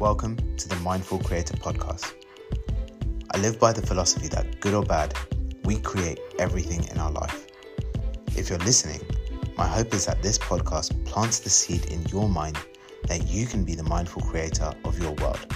Welcome 0.00 0.56
to 0.56 0.68
the 0.68 0.74
Mindful 0.76 1.20
Creator 1.20 1.56
Podcast. 1.58 2.14
I 3.30 3.38
live 3.38 3.60
by 3.60 3.72
the 3.72 3.80
philosophy 3.80 4.26
that, 4.26 4.60
good 4.60 4.74
or 4.74 4.82
bad, 4.82 5.16
we 5.62 5.76
create 5.76 6.18
everything 6.40 6.84
in 6.88 6.98
our 6.98 7.12
life. 7.12 7.46
If 8.36 8.50
you're 8.50 8.58
listening, 8.58 9.00
my 9.56 9.68
hope 9.68 9.94
is 9.94 10.04
that 10.06 10.20
this 10.20 10.36
podcast 10.36 11.04
plants 11.04 11.38
the 11.38 11.48
seed 11.48 11.84
in 11.92 12.02
your 12.06 12.28
mind 12.28 12.58
that 13.06 13.28
you 13.28 13.46
can 13.46 13.62
be 13.62 13.76
the 13.76 13.84
mindful 13.84 14.22
creator 14.22 14.74
of 14.84 14.98
your 14.98 15.12
world 15.12 15.46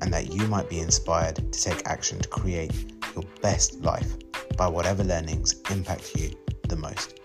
and 0.00 0.10
that 0.14 0.32
you 0.32 0.46
might 0.46 0.70
be 0.70 0.78
inspired 0.78 1.36
to 1.36 1.62
take 1.62 1.86
action 1.86 2.18
to 2.20 2.28
create 2.30 2.72
your 3.14 3.24
best 3.42 3.82
life 3.82 4.16
by 4.56 4.66
whatever 4.66 5.04
learnings 5.04 5.56
impact 5.70 6.16
you 6.16 6.30
the 6.68 6.76
most. 6.76 7.20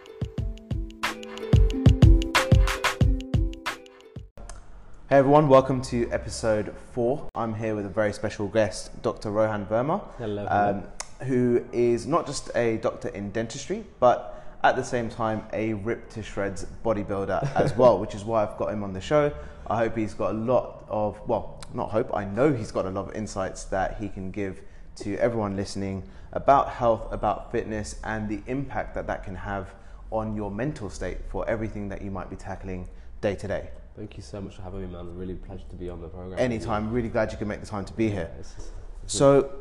Hey 5.09 5.15
everyone, 5.15 5.47
welcome 5.47 5.81
to 5.85 6.07
episode 6.11 6.71
four. 6.91 7.31
I'm 7.33 7.55
here 7.55 7.73
with 7.73 7.87
a 7.87 7.89
very 7.89 8.13
special 8.13 8.47
guest, 8.47 9.01
Dr. 9.01 9.31
Rohan 9.31 9.65
Verma, 9.65 10.03
Hello, 10.19 10.45
um, 10.47 10.83
who 11.27 11.65
is 11.73 12.05
not 12.05 12.27
just 12.27 12.51
a 12.53 12.77
doctor 12.77 13.07
in 13.07 13.31
dentistry, 13.31 13.85
but 13.99 14.45
at 14.61 14.75
the 14.75 14.83
same 14.83 15.09
time 15.09 15.47
a 15.51 15.73
ripped 15.73 16.11
to 16.11 16.21
shreds 16.21 16.67
bodybuilder 16.85 17.55
as 17.55 17.75
well, 17.75 17.97
which 17.97 18.13
is 18.13 18.23
why 18.23 18.43
I've 18.43 18.55
got 18.57 18.71
him 18.71 18.83
on 18.83 18.93
the 18.93 19.01
show. 19.01 19.33
I 19.65 19.77
hope 19.77 19.97
he's 19.97 20.13
got 20.13 20.29
a 20.29 20.37
lot 20.37 20.85
of, 20.87 21.19
well, 21.27 21.59
not 21.73 21.89
hope, 21.89 22.15
I 22.15 22.25
know 22.25 22.53
he's 22.53 22.71
got 22.71 22.85
a 22.85 22.91
lot 22.91 23.09
of 23.09 23.15
insights 23.15 23.63
that 23.63 23.97
he 23.97 24.09
can 24.09 24.29
give 24.29 24.61
to 24.97 25.17
everyone 25.17 25.55
listening 25.55 26.03
about 26.33 26.69
health, 26.69 27.11
about 27.11 27.51
fitness, 27.51 27.95
and 28.03 28.29
the 28.29 28.43
impact 28.45 28.93
that 28.93 29.07
that 29.07 29.23
can 29.23 29.37
have 29.37 29.73
on 30.11 30.35
your 30.35 30.51
mental 30.51 30.87
state 30.87 31.17
for 31.29 31.49
everything 31.49 31.89
that 31.89 32.03
you 32.03 32.11
might 32.11 32.29
be 32.29 32.35
tackling 32.35 32.87
day 33.21 33.33
to 33.33 33.47
day. 33.47 33.69
Thank 33.99 34.15
you 34.15 34.23
so 34.23 34.39
much 34.39 34.55
for 34.55 34.61
having 34.61 34.79
me, 34.79 34.87
man. 34.87 35.13
Really 35.17 35.33
pleasure 35.33 35.65
to 35.69 35.75
be 35.75 35.89
on 35.89 36.01
the 36.01 36.07
program. 36.07 36.39
Anytime, 36.39 36.89
really 36.89 37.09
glad 37.09 37.33
you 37.33 37.37
could 37.37 37.49
make 37.49 37.59
the 37.59 37.65
time 37.65 37.83
to 37.83 37.91
be 37.91 38.09
here. 38.09 38.31
It's 38.39 38.55
it's 39.03 39.13
So, 39.13 39.51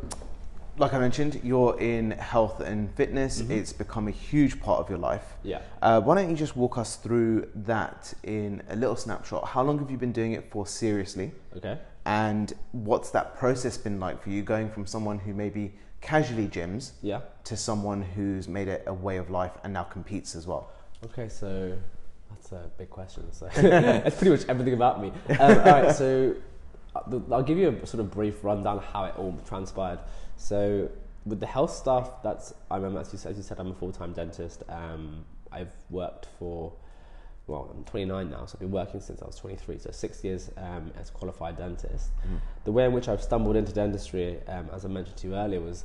like 0.77 0.95
I 0.95 1.01
mentioned, 1.01 1.41
you're 1.43 1.77
in 1.81 2.12
health 2.12 2.61
and 2.61 2.89
fitness. 2.95 3.43
Mm-hmm. 3.43 3.51
It's 3.51 3.73
become 3.73 4.07
a 4.07 4.12
huge 4.12 4.61
part 4.61 4.79
of 4.79 4.89
your 4.89 5.01
life. 5.01 5.35
Yeah. 5.43 5.59
Uh, 5.83 6.01
why 6.01 6.15
don't 6.15 6.31
you 6.31 6.37
just 6.37 6.57
walk 6.57 6.79
us 6.79 6.95
through 6.95 7.49
that 7.57 8.15
in 8.23 8.62
a 8.69 8.77
little 8.77 8.95
snapshot? 8.95 9.45
How 9.49 9.65
long 9.65 9.77
have 9.81 9.91
you 9.91 9.97
been 9.97 10.12
doing 10.12 10.35
it 10.35 10.49
for 10.53 10.69
seriously? 10.69 11.33
okay. 11.57 11.77
And 12.07 12.53
what's 12.71 13.11
that 13.11 13.37
process 13.37 13.77
been 13.77 13.99
like 13.99 14.23
for 14.23 14.31
you 14.31 14.43
going 14.43 14.71
from 14.71 14.87
someone 14.87 15.19
who 15.19 15.34
maybe 15.34 15.75
casually 16.01 16.47
gyms 16.47 16.93
Yeah. 17.03 17.23
to 17.43 17.57
someone 17.57 18.03
who's 18.03 18.47
made 18.47 18.69
it 18.69 18.84
a 18.87 18.95
way 18.95 19.17
of 19.17 19.31
life 19.31 19.59
and 19.65 19.73
now 19.73 19.83
competes 19.83 20.37
as 20.37 20.47
well? 20.47 20.71
Okay. 21.05 21.29
So 21.29 21.77
that's 22.51 22.67
a 22.67 22.79
big 22.79 22.91
question. 22.91 23.33
So 23.33 23.49
it's 23.57 24.17
pretty 24.17 24.31
much 24.31 24.49
everything 24.49 24.75
about 24.75 25.01
me. 25.01 25.13
Um, 25.31 25.41
all 25.41 25.65
right. 25.65 25.95
So 25.95 26.35
uh, 26.95 27.19
I'll 27.31 27.43
give 27.43 27.59
you 27.59 27.69
a 27.69 27.87
sort 27.87 28.01
of 28.01 28.11
brief 28.11 28.43
rundown 28.45 28.79
of 28.79 28.85
how 28.85 29.05
it 29.05 29.15
all 29.17 29.39
transpired. 29.47 30.01
So 30.37 30.91
with 31.27 31.41
the 31.41 31.47
health 31.47 31.73
stuff, 31.73 32.23
that's 32.23 32.55
I 32.71 32.77
remember 32.77 33.01
as 33.01 33.13
you 33.13 33.19
said, 33.19 33.33
as 33.33 33.37
you 33.37 33.43
said 33.43 33.59
I'm 33.59 33.71
a 33.71 33.75
full 33.75 33.93
time 33.93 34.13
dentist. 34.13 34.63
Um, 34.69 35.25
I've 35.51 35.73
worked 35.91 36.27
for 36.39 36.73
well, 37.47 37.73
I'm 37.75 37.83
29 37.85 38.31
now, 38.31 38.45
so 38.45 38.57
I've 38.57 38.61
been 38.61 38.71
working 38.71 39.01
since 39.01 39.23
I 39.23 39.27
was 39.27 39.37
23, 39.37 39.79
so 39.79 39.91
six 39.91 40.23
years 40.23 40.51
um, 40.59 40.93
as 41.01 41.09
a 41.09 41.12
qualified 41.12 41.57
dentist. 41.57 42.11
The 42.65 42.73
way 42.73 42.85
in 42.85 42.93
which 42.93 43.09
I've 43.09 43.23
stumbled 43.23 43.57
into 43.57 43.73
dentistry, 43.73 44.37
um, 44.49 44.69
as 44.71 44.85
I 44.85 44.89
mentioned 44.89 45.17
to 45.17 45.29
you 45.29 45.35
earlier, 45.35 45.59
was 45.62 45.85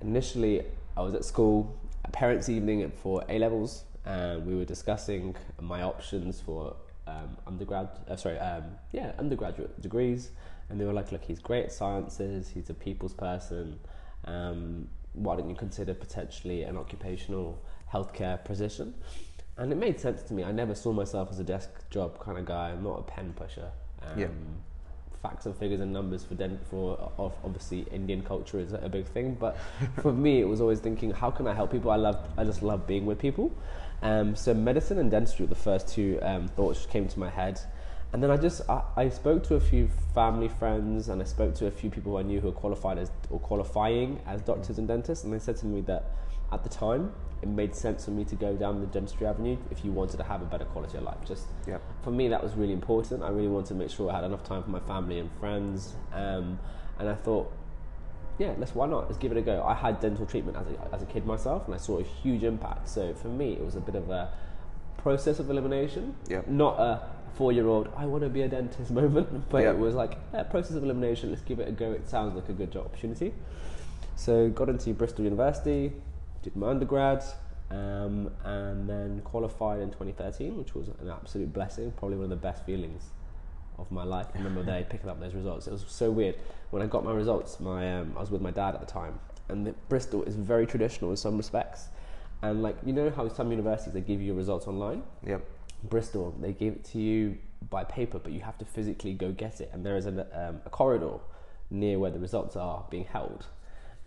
initially 0.00 0.62
I 0.96 1.02
was 1.02 1.12
at 1.12 1.26
school, 1.26 1.76
a 2.06 2.10
parents' 2.10 2.48
evening 2.48 2.90
for 2.90 3.22
A 3.28 3.38
levels, 3.38 3.84
and 4.04 4.46
we 4.46 4.54
were 4.54 4.64
discussing 4.64 5.36
my 5.60 5.82
options 5.82 6.40
for 6.40 6.76
um, 7.06 7.36
undergrad, 7.46 7.88
uh, 8.08 8.16
sorry, 8.16 8.38
um, 8.38 8.64
yeah, 8.92 9.12
undergraduate 9.18 9.80
degrees, 9.80 10.30
and 10.68 10.80
they 10.80 10.84
were 10.84 10.92
like, 10.92 11.12
"Look, 11.12 11.24
he's 11.24 11.38
great 11.40 11.64
at 11.66 11.72
sciences, 11.72 12.48
he's 12.48 12.70
a 12.70 12.74
people's 12.74 13.14
person. 13.14 13.78
Um, 14.24 14.88
why 15.14 15.36
don't 15.36 15.50
you 15.50 15.56
consider 15.56 15.94
potentially 15.94 16.62
an 16.62 16.76
occupational 16.76 17.60
healthcare 17.92 18.42
position?" 18.44 18.94
And 19.58 19.70
it 19.72 19.76
made 19.76 20.00
sense 20.00 20.22
to 20.24 20.34
me. 20.34 20.44
I 20.44 20.52
never 20.52 20.74
saw 20.74 20.92
myself 20.92 21.28
as 21.30 21.38
a 21.38 21.44
desk 21.44 21.68
job 21.90 22.18
kind 22.18 22.38
of 22.38 22.46
guy. 22.46 22.70
I'm 22.70 22.82
not 22.82 22.98
a 23.00 23.02
pen 23.02 23.32
pusher. 23.34 23.70
Um, 24.02 24.18
Yeah. 24.18 24.28
Facts 25.22 25.46
and 25.46 25.54
figures 25.56 25.78
and 25.80 25.92
numbers 25.92 26.24
for 26.24 26.34
den- 26.34 26.58
for 26.68 26.96
of 27.16 27.32
obviously 27.44 27.82
Indian 27.92 28.22
culture 28.22 28.58
is 28.58 28.72
a 28.72 28.88
big 28.88 29.06
thing, 29.06 29.36
but 29.38 29.56
for 30.00 30.12
me 30.12 30.40
it 30.40 30.48
was 30.48 30.60
always 30.60 30.80
thinking, 30.80 31.12
how 31.12 31.30
can 31.30 31.46
I 31.46 31.54
help 31.54 31.70
people? 31.70 31.92
I 31.92 31.96
love, 31.96 32.18
I 32.36 32.42
just 32.44 32.60
love 32.62 32.88
being 32.88 33.06
with 33.06 33.18
people. 33.20 33.52
Um, 34.02 34.34
so 34.34 34.52
medicine 34.52 34.98
and 34.98 35.10
dentistry 35.10 35.44
were 35.46 35.50
the 35.50 35.54
first 35.54 35.88
two 35.88 36.18
um, 36.22 36.48
thoughts 36.48 36.80
which 36.80 36.90
came 36.90 37.08
to 37.08 37.18
my 37.18 37.30
head, 37.30 37.60
and 38.12 38.22
then 38.22 38.30
I 38.30 38.36
just 38.36 38.68
I, 38.68 38.82
I 38.96 39.08
spoke 39.08 39.44
to 39.44 39.54
a 39.54 39.60
few 39.60 39.88
family 40.14 40.48
friends 40.48 41.08
and 41.08 41.22
I 41.22 41.24
spoke 41.24 41.54
to 41.56 41.66
a 41.66 41.70
few 41.70 41.88
people 41.88 42.16
I 42.16 42.22
knew 42.22 42.40
who 42.40 42.48
were 42.48 42.52
qualified 42.52 42.98
as 42.98 43.10
or 43.30 43.38
qualifying 43.38 44.20
as 44.26 44.42
doctors 44.42 44.78
and 44.78 44.88
dentists, 44.88 45.24
and 45.24 45.32
they 45.32 45.38
said 45.38 45.56
to 45.58 45.66
me 45.66 45.80
that 45.82 46.10
at 46.50 46.62
the 46.62 46.68
time 46.68 47.12
it 47.40 47.48
made 47.48 47.74
sense 47.74 48.04
for 48.04 48.12
me 48.12 48.24
to 48.24 48.36
go 48.36 48.54
down 48.54 48.80
the 48.80 48.86
dentistry 48.86 49.26
avenue 49.26 49.56
if 49.70 49.84
you 49.84 49.90
wanted 49.90 50.16
to 50.16 50.22
have 50.22 50.42
a 50.42 50.44
better 50.44 50.64
quality 50.66 50.96
of 50.98 51.04
life. 51.04 51.16
Just 51.26 51.46
for 52.02 52.10
me, 52.10 52.28
that 52.28 52.42
was 52.42 52.54
really 52.54 52.72
important. 52.72 53.22
I 53.22 53.30
really 53.30 53.48
wanted 53.48 53.68
to 53.68 53.74
make 53.74 53.90
sure 53.90 54.10
I 54.10 54.16
had 54.16 54.24
enough 54.24 54.44
time 54.44 54.62
for 54.62 54.70
my 54.70 54.80
family 54.80 55.18
and 55.18 55.30
friends, 55.40 55.94
um, 56.12 56.58
and 56.98 57.08
I 57.08 57.14
thought, 57.14 57.52
yeah, 58.38 58.54
let's 58.58 58.74
why 58.74 58.86
not? 58.86 59.06
Let's 59.06 59.18
give 59.18 59.32
it 59.32 59.38
a 59.38 59.42
go. 59.42 59.62
I 59.62 59.74
had 59.74 60.00
dental 60.00 60.26
treatment 60.26 60.56
as 60.56 60.66
a, 60.66 60.94
as 60.94 61.02
a 61.02 61.06
kid 61.06 61.26
myself, 61.26 61.66
and 61.66 61.74
I 61.74 61.78
saw 61.78 61.98
a 61.98 62.02
huge 62.02 62.42
impact. 62.44 62.88
So 62.88 63.14
for 63.14 63.28
me, 63.28 63.52
it 63.52 63.64
was 63.64 63.76
a 63.76 63.80
bit 63.80 63.94
of 63.94 64.10
a 64.10 64.30
process 64.98 65.38
of 65.38 65.50
elimination, 65.50 66.14
Yep. 66.28 66.48
not 66.48 66.78
a 66.78 67.00
four-year-old 67.34 67.88
I 67.96 68.06
want 68.06 68.22
to 68.24 68.28
be 68.28 68.42
a 68.42 68.48
dentist 68.48 68.90
moment, 69.00 69.48
but 69.50 69.62
Yep. 69.62 69.74
it 69.74 69.78
was 69.78 69.94
like 69.94 70.18
a 70.32 70.44
process 70.44 70.76
of 70.76 70.84
elimination. 70.84 71.30
Let's 71.30 71.42
give 71.42 71.58
it 71.60 71.68
a 71.68 71.72
go. 71.72 71.92
It 71.92 72.08
sounds 72.08 72.34
like 72.34 72.48
a 72.48 72.52
good 72.52 72.70
job 72.70 72.86
opportunity. 72.86 73.32
So 74.16 74.48
got 74.50 74.68
into 74.68 74.92
Bristol 74.92 75.24
University, 75.24 75.92
did 76.42 76.54
my 76.54 76.68
undergrad, 76.68 77.24
um, 77.70 78.30
and 78.44 78.88
then 78.88 79.22
qualified 79.24 79.80
in 79.80 79.88
2013, 79.90 80.58
which 80.58 80.74
was 80.74 80.88
an 80.88 81.08
absolute 81.10 81.52
blessing. 81.52 81.92
Probably 81.96 82.16
one 82.18 82.24
of 82.24 82.30
the 82.30 82.36
best 82.36 82.64
feelings 82.64 83.10
of 83.78 83.90
my 83.90 84.04
life. 84.04 84.26
I 84.34 84.38
remember 84.38 84.62
they 84.62 84.86
picking 84.88 85.08
up 85.08 85.20
those 85.20 85.34
results. 85.34 85.66
It 85.66 85.72
was 85.72 85.84
so 85.88 86.10
weird 86.10 86.36
when 86.70 86.82
I 86.82 86.86
got 86.86 87.04
my 87.04 87.12
results. 87.12 87.60
My 87.60 87.98
um, 87.98 88.14
I 88.16 88.20
was 88.20 88.30
with 88.30 88.42
my 88.42 88.50
dad 88.50 88.74
at 88.74 88.80
the 88.80 88.86
time, 88.86 89.18
and 89.48 89.66
the, 89.66 89.72
Bristol 89.88 90.22
is 90.24 90.34
very 90.34 90.66
traditional 90.66 91.10
in 91.10 91.16
some 91.16 91.36
respects. 91.36 91.88
And 92.42 92.62
like 92.62 92.76
you 92.84 92.92
know 92.92 93.10
how 93.10 93.28
some 93.28 93.50
universities 93.50 93.92
they 93.92 94.00
give 94.00 94.20
you 94.20 94.26
your 94.26 94.36
results 94.36 94.66
online. 94.66 95.02
Yep. 95.26 95.44
Bristol, 95.84 96.34
they 96.40 96.52
give 96.52 96.74
it 96.74 96.84
to 96.86 96.98
you 96.98 97.38
by 97.70 97.84
paper, 97.84 98.18
but 98.18 98.32
you 98.32 98.40
have 98.40 98.58
to 98.58 98.64
physically 98.64 99.14
go 99.14 99.32
get 99.32 99.60
it. 99.60 99.70
And 99.72 99.84
there 99.84 99.96
is 99.96 100.06
a, 100.06 100.26
um, 100.32 100.60
a 100.64 100.70
corridor 100.70 101.18
near 101.70 101.98
where 101.98 102.10
the 102.10 102.18
results 102.18 102.56
are 102.56 102.84
being 102.90 103.04
held. 103.04 103.46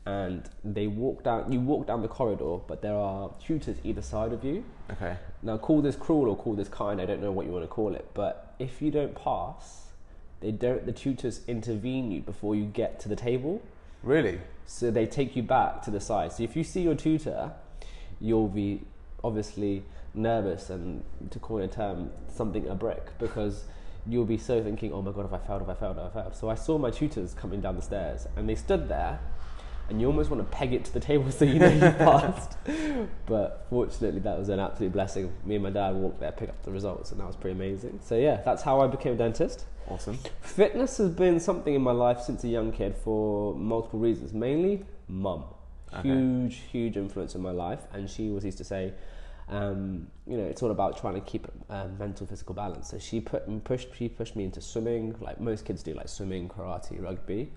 And 0.05 0.47
they 0.63 0.87
walk 0.87 1.23
down, 1.23 1.51
you 1.51 1.59
walk 1.59 1.87
down 1.87 2.01
the 2.01 2.07
corridor, 2.07 2.57
but 2.67 2.81
there 2.81 2.95
are 2.95 3.31
tutors 3.43 3.77
either 3.83 4.03
side 4.03 4.33
of 4.33 4.43
you. 4.43 4.63
Okay. 4.91 5.17
Now, 5.41 5.57
call 5.57 5.81
this 5.81 5.95
cruel 5.95 6.29
or 6.29 6.37
call 6.37 6.53
this 6.53 6.69
kind, 6.69 7.01
I 7.01 7.05
don't 7.05 7.21
know 7.21 7.31
what 7.31 7.47
you 7.47 7.51
want 7.51 7.63
to 7.63 7.67
call 7.67 7.95
it, 7.95 8.07
but 8.13 8.44
if 8.59 8.81
you 8.81 8.91
don't 8.91 9.15
pass, 9.15 9.85
they 10.41 10.51
don't, 10.51 10.85
the 10.85 10.91
tutors 10.91 11.41
intervene 11.47 12.11
you 12.11 12.21
before 12.21 12.55
you 12.55 12.65
get 12.65 12.99
to 13.01 13.09
the 13.09 13.15
table. 13.15 13.61
Really? 14.03 14.39
So 14.65 14.91
they 14.91 15.05
take 15.05 15.35
you 15.35 15.43
back 15.43 15.81
to 15.83 15.91
the 15.91 15.99
side. 15.99 16.33
So 16.33 16.43
if 16.43 16.55
you 16.55 16.63
see 16.63 16.81
your 16.81 16.95
tutor, 16.95 17.51
you'll 18.19 18.47
be 18.47 18.81
obviously 19.23 19.83
nervous 20.13 20.69
and, 20.69 21.03
to 21.29 21.39
coin 21.39 21.63
a 21.63 21.67
term, 21.67 22.11
something 22.33 22.67
a 22.67 22.75
brick 22.75 23.17
because 23.19 23.65
you'll 24.07 24.25
be 24.25 24.37
so 24.37 24.63
thinking, 24.63 24.93
oh 24.93 25.01
my 25.01 25.11
god, 25.11 25.25
if 25.25 25.33
I 25.33 25.39
failed, 25.39 25.63
if 25.63 25.69
I 25.69 25.73
failed, 25.73 25.97
if 25.97 26.15
I 26.15 26.21
failed. 26.21 26.35
So 26.35 26.49
I 26.49 26.55
saw 26.55 26.77
my 26.77 26.91
tutors 26.91 27.33
coming 27.33 27.61
down 27.61 27.75
the 27.75 27.81
stairs 27.81 28.27
and 28.35 28.47
they 28.47 28.55
stood 28.55 28.87
there 28.87 29.19
and 29.89 30.01
you 30.01 30.07
almost 30.07 30.29
want 30.29 30.41
to 30.41 30.57
peg 30.57 30.73
it 30.73 30.83
to 30.85 30.93
the 30.93 30.99
table 30.99 31.31
so 31.31 31.45
you 31.45 31.59
know 31.59 31.71
you 31.71 31.79
passed. 31.97 32.57
but 33.25 33.67
fortunately, 33.69 34.19
that 34.21 34.37
was 34.37 34.49
an 34.49 34.59
absolute 34.59 34.91
blessing. 34.91 35.31
Me 35.45 35.55
and 35.55 35.63
my 35.63 35.69
dad 35.69 35.95
walked 35.95 36.19
there, 36.19 36.31
picked 36.31 36.51
up 36.51 36.63
the 36.63 36.71
results, 36.71 37.11
and 37.11 37.19
that 37.19 37.27
was 37.27 37.35
pretty 37.35 37.55
amazing. 37.55 37.99
So 38.03 38.15
yeah, 38.15 38.41
that's 38.43 38.63
how 38.63 38.81
I 38.81 38.87
became 38.87 39.13
a 39.13 39.17
dentist. 39.17 39.65
Awesome. 39.87 40.17
Fitness 40.41 40.97
has 40.97 41.09
been 41.09 41.39
something 41.39 41.75
in 41.75 41.81
my 41.81 41.91
life 41.91 42.19
since 42.21 42.43
a 42.43 42.47
young 42.47 42.71
kid 42.71 42.95
for 42.95 43.53
multiple 43.55 43.99
reasons. 43.99 44.33
Mainly, 44.33 44.85
mum. 45.07 45.43
Okay. 45.93 46.09
Huge, 46.09 46.61
huge 46.71 46.97
influence 46.97 47.35
in 47.35 47.41
my 47.41 47.51
life. 47.51 47.81
And 47.93 48.09
she 48.09 48.29
was 48.29 48.43
used 48.43 48.57
to 48.57 48.63
say, 48.63 48.93
um, 49.47 50.07
you 50.25 50.37
know, 50.37 50.43
it's 50.43 50.63
all 50.63 50.71
about 50.71 50.99
trying 50.99 51.13
to 51.13 51.21
keep 51.21 51.47
uh, 51.69 51.87
mental, 51.99 52.25
physical 52.25 52.55
balance. 52.55 52.89
So 52.89 52.97
she 52.97 53.21
put 53.21 53.47
and 53.47 53.63
pushed, 53.63 53.89
she 53.95 54.09
pushed 54.09 54.35
me 54.35 54.43
into 54.45 54.59
swimming, 54.59 55.15
like 55.21 55.39
most 55.39 55.65
kids 55.65 55.83
do, 55.83 55.93
like 55.93 56.09
swimming, 56.09 56.49
karate, 56.49 57.01
rugby. 57.01 57.51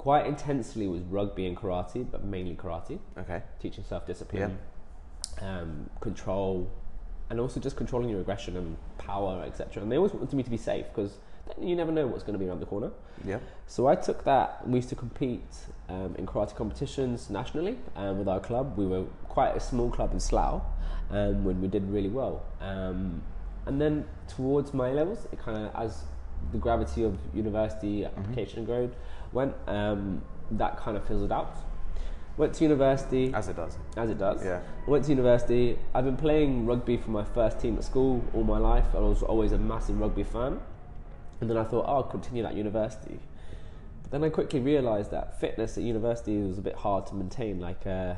Quite 0.00 0.24
intensely 0.24 0.88
was 0.88 1.02
rugby 1.02 1.46
and 1.46 1.54
karate, 1.54 2.10
but 2.10 2.24
mainly 2.24 2.54
karate 2.54 2.98
Okay. 3.18 3.42
teaching 3.60 3.84
self 3.84 4.06
discipline, 4.06 4.58
um, 5.42 5.90
control, 6.00 6.70
and 7.28 7.38
also 7.38 7.60
just 7.60 7.76
controlling 7.76 8.08
your 8.08 8.22
aggression 8.22 8.56
and 8.56 8.78
power, 8.96 9.42
etc. 9.46 9.82
And 9.82 9.92
they 9.92 9.98
always 9.98 10.14
wanted 10.14 10.32
me 10.34 10.42
to 10.42 10.48
be 10.48 10.56
safe 10.56 10.86
because 10.86 11.18
you 11.60 11.76
never 11.76 11.92
know 11.92 12.06
what's 12.06 12.22
going 12.22 12.32
to 12.32 12.38
be 12.38 12.48
around 12.48 12.60
the 12.60 12.66
corner. 12.74 12.92
Yep. 13.26 13.42
So 13.66 13.88
I 13.88 13.94
took 13.94 14.24
that. 14.24 14.66
We 14.66 14.76
used 14.76 14.88
to 14.88 14.94
compete 14.94 15.52
um, 15.90 16.14
in 16.16 16.24
karate 16.24 16.56
competitions 16.56 17.28
nationally 17.28 17.76
um, 17.94 18.16
with 18.16 18.26
our 18.26 18.40
club. 18.40 18.78
We 18.78 18.86
were 18.86 19.04
quite 19.28 19.54
a 19.54 19.60
small 19.60 19.90
club 19.90 20.14
in 20.14 20.20
Slough, 20.20 20.62
um, 21.10 21.44
when 21.44 21.60
we 21.60 21.68
did 21.68 21.84
really 21.90 22.08
well. 22.08 22.42
Um, 22.62 23.20
and 23.66 23.78
then 23.78 24.06
towards 24.28 24.72
my 24.72 24.92
levels, 24.92 25.28
it 25.30 25.38
kind 25.38 25.66
of 25.66 25.74
as 25.76 26.04
the 26.52 26.58
gravity 26.58 27.04
of 27.04 27.16
university 27.34 28.04
application 28.04 28.64
grade 28.64 28.90
went, 29.32 29.54
um, 29.66 30.22
that 30.52 30.76
kind 30.78 30.96
of 30.96 31.06
fizzled 31.06 31.32
out. 31.32 31.54
Went 32.36 32.54
to 32.54 32.64
university 32.64 33.32
As 33.34 33.48
it 33.48 33.56
does. 33.56 33.76
as 33.96 34.08
it 34.08 34.18
does. 34.18 34.42
Yeah. 34.44 34.60
Went 34.86 35.04
to 35.04 35.10
university. 35.10 35.78
I've 35.94 36.04
been 36.04 36.16
playing 36.16 36.64
rugby 36.64 36.96
for 36.96 37.10
my 37.10 37.22
first 37.24 37.60
team 37.60 37.76
at 37.76 37.84
school 37.84 38.24
all 38.32 38.44
my 38.44 38.58
life. 38.58 38.86
I 38.94 38.98
was 38.98 39.22
always 39.22 39.52
a 39.52 39.58
massive 39.58 40.00
rugby 40.00 40.24
fan. 40.24 40.58
And 41.40 41.50
then 41.50 41.56
I 41.56 41.64
thought, 41.64 41.84
oh, 41.86 41.92
I'll 41.96 42.02
continue 42.02 42.42
that 42.42 42.50
at 42.52 42.56
university. 42.56 43.18
But 44.02 44.10
then 44.10 44.24
I 44.24 44.28
quickly 44.30 44.60
realised 44.60 45.10
that 45.10 45.38
fitness 45.40 45.76
at 45.76 45.84
university 45.84 46.38
was 46.38 46.58
a 46.58 46.62
bit 46.62 46.76
hard 46.76 47.06
to 47.08 47.14
maintain. 47.14 47.60
Like, 47.60 47.86
uh, 47.86 48.14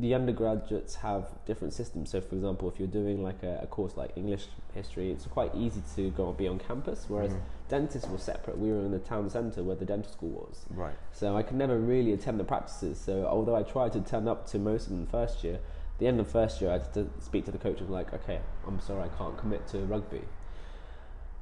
the 0.00 0.14
undergraduates 0.14 0.96
have 0.96 1.28
different 1.46 1.72
systems. 1.72 2.10
So, 2.10 2.20
for 2.20 2.34
example, 2.34 2.68
if 2.68 2.78
you're 2.78 2.88
doing 2.88 3.22
like 3.22 3.42
a, 3.42 3.60
a 3.62 3.66
course 3.66 3.96
like 3.96 4.10
English 4.16 4.46
history, 4.74 5.10
it's 5.10 5.26
quite 5.26 5.54
easy 5.54 5.82
to 5.96 6.10
go 6.10 6.28
and 6.28 6.36
be 6.36 6.48
on 6.48 6.58
campus. 6.58 7.04
Whereas 7.08 7.32
mm-hmm. 7.32 7.44
dentists 7.68 8.08
were 8.08 8.18
separate. 8.18 8.58
We 8.58 8.70
were 8.70 8.80
in 8.80 8.90
the 8.90 8.98
town 8.98 9.30
centre 9.30 9.62
where 9.62 9.76
the 9.76 9.84
dental 9.84 10.10
school 10.10 10.46
was. 10.48 10.66
Right. 10.70 10.94
So 11.12 11.36
I 11.36 11.42
could 11.42 11.56
never 11.56 11.78
really 11.78 12.12
attend 12.12 12.40
the 12.40 12.44
practices. 12.44 12.98
So 12.98 13.26
although 13.26 13.54
I 13.54 13.62
tried 13.62 13.92
to 13.92 14.00
turn 14.00 14.26
up 14.26 14.46
to 14.48 14.58
most 14.58 14.86
of 14.86 14.90
them 14.90 15.06
first 15.06 15.44
year, 15.44 15.60
the 15.98 16.06
end 16.06 16.18
of 16.18 16.28
first 16.28 16.60
year 16.60 16.70
I 16.70 16.74
had 16.74 16.92
to 16.94 17.08
speak 17.20 17.44
to 17.44 17.52
the 17.52 17.58
coach 17.58 17.80
and 17.80 17.90
like, 17.90 18.12
okay, 18.12 18.40
I'm 18.66 18.80
sorry, 18.80 19.02
I 19.02 19.08
can't 19.16 19.36
commit 19.38 19.68
to 19.68 19.78
rugby. 19.78 20.22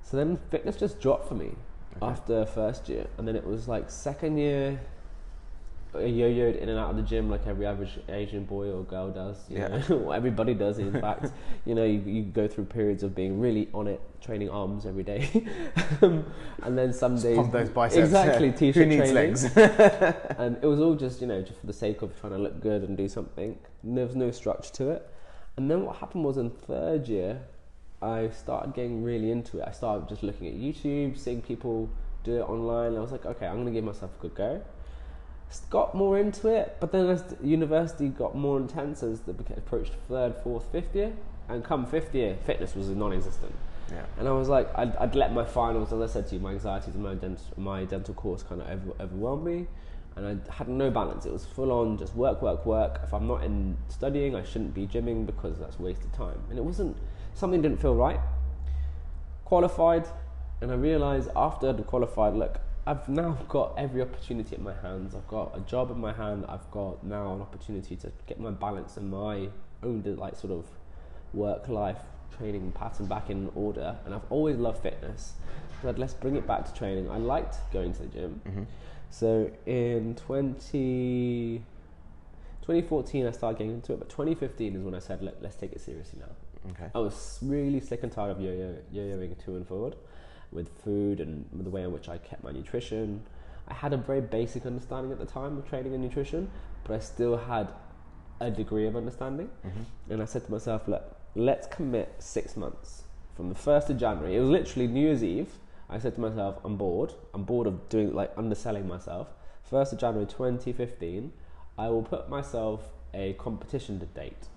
So 0.02 0.16
then 0.16 0.38
fitness 0.50 0.76
just 0.76 1.00
dropped 1.00 1.28
for 1.28 1.34
me 1.34 1.52
after 2.00 2.46
first 2.46 2.88
year, 2.88 3.06
and 3.16 3.26
then 3.26 3.36
it 3.36 3.46
was 3.46 3.68
like 3.68 3.90
second 3.90 4.38
year. 4.38 4.80
Yo-yoed 5.94 6.56
in 6.60 6.68
and 6.68 6.78
out 6.78 6.90
of 6.90 6.96
the 6.96 7.02
gym 7.02 7.30
like 7.30 7.46
every 7.46 7.64
average 7.66 7.98
Asian 8.08 8.44
boy 8.44 8.70
or 8.70 8.82
girl 8.84 9.10
does. 9.10 9.36
You 9.48 9.58
Yeah. 9.58 9.82
everybody 10.14 10.54
does. 10.54 10.78
In 10.78 10.92
fact, 11.00 11.32
you 11.64 11.74
know, 11.74 11.84
you, 11.84 12.00
you 12.00 12.22
go 12.22 12.46
through 12.46 12.66
periods 12.66 13.02
of 13.02 13.14
being 13.14 13.40
really 13.40 13.68
on 13.72 13.86
it, 13.86 14.00
training 14.20 14.50
arms 14.50 14.84
every 14.86 15.02
day, 15.02 15.28
Um, 16.02 16.24
and 16.62 16.76
then 16.76 16.92
some 16.92 17.16
days 17.16 17.36
Pump 17.36 17.52
those 17.52 17.70
biceps. 17.70 17.96
exactly 18.06 18.50
Who 18.50 18.56
t-shirt 18.56 18.88
needs 18.88 19.10
training. 19.10 19.14
legs? 19.14 19.44
and 20.38 20.56
it 20.62 20.66
was 20.66 20.80
all 20.80 20.94
just 20.94 21.20
you 21.20 21.26
know 21.26 21.40
just 21.42 21.58
for 21.60 21.66
the 21.66 21.72
sake 21.72 22.02
of 22.02 22.18
trying 22.20 22.32
to 22.32 22.38
look 22.38 22.60
good 22.60 22.82
and 22.82 22.96
do 22.96 23.08
something. 23.08 23.58
There 23.82 24.06
was 24.06 24.14
no 24.16 24.30
structure 24.30 24.72
to 24.74 24.90
it. 24.90 25.08
And 25.56 25.70
then 25.70 25.84
what 25.84 25.96
happened 25.96 26.24
was 26.24 26.36
in 26.36 26.50
third 26.50 27.08
year, 27.08 27.40
I 28.02 28.28
started 28.30 28.74
getting 28.74 29.02
really 29.02 29.30
into 29.32 29.58
it. 29.58 29.64
I 29.66 29.72
started 29.72 30.08
just 30.08 30.22
looking 30.22 30.46
at 30.48 30.54
YouTube, 30.54 31.18
seeing 31.18 31.40
people 31.42 31.88
do 32.24 32.36
it 32.36 32.42
online. 32.42 32.94
I 32.96 33.00
was 33.00 33.10
like, 33.10 33.24
okay, 33.26 33.46
I'm 33.46 33.56
gonna 33.56 33.70
give 33.72 33.84
myself 33.84 34.10
a 34.18 34.22
good 34.22 34.34
go. 34.34 34.60
Got 35.70 35.94
more 35.94 36.18
into 36.18 36.48
it, 36.48 36.76
but 36.80 36.92
then 36.92 37.08
as 37.08 37.22
the 37.22 37.46
university 37.46 38.08
got 38.08 38.34
more 38.34 38.58
intense 38.58 39.02
as 39.02 39.20
the 39.20 39.32
approached 39.56 39.92
third, 40.08 40.34
fourth, 40.42 40.70
fifth 40.72 40.94
year, 40.94 41.12
and 41.48 41.62
come 41.62 41.84
fifth 41.84 42.14
year, 42.14 42.36
fitness 42.46 42.74
was 42.74 42.88
non-existent. 42.88 43.54
Yeah. 43.90 44.04
And 44.18 44.28
I 44.28 44.32
was 44.32 44.48
like, 44.48 44.68
I'd, 44.76 44.96
I'd 44.96 45.14
let 45.14 45.32
my 45.32 45.44
finals, 45.44 45.92
as 45.92 46.00
I 46.00 46.12
said 46.12 46.28
to 46.28 46.34
you, 46.34 46.40
my 46.40 46.52
anxieties 46.52 46.94
and 46.94 47.02
my, 47.02 47.14
dent- 47.14 47.58
my 47.58 47.84
dental 47.84 48.14
course 48.14 48.42
kind 48.42 48.60
of 48.60 48.68
over- 48.68 49.02
overwhelmed 49.02 49.44
me. 49.44 49.66
And 50.16 50.42
I 50.50 50.52
had 50.52 50.68
no 50.68 50.90
balance. 50.90 51.26
It 51.26 51.32
was 51.32 51.44
full 51.44 51.70
on 51.70 51.96
just 51.96 52.14
work, 52.14 52.42
work, 52.42 52.66
work. 52.66 53.00
If 53.02 53.14
I'm 53.14 53.26
not 53.26 53.44
in 53.44 53.76
studying, 53.88 54.34
I 54.34 54.42
shouldn't 54.42 54.74
be 54.74 54.86
gymming 54.86 55.26
because 55.26 55.58
that's 55.58 55.78
wasted 55.78 56.12
time. 56.12 56.40
And 56.50 56.58
it 56.58 56.64
wasn't, 56.64 56.96
something 57.34 57.62
didn't 57.62 57.80
feel 57.80 57.94
right. 57.94 58.20
Qualified, 59.44 60.06
and 60.60 60.72
I 60.72 60.74
realized 60.74 61.30
after 61.36 61.68
I'd 61.68 61.86
qualified, 61.86 62.34
look, 62.34 62.60
I've 62.88 63.06
now 63.06 63.36
got 63.50 63.74
every 63.76 64.00
opportunity 64.00 64.56
at 64.56 64.62
my 64.62 64.72
hands. 64.72 65.14
I've 65.14 65.28
got 65.28 65.54
a 65.54 65.60
job 65.60 65.90
in 65.90 66.00
my 66.00 66.14
hand. 66.14 66.46
I've 66.48 66.70
got 66.70 67.04
now 67.04 67.34
an 67.34 67.42
opportunity 67.42 67.96
to 67.96 68.10
get 68.26 68.40
my 68.40 68.50
balance 68.50 68.96
and 68.96 69.10
my 69.10 69.50
own 69.82 70.02
like 70.16 70.36
sort 70.36 70.54
of 70.54 70.64
work 71.34 71.68
life 71.68 71.98
training 72.38 72.72
pattern 72.72 73.04
back 73.04 73.28
in 73.28 73.50
order. 73.54 73.94
And 74.06 74.14
I've 74.14 74.24
always 74.30 74.56
loved 74.56 74.82
fitness. 74.82 75.34
But 75.82 75.98
let's 75.98 76.14
bring 76.14 76.36
it 76.36 76.46
back 76.46 76.64
to 76.64 76.72
training. 76.72 77.10
I 77.10 77.18
liked 77.18 77.56
going 77.74 77.92
to 77.92 78.02
the 78.04 78.08
gym. 78.08 78.40
Mm-hmm. 78.48 78.62
So 79.10 79.50
in 79.66 80.14
20, 80.14 81.62
2014, 82.62 83.26
I 83.26 83.30
started 83.32 83.58
getting 83.58 83.74
into 83.74 83.92
it. 83.92 83.98
But 83.98 84.08
2015 84.08 84.76
is 84.76 84.82
when 84.82 84.94
I 84.94 85.00
said, 85.00 85.20
Let, 85.20 85.42
let's 85.42 85.56
take 85.56 85.72
it 85.72 85.82
seriously 85.82 86.20
now. 86.20 86.70
Okay. 86.70 86.90
I 86.94 86.98
was 87.00 87.38
really 87.42 87.80
sick 87.80 88.02
and 88.02 88.10
tired 88.10 88.30
of 88.30 88.40
yo-yo, 88.40 88.76
yo-yoing 88.90 89.44
to 89.44 89.56
and 89.56 89.68
forward 89.68 89.94
with 90.52 90.68
food 90.82 91.20
and 91.20 91.44
the 91.52 91.70
way 91.70 91.82
in 91.82 91.92
which 91.92 92.08
I 92.08 92.18
kept 92.18 92.42
my 92.42 92.52
nutrition. 92.52 93.22
I 93.66 93.74
had 93.74 93.92
a 93.92 93.96
very 93.96 94.20
basic 94.20 94.64
understanding 94.64 95.12
at 95.12 95.18
the 95.18 95.26
time 95.26 95.58
of 95.58 95.68
training 95.68 95.94
and 95.94 96.02
nutrition, 96.02 96.50
but 96.84 96.94
I 96.94 97.00
still 97.00 97.36
had 97.36 97.68
a 98.40 98.50
degree 98.50 98.86
of 98.86 98.96
understanding. 98.96 99.50
Mm-hmm. 99.66 100.12
And 100.12 100.22
I 100.22 100.24
said 100.24 100.46
to 100.46 100.50
myself, 100.50 100.88
look, 100.88 101.16
let's 101.34 101.66
commit 101.66 102.14
six 102.18 102.56
months 102.56 103.02
from 103.36 103.48
the 103.48 103.54
1st 103.54 103.90
of 103.90 103.98
January. 103.98 104.36
It 104.36 104.40
was 104.40 104.48
literally 104.48 104.88
New 104.88 105.00
Year's 105.00 105.22
Eve. 105.22 105.50
I 105.90 105.98
said 105.98 106.14
to 106.16 106.20
myself, 106.20 106.56
I'm 106.64 106.76
bored. 106.76 107.12
I'm 107.34 107.44
bored 107.44 107.66
of 107.66 107.88
doing 107.88 108.14
like 108.14 108.32
underselling 108.36 108.88
myself. 108.88 109.28
1st 109.70 109.92
of 109.92 109.98
January 109.98 110.26
2015, 110.26 111.32
I 111.76 111.88
will 111.88 112.02
put 112.02 112.28
myself 112.28 112.80
a 113.14 113.34
competition 113.34 114.00
to 114.00 114.06
date. 114.06 114.48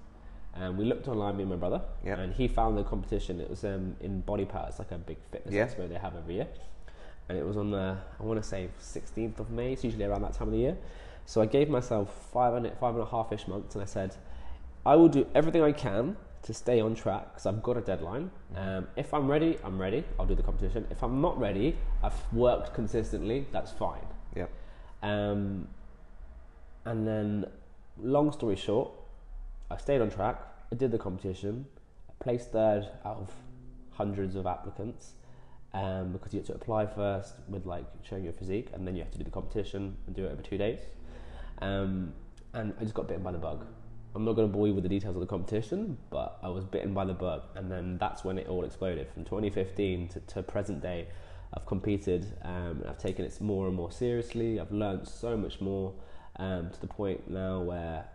And 0.54 0.78
we 0.78 0.84
looked 0.86 1.08
online, 1.08 1.38
me 1.38 1.44
and 1.44 1.50
my 1.50 1.56
brother, 1.56 1.82
Yep. 2.04 2.18
and 2.20 2.34
he 2.34 2.48
found 2.48 2.78
the 2.78 2.84
competition. 2.84 3.40
It 3.40 3.50
was 3.50 3.64
um, 3.64 3.96
in 4.02 4.22
Body 4.22 4.46
Power. 4.46 4.66
It's 4.68 4.80
like 4.80 4.92
a 4.92 4.98
big 4.98 5.18
fitness 5.32 5.54
Yeah. 5.56 5.66
expo 5.68 5.88
they 5.88 5.96
have 5.96 6.16
every 6.16 6.36
year. 6.36 6.48
And 7.30 7.38
it 7.38 7.46
was 7.46 7.56
on 7.56 7.72
the, 7.72 7.98
I 8.20 8.24
want 8.24 8.42
to 8.42 8.48
say 8.48 8.68
16th 8.82 9.40
of 9.40 9.50
May. 9.50 9.74
It's 9.74 9.84
usually 9.84 10.04
around 10.04 10.24
that 10.24 10.34
time 10.34 10.50
of 10.50 10.54
the 10.54 10.60
year. 10.60 10.78
So 11.26 11.42
I 11.42 11.46
gave 11.46 11.70
myself 11.70 12.30
five 12.34 12.54
and, 12.56 12.70
five 12.80 12.96
and 12.96 13.04
a 13.04 13.06
half 13.06 13.32
ish 13.32 13.48
months 13.48 13.76
and 13.76 13.82
I 13.82 13.86
said, 13.86 14.16
I 14.86 14.96
will 14.96 15.08
do 15.08 15.26
everything 15.34 15.62
I 15.64 15.72
can 15.72 16.18
to 16.44 16.54
stay 16.54 16.82
on 16.82 16.96
track 16.96 17.30
because 17.32 17.46
I've 17.46 17.62
got 17.64 17.78
a 17.78 17.82
deadline. 17.82 18.32
Um, 18.56 18.88
if 18.98 19.14
I'm 19.14 19.30
ready, 19.30 19.58
I'm 19.64 19.80
ready. 19.80 20.04
I'll 20.20 20.26
do 20.26 20.36
the 20.36 20.44
competition. 20.44 20.88
If 20.90 21.04
I'm 21.04 21.22
not 21.22 21.40
ready, 21.40 21.78
I've 22.04 22.16
worked 22.34 22.74
consistently, 22.74 23.46
that's 23.52 23.72
fine. 23.72 24.06
Yep. 24.36 24.50
Um, 25.04 25.68
and 26.84 27.08
then, 27.08 27.46
long 28.02 28.32
story 28.32 28.56
short, 28.56 28.90
I 29.72 29.78
stayed 29.78 30.02
on 30.02 30.10
track. 30.10 30.42
I 30.72 30.76
did 30.76 30.92
the 30.92 30.98
competition. 30.98 31.66
I 32.10 32.24
placed 32.24 32.52
third 32.52 32.88
out 33.06 33.18
of 33.18 33.32
hundreds 33.92 34.36
of 34.36 34.46
applicants 34.46 35.14
um, 35.74 36.12
because 36.12 36.34
you 36.34 36.40
have 36.40 36.48
to 36.48 36.56
apply 36.56 36.86
first 36.86 37.36
with 37.48 37.66
like 37.66 37.86
showing 38.04 38.24
your 38.24 38.34
physique, 38.34 38.70
and 38.74 38.86
then 38.86 38.96
you 38.96 39.04
have 39.04 39.12
to 39.12 39.18
do 39.18 39.24
the 39.24 39.32
competition 39.32 39.96
and 40.06 40.16
do 40.16 40.26
it 40.26 40.32
over 40.32 40.42
two 40.42 40.58
days. 40.58 40.80
Um, 41.62 42.14
and 42.54 42.74
I 42.80 42.84
just 42.84 42.94
got 42.94 43.08
bitten 43.08 43.24
by 43.24 43.32
the 43.32 43.38
bug. 43.38 43.66
I'm 44.14 44.26
not 44.26 44.34
going 44.34 44.50
to 44.50 44.54
bore 44.54 44.68
you 44.68 44.74
with 44.74 44.84
the 44.84 44.90
details 44.90 45.16
of 45.16 45.22
the 45.22 45.28
competition, 45.28 45.98
but 46.10 46.38
I 46.44 46.50
was 46.50 46.66
bitten 46.66 46.94
by 46.94 47.06
the 47.06 47.14
bug, 47.14 47.44
and 47.56 47.72
then 47.72 47.98
that's 47.98 48.26
when 48.26 48.38
it 48.38 48.48
all 48.48 48.66
exploded. 48.66 49.08
From 49.14 49.24
2015 49.24 50.10
to, 50.10 50.20
to 50.20 50.44
present 50.44 50.82
day, 50.82 51.08
I've 51.54 51.66
competed. 51.66 52.26
Um, 52.42 52.84
I've 52.88 52.98
taken 52.98 53.24
it 53.24 53.40
more 53.40 53.68
and 53.68 53.76
more 53.76 53.92
seriously. 53.92 54.60
I've 54.60 54.72
learned 54.72 55.08
so 55.08 55.38
much 55.38 55.62
more 55.62 55.94
um, 56.38 56.72
to 56.72 56.82
the 56.82 56.88
point 56.88 57.30
now 57.30 57.62
where 57.62 58.06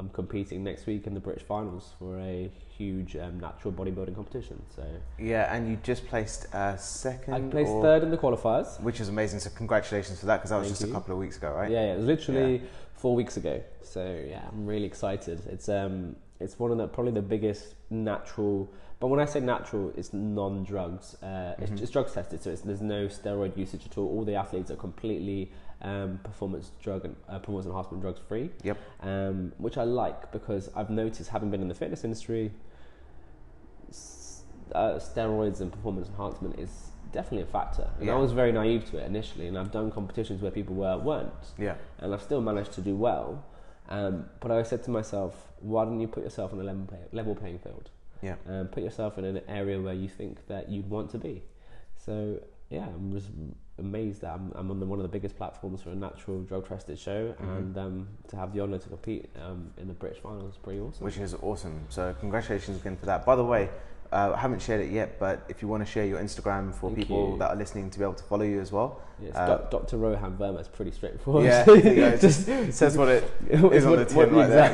I'm 0.00 0.08
competing 0.08 0.64
next 0.64 0.86
week 0.86 1.06
in 1.06 1.14
the 1.14 1.20
British 1.20 1.44
finals 1.44 1.92
for 2.00 2.18
a 2.18 2.50
huge 2.76 3.14
um, 3.16 3.38
natural 3.38 3.72
bodybuilding 3.72 4.16
competition. 4.16 4.60
So 4.74 4.82
Yeah, 5.20 5.54
and 5.54 5.70
you 5.70 5.78
just 5.84 6.06
placed 6.08 6.52
uh, 6.52 6.76
second. 6.76 7.34
I 7.34 7.40
placed 7.40 7.70
or- 7.70 7.82
third 7.82 8.02
in 8.02 8.10
the 8.10 8.18
qualifiers. 8.18 8.80
which 8.80 9.00
is 9.00 9.08
amazing. 9.08 9.38
So 9.38 9.50
congratulations 9.50 10.18
for 10.18 10.26
that 10.26 10.38
because 10.38 10.50
that 10.50 10.58
was 10.58 10.66
Thank 10.66 10.78
just 10.78 10.88
you. 10.88 10.90
a 10.90 10.92
couple 10.92 11.12
of 11.12 11.20
weeks 11.20 11.36
ago, 11.36 11.52
right? 11.52 11.70
Yeah, 11.70 11.84
yeah, 11.86 11.92
it 11.92 11.96
was 11.98 12.06
literally 12.06 12.62
four 12.94 13.14
weeks 13.14 13.36
ago. 13.36 13.62
So 13.82 14.20
yeah, 14.28 14.42
I'm 14.50 14.66
really 14.66 14.86
excited. 14.86 15.40
It's 15.48 15.68
um, 15.68 16.16
it's 16.40 16.58
one 16.58 16.72
of 16.72 16.78
the 16.78 16.88
probably 16.88 17.12
the 17.12 17.22
biggest 17.22 17.74
natural. 17.88 18.68
But 18.98 19.08
when 19.08 19.20
I 19.20 19.26
say 19.26 19.38
natural, 19.40 19.92
it's 19.96 20.12
non-drugs. 20.12 21.22
Uh, 21.22 21.54
it's, 21.58 21.80
it's 21.80 21.90
drugs 21.90 22.12
tested, 22.14 22.42
so 22.42 22.50
it's, 22.50 22.62
there's 22.62 22.80
no 22.80 23.06
steroid 23.06 23.56
usage 23.56 23.86
at 23.86 23.98
all. 23.98 24.06
All 24.06 24.24
the 24.24 24.34
athletes 24.34 24.70
are 24.70 24.76
completely 24.76 25.52
um, 25.84 26.18
performance 26.24 26.72
drug 26.82 27.04
and 27.04 27.14
uh, 27.28 27.38
performance 27.38 27.66
enhancement 27.66 28.02
drugs 28.02 28.20
free. 28.28 28.50
Yep. 28.64 28.78
Um, 29.02 29.52
which 29.58 29.76
I 29.78 29.84
like 29.84 30.32
because 30.32 30.70
I've 30.74 30.90
noticed, 30.90 31.30
having 31.30 31.50
been 31.50 31.60
in 31.62 31.68
the 31.68 31.74
fitness 31.74 32.02
industry, 32.04 32.50
s- 33.88 34.42
uh, 34.74 34.94
steroids 34.94 35.60
and 35.60 35.70
performance 35.72 36.08
enhancement 36.08 36.58
is 36.58 36.90
definitely 37.12 37.42
a 37.42 37.52
factor. 37.52 37.88
And 38.00 38.10
I 38.10 38.16
was 38.16 38.32
very 38.32 38.50
naive 38.50 38.90
to 38.90 38.98
it 38.98 39.06
initially, 39.06 39.46
and 39.46 39.56
I've 39.58 39.70
done 39.70 39.90
competitions 39.92 40.42
where 40.42 40.50
people 40.50 40.74
were 40.74 40.98
weren't 40.98 41.32
Yeah. 41.58 41.76
and 41.98 42.12
I've 42.12 42.22
still 42.22 42.40
managed 42.40 42.72
to 42.72 42.80
do 42.80 42.96
well. 42.96 43.44
Um, 43.88 44.24
but 44.40 44.50
I 44.50 44.62
said 44.62 44.82
to 44.84 44.90
myself, 44.90 45.52
why 45.60 45.84
don't 45.84 46.00
you 46.00 46.08
put 46.08 46.24
yourself 46.24 46.52
on 46.54 46.60
a 46.60 46.64
level, 46.64 46.86
play, 46.86 46.98
level 47.12 47.34
playing 47.34 47.58
field? 47.58 47.90
Yeah. 48.22 48.36
Um, 48.48 48.68
put 48.68 48.82
yourself 48.82 49.18
in 49.18 49.24
an 49.26 49.42
area 49.46 49.78
where 49.80 49.92
you 49.94 50.08
think 50.08 50.46
that 50.48 50.70
you'd 50.70 50.88
want 50.88 51.10
to 51.10 51.18
be. 51.18 51.42
So 51.98 52.40
yeah, 52.70 52.86
I'm 52.86 53.12
just 53.12 53.28
amazed 53.78 54.20
that 54.22 54.32
I'm, 54.34 54.52
I'm 54.54 54.70
on 54.70 54.78
the, 54.80 54.86
one 54.86 54.98
of 54.98 55.02
the 55.02 55.08
biggest 55.08 55.36
platforms 55.36 55.82
for 55.82 55.90
a 55.90 55.94
natural 55.94 56.42
drug 56.42 56.68
tested 56.68 56.98
show, 56.98 57.34
Mhm. 57.42 57.58
and 57.58 57.78
um, 57.78 58.08
to 58.28 58.36
have 58.36 58.52
the 58.54 58.60
honour 58.60 58.78
to 58.78 58.88
compete 58.88 59.28
um, 59.44 59.70
in 59.78 59.88
the 59.88 59.94
British 59.94 60.20
finals 60.22 60.52
is 60.54 60.58
pretty 60.58 60.80
awesome. 60.80 61.04
Which 61.04 61.18
is 61.18 61.34
awesome. 61.42 61.80
So 61.88 62.14
congratulations 62.20 62.80
again 62.80 62.96
for 62.96 63.06
that. 63.06 63.26
By 63.26 63.34
the 63.36 63.44
way, 63.44 63.68
uh, 64.12 64.32
I 64.36 64.38
haven't 64.38 64.62
shared 64.62 64.80
it 64.80 64.92
yet, 64.92 65.18
but 65.18 65.44
if 65.48 65.60
you 65.60 65.66
want 65.66 65.84
to 65.84 65.90
share 65.90 66.04
your 66.06 66.20
Instagram 66.20 66.72
for 66.72 66.88
Thank 66.90 67.00
people 67.00 67.32
you. 67.32 67.38
that 67.38 67.50
are 67.50 67.56
listening 67.56 67.90
to 67.90 67.98
be 67.98 68.04
able 68.04 68.14
to 68.14 68.22
follow 68.22 68.44
you 68.44 68.60
as 68.60 68.70
well. 68.70 69.00
Yes, 69.20 69.34
uh, 69.34 69.46
Doc- 69.48 69.70
Dr. 69.72 69.96
Rohan 69.96 70.36
Verma 70.36 70.60
is 70.60 70.68
pretty 70.68 70.92
straightforward. 70.92 71.44
Yeah, 71.46 71.64
there. 71.66 72.14
It 72.14 72.20
just 72.20 72.44
says 72.70 72.96
what 72.96 73.08
it 73.08 73.24
is 73.50 73.60
what- 73.60 73.72
on 73.74 73.96
the 73.96 74.04
tin 74.04 74.30
right 74.32 74.46
there. 74.48 74.72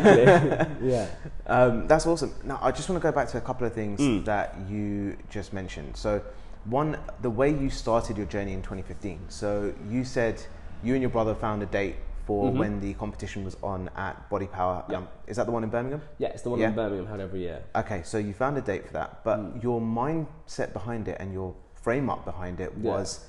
exactly. 0.59 0.91
yeah. 0.91 1.07
Um, 1.47 1.87
that's 1.87 2.07
awesome. 2.07 2.35
Now, 2.45 2.59
I 2.61 2.71
just 2.71 2.91
want 2.91 3.01
to 3.01 3.09
go 3.09 3.13
back 3.15 3.29
to 3.29 3.39
a 3.39 3.41
couple 3.41 3.67
of 3.67 3.73
things 3.73 3.99
Mm. 3.99 4.27
that 4.27 4.57
you 4.69 5.17
just 5.31 5.55
mentioned. 5.55 5.97
So, 5.97 6.21
One, 6.65 6.99
the 7.23 7.31
way 7.31 7.51
you 7.51 7.71
started 7.71 8.17
your 8.17 8.27
journey 8.27 8.53
in 8.53 8.61
2015. 8.63 9.21
So 9.29 9.73
you 9.89 10.05
said 10.05 10.43
you 10.83 10.95
and 10.95 11.03
your 11.03 11.11
brother 11.11 11.35
found 11.35 11.63
a 11.63 11.67
date 11.67 11.97
for 12.27 12.51
when 12.53 12.81
the 12.81 12.95
competition 12.95 13.45
was 13.45 13.57
on 13.63 13.91
at 13.97 14.29
Body 14.31 14.47
Power. 14.47 14.83
Mm-hmm. 14.83 14.93
Yeah. 14.93 14.99
Um, 14.99 15.09
is 15.27 15.37
that 15.37 15.47
the 15.47 15.53
one 15.53 15.65
in 15.65 15.71
Birmingham? 15.71 16.03
Yeah, 16.19 16.29
it's 16.29 16.43
the 16.43 16.51
one 16.51 16.61
Yeah. 16.61 16.69
in 16.69 16.75
Birmingham 16.75 17.07
held 17.07 17.21
every 17.21 17.41
year. 17.41 17.63
Okay, 17.75 18.03
so 18.05 18.19
you 18.19 18.35
found 18.35 18.57
a 18.59 18.61
date 18.61 18.87
for 18.87 18.93
that, 18.93 19.25
but 19.25 19.39
Mm. 19.41 19.63
your 19.63 19.81
mindset 19.81 20.73
behind 20.73 21.09
it 21.09 21.17
and 21.19 21.33
your 21.33 21.55
frame 21.75 22.11
up 22.11 22.25
behind 22.25 22.61
it 22.61 22.73
Yeah. 22.81 22.91
was 22.93 23.27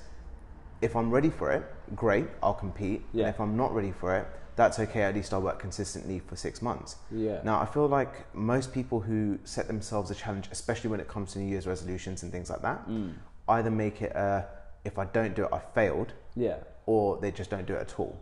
if 0.82 0.94
I'm 0.94 1.10
ready 1.10 1.30
for 1.30 1.50
it, 1.52 1.62
great, 1.96 2.26
I'll 2.42 2.54
compete. 2.54 3.02
Yeah. 3.12 3.26
And 3.26 3.34
if 3.34 3.40
I'm 3.40 3.56
not 3.56 3.74
ready 3.74 3.92
for 3.92 4.14
it, 4.16 4.26
that's 4.56 4.78
okay, 4.78 5.02
at 5.02 5.14
least 5.14 5.32
I'll 5.32 5.40
work 5.42 5.58
consistently 5.58 6.18
for 6.20 6.36
six 6.36 6.60
months. 6.62 6.96
Yeah. 7.10 7.40
Now, 7.44 7.60
I 7.60 7.66
feel 7.66 7.86
like 7.86 8.34
most 8.34 8.72
people 8.72 9.00
who 9.00 9.38
set 9.44 9.66
themselves 9.66 10.10
a 10.10 10.14
challenge, 10.14 10.48
especially 10.52 10.90
when 10.90 11.00
it 11.00 11.08
comes 11.08 11.32
to 11.32 11.38
New 11.38 11.48
Year's 11.48 11.66
resolutions 11.66 12.22
and 12.22 12.30
things 12.30 12.50
like 12.50 12.62
that, 12.62 12.86
Mm. 12.88 13.14
either 13.48 13.70
make 13.70 14.02
it 14.02 14.12
a 14.14 14.46
if 14.84 14.98
I 14.98 15.04
don't 15.04 15.34
do 15.36 15.44
it, 15.44 15.50
I 15.52 15.60
failed, 15.60 16.12
Yeah. 16.34 16.56
or 16.86 17.16
they 17.18 17.30
just 17.30 17.50
don't 17.50 17.66
do 17.66 17.74
it 17.74 17.80
at 17.80 18.00
all. 18.00 18.18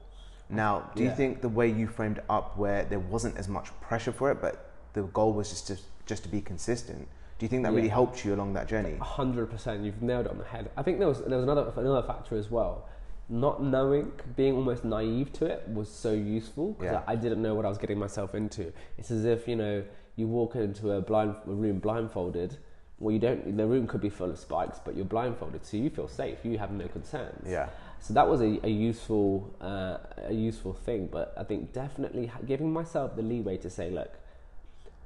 Now, 0.50 0.90
do 0.94 1.02
you 1.02 1.10
think 1.10 1.40
the 1.40 1.49
way 1.49 1.68
you 1.68 1.87
framed 1.87 2.18
it 2.18 2.25
up, 2.28 2.58
where 2.58 2.84
there 2.84 2.99
wasn't 2.99 3.38
as 3.38 3.49
much 3.49 3.68
pressure 3.80 4.12
for 4.12 4.30
it, 4.30 4.42
but 4.42 4.66
the 4.92 5.04
goal 5.04 5.32
was 5.32 5.49
just 5.49 5.68
to, 5.68 5.78
just 6.04 6.22
to 6.25 6.28
be 6.28 6.42
consistent, 6.42 7.08
do 7.38 7.46
you 7.46 7.49
think 7.49 7.62
that 7.62 7.72
really 7.72 7.88
helped 7.88 8.25
you 8.26 8.34
along 8.34 8.52
that 8.52 8.66
journey? 8.68 8.96
hundred 9.00 9.49
percent. 9.50 9.82
You've 9.82 10.02
nailed 10.02 10.26
it 10.26 10.32
on 10.32 10.37
the 10.38 10.44
head. 10.44 10.70
I 10.76 10.82
think 10.82 10.99
there 10.99 11.08
was 11.08 11.20
there 11.22 11.38
was 11.38 11.44
another 11.44 11.72
another 11.76 12.06
factor 12.06 12.37
as 12.37 12.50
well. 12.50 12.84
Not 13.30 13.62
knowing, 13.62 14.10
being 14.37 14.54
almost 14.54 14.84
naive 14.84 15.32
to 15.34 15.46
it, 15.46 15.62
was 15.68 15.88
so 15.88 16.12
useful 16.12 16.72
because 16.72 16.92
Yeah. 16.94 17.02
I, 17.06 17.12
I 17.12 17.16
didn't 17.16 17.40
know 17.40 17.54
what 17.54 17.64
I 17.64 17.68
was 17.68 17.78
getting 17.78 17.99
myself 17.99 18.34
into. 18.34 18.72
It's 18.99 19.10
as 19.10 19.25
if 19.25 19.46
you 19.46 19.54
know 19.56 19.84
you 20.16 20.26
walk 20.26 20.56
into 20.56 20.90
a 20.92 21.00
blind 21.00 21.37
a 21.46 21.50
room 21.52 21.78
blindfolded. 21.78 22.58
Well, 22.99 23.12
you 23.12 23.20
don't. 23.20 23.56
The 23.56 23.66
room 23.66 23.87
could 23.87 24.00
be 24.00 24.10
full 24.10 24.30
of 24.30 24.38
spikes, 24.38 24.80
but 24.84 24.94
you're 24.96 25.06
blindfolded, 25.06 25.64
so 25.64 25.76
you 25.76 25.90
feel 25.90 26.08
safe. 26.08 26.38
You 26.44 26.58
have 26.58 26.72
no 26.72 26.88
concerns. 26.88 27.46
Yeah. 27.49 27.68
So 28.00 28.14
that 28.14 28.28
was 28.28 28.40
a, 28.40 28.58
a 28.64 28.68
useful 28.68 29.54
uh, 29.60 29.99
a 30.26 30.34
useful 30.34 30.75
thing. 30.75 31.08
But 31.10 31.32
I 31.38 31.44
think 31.44 31.72
definitely 31.72 32.30
giving 32.46 32.72
myself 32.72 33.14
the 33.16 33.22
leeway 33.22 33.56
to 33.58 33.70
say, 33.70 33.90
look, 33.90 34.12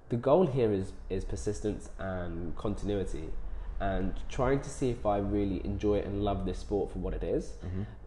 the 0.09 0.17
goal 0.17 0.47
here 0.47 0.73
is 0.73 0.93
is 1.11 1.25
persistence 1.25 1.91
and 1.99 2.57
continuity 2.57 3.29
and 3.81 4.15
trying 4.29 4.61
to 4.61 4.71
see 4.71 4.89
if 4.91 5.05
I 5.05 5.19
really 5.19 5.61
enjoy 5.65 5.97
it 5.99 6.07
and 6.07 6.23
love 6.23 6.47
this 6.47 6.59
sport 6.59 6.93
for 6.93 7.01
what 7.01 7.13
it 7.13 7.23
is. 7.25 7.55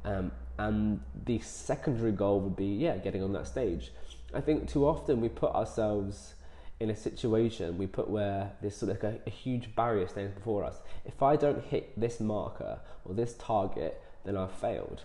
Um, 0.08 0.32
and 0.58 1.02
the 1.26 1.40
secondary 1.40 2.14
goal 2.14 2.40
would 2.40 2.56
be 2.56 2.66
yeah 2.66 2.98
getting 2.98 3.22
on 3.22 3.34
that 3.34 3.46
stage. 3.46 3.92
I 4.34 4.42
think 4.42 4.70
too 4.70 4.88
often 4.88 5.22
we 5.22 5.30
put 5.30 5.54
ourselves 5.54 6.34
in 6.80 6.90
a 6.90 6.96
situation 6.96 7.78
we 7.78 7.88
put 7.88 8.08
where 8.10 8.52
there's 8.62 8.76
sort 8.76 8.92
of 8.92 9.04
like 9.04 9.14
a, 9.14 9.20
a 9.28 9.30
huge 9.30 9.76
barrier 9.76 10.08
stands 10.08 10.34
before 10.34 10.64
us. 10.64 10.78
If 11.06 11.22
I 11.22 11.36
don't 11.36 11.64
hit 11.64 12.00
this 12.00 12.20
marker 12.20 12.80
or 13.06 13.14
this 13.14 13.36
target 13.38 14.02
then 14.24 14.38
I've 14.38 14.52
failed. 14.52 15.04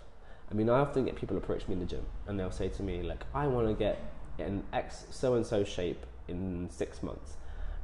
I 0.49 0.53
mean 0.53 0.69
I 0.69 0.79
often 0.79 1.05
get 1.05 1.15
people 1.15 1.37
approach 1.37 1.67
me 1.67 1.73
in 1.73 1.79
the 1.79 1.85
gym 1.85 2.05
and 2.27 2.39
they'll 2.39 2.51
say 2.51 2.69
to 2.69 2.83
me 2.83 3.03
like 3.03 3.23
I 3.33 3.47
want 3.47 3.67
to 3.67 3.73
get 3.73 3.99
in 4.39 4.63
X 4.71 5.05
so 5.11 5.35
and 5.35 5.45
so 5.45 5.63
shape 5.63 6.05
in 6.27 6.69
six 6.71 7.03
months. 7.03 7.33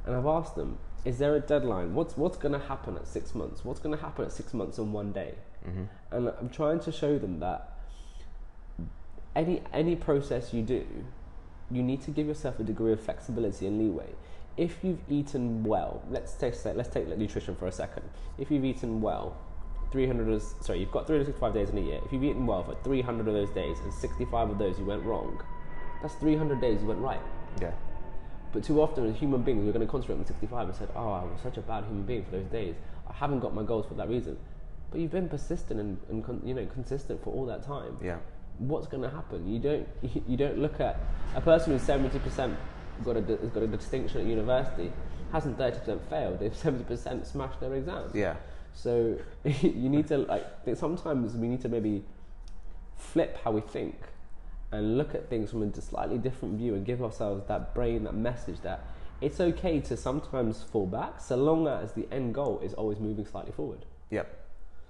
And 0.06 0.16
I've 0.16 0.26
asked 0.26 0.56
them, 0.56 0.78
is 1.04 1.18
there 1.18 1.34
a 1.34 1.40
deadline? 1.40 1.94
What's 1.94 2.16
what's 2.16 2.36
going 2.36 2.52
to 2.52 2.66
happen 2.66 2.96
at 2.96 3.06
six 3.06 3.34
months? 3.34 3.64
What's 3.64 3.80
going 3.80 3.96
to 3.96 4.02
happen 4.02 4.24
at 4.24 4.32
six 4.32 4.52
months 4.52 4.78
and 4.78 4.92
one 4.92 5.12
day? 5.12 5.34
Mm-hmm. 5.66 5.84
And 6.14 6.32
I'm 6.38 6.50
trying 6.50 6.80
to 6.80 6.92
show 6.92 7.18
them 7.18 7.40
that 7.40 7.78
any 9.34 9.62
any 9.72 9.96
process 9.96 10.52
you 10.52 10.62
do, 10.62 10.84
you 11.70 11.82
need 11.82 12.02
to 12.02 12.10
give 12.10 12.26
yourself 12.26 12.60
a 12.60 12.64
degree 12.64 12.92
of 12.92 13.00
flexibility 13.00 13.66
and 13.66 13.78
leeway. 13.78 14.10
If 14.56 14.78
you've 14.82 15.00
eaten 15.08 15.64
well, 15.64 16.02
let's 16.10 16.34
take 16.34 16.54
let's 16.64 16.90
take 16.90 17.08
nutrition 17.16 17.56
for 17.56 17.66
a 17.66 17.72
second. 17.72 18.08
If 18.36 18.50
you've 18.50 18.64
eaten 18.64 19.00
well, 19.00 19.36
300 19.92 20.28
is, 20.28 20.54
sorry, 20.60 20.80
you've 20.80 20.92
got 20.92 21.06
365 21.06 21.54
days 21.54 21.70
in 21.70 21.78
a 21.78 21.80
year. 21.80 22.00
If 22.04 22.12
you've 22.12 22.24
eaten 22.24 22.46
well 22.46 22.62
for 22.62 22.74
300 22.84 23.26
of 23.26 23.34
those 23.34 23.50
days 23.50 23.78
and 23.80 23.92
65 23.92 24.50
of 24.50 24.58
those 24.58 24.78
you 24.78 24.84
went 24.84 25.02
wrong, 25.02 25.42
that's 26.02 26.14
300 26.14 26.60
days 26.60 26.80
you 26.82 26.88
went 26.88 27.00
right. 27.00 27.20
Yeah. 27.60 27.72
But 28.52 28.64
too 28.64 28.82
often, 28.82 29.06
as 29.06 29.16
human 29.16 29.42
beings, 29.42 29.64
we're 29.64 29.72
going 29.72 29.86
to 29.86 29.90
concentrate 29.90 30.18
on 30.18 30.26
65 30.26 30.68
and 30.68 30.76
said, 30.76 30.88
"Oh, 30.96 31.12
I 31.12 31.24
was 31.24 31.40
such 31.42 31.56
a 31.56 31.60
bad 31.60 31.84
human 31.84 32.02
being 32.02 32.24
for 32.24 32.32
those 32.32 32.46
days. 32.46 32.74
I 33.08 33.12
haven't 33.12 33.40
got 33.40 33.54
my 33.54 33.62
goals 33.62 33.86
for 33.86 33.94
that 33.94 34.08
reason." 34.08 34.36
But 34.90 35.00
you've 35.00 35.12
been 35.12 35.28
persistent 35.28 35.78
and, 35.78 35.98
and 36.08 36.24
con- 36.24 36.42
you 36.44 36.54
know 36.54 36.66
consistent 36.66 37.22
for 37.22 37.32
all 37.32 37.46
that 37.46 37.64
time. 37.64 37.96
Yeah. 38.02 38.18
What's 38.58 38.86
going 38.88 39.02
to 39.02 39.10
happen? 39.10 39.48
You 39.48 39.58
don't 39.60 39.88
you 40.28 40.36
don't 40.36 40.58
look 40.58 40.80
at 40.80 40.98
a 41.34 41.40
person 41.40 41.72
who's 41.72 41.82
70 41.82 42.18
percent 42.18 42.56
got 43.04 43.16
a 43.16 43.20
has 43.20 43.50
got 43.50 43.62
a 43.62 43.66
distinction 43.66 44.20
at 44.20 44.26
university 44.26 44.92
hasn't 45.32 45.56
30 45.56 45.78
percent 45.78 46.10
failed. 46.10 46.40
They've 46.40 46.54
70 46.54 46.84
percent 46.84 47.26
smashed 47.26 47.60
their 47.60 47.74
exams. 47.74 48.14
Yeah. 48.14 48.36
So 48.74 49.16
you 49.44 49.88
need 49.88 50.08
to 50.08 50.18
like 50.18 50.46
sometimes 50.74 51.34
we 51.34 51.48
need 51.48 51.60
to 51.62 51.68
maybe 51.68 52.04
flip 52.96 53.38
how 53.42 53.52
we 53.52 53.60
think 53.60 53.94
and 54.72 54.96
look 54.96 55.14
at 55.14 55.28
things 55.28 55.50
from 55.50 55.62
a 55.62 55.80
slightly 55.80 56.18
different 56.18 56.58
view 56.58 56.74
and 56.74 56.84
give 56.86 57.02
ourselves 57.02 57.46
that 57.48 57.74
brain 57.74 58.04
that 58.04 58.14
message 58.14 58.60
that 58.62 58.84
it's 59.20 59.40
okay 59.40 59.80
to 59.80 59.96
sometimes 59.96 60.62
fall 60.62 60.86
back 60.86 61.20
so 61.20 61.36
long 61.36 61.66
as 61.66 61.92
the 61.92 62.08
end 62.10 62.34
goal 62.34 62.60
is 62.62 62.72
always 62.74 62.98
moving 62.98 63.26
slightly 63.26 63.52
forward. 63.52 63.84
Yep, 64.10 64.34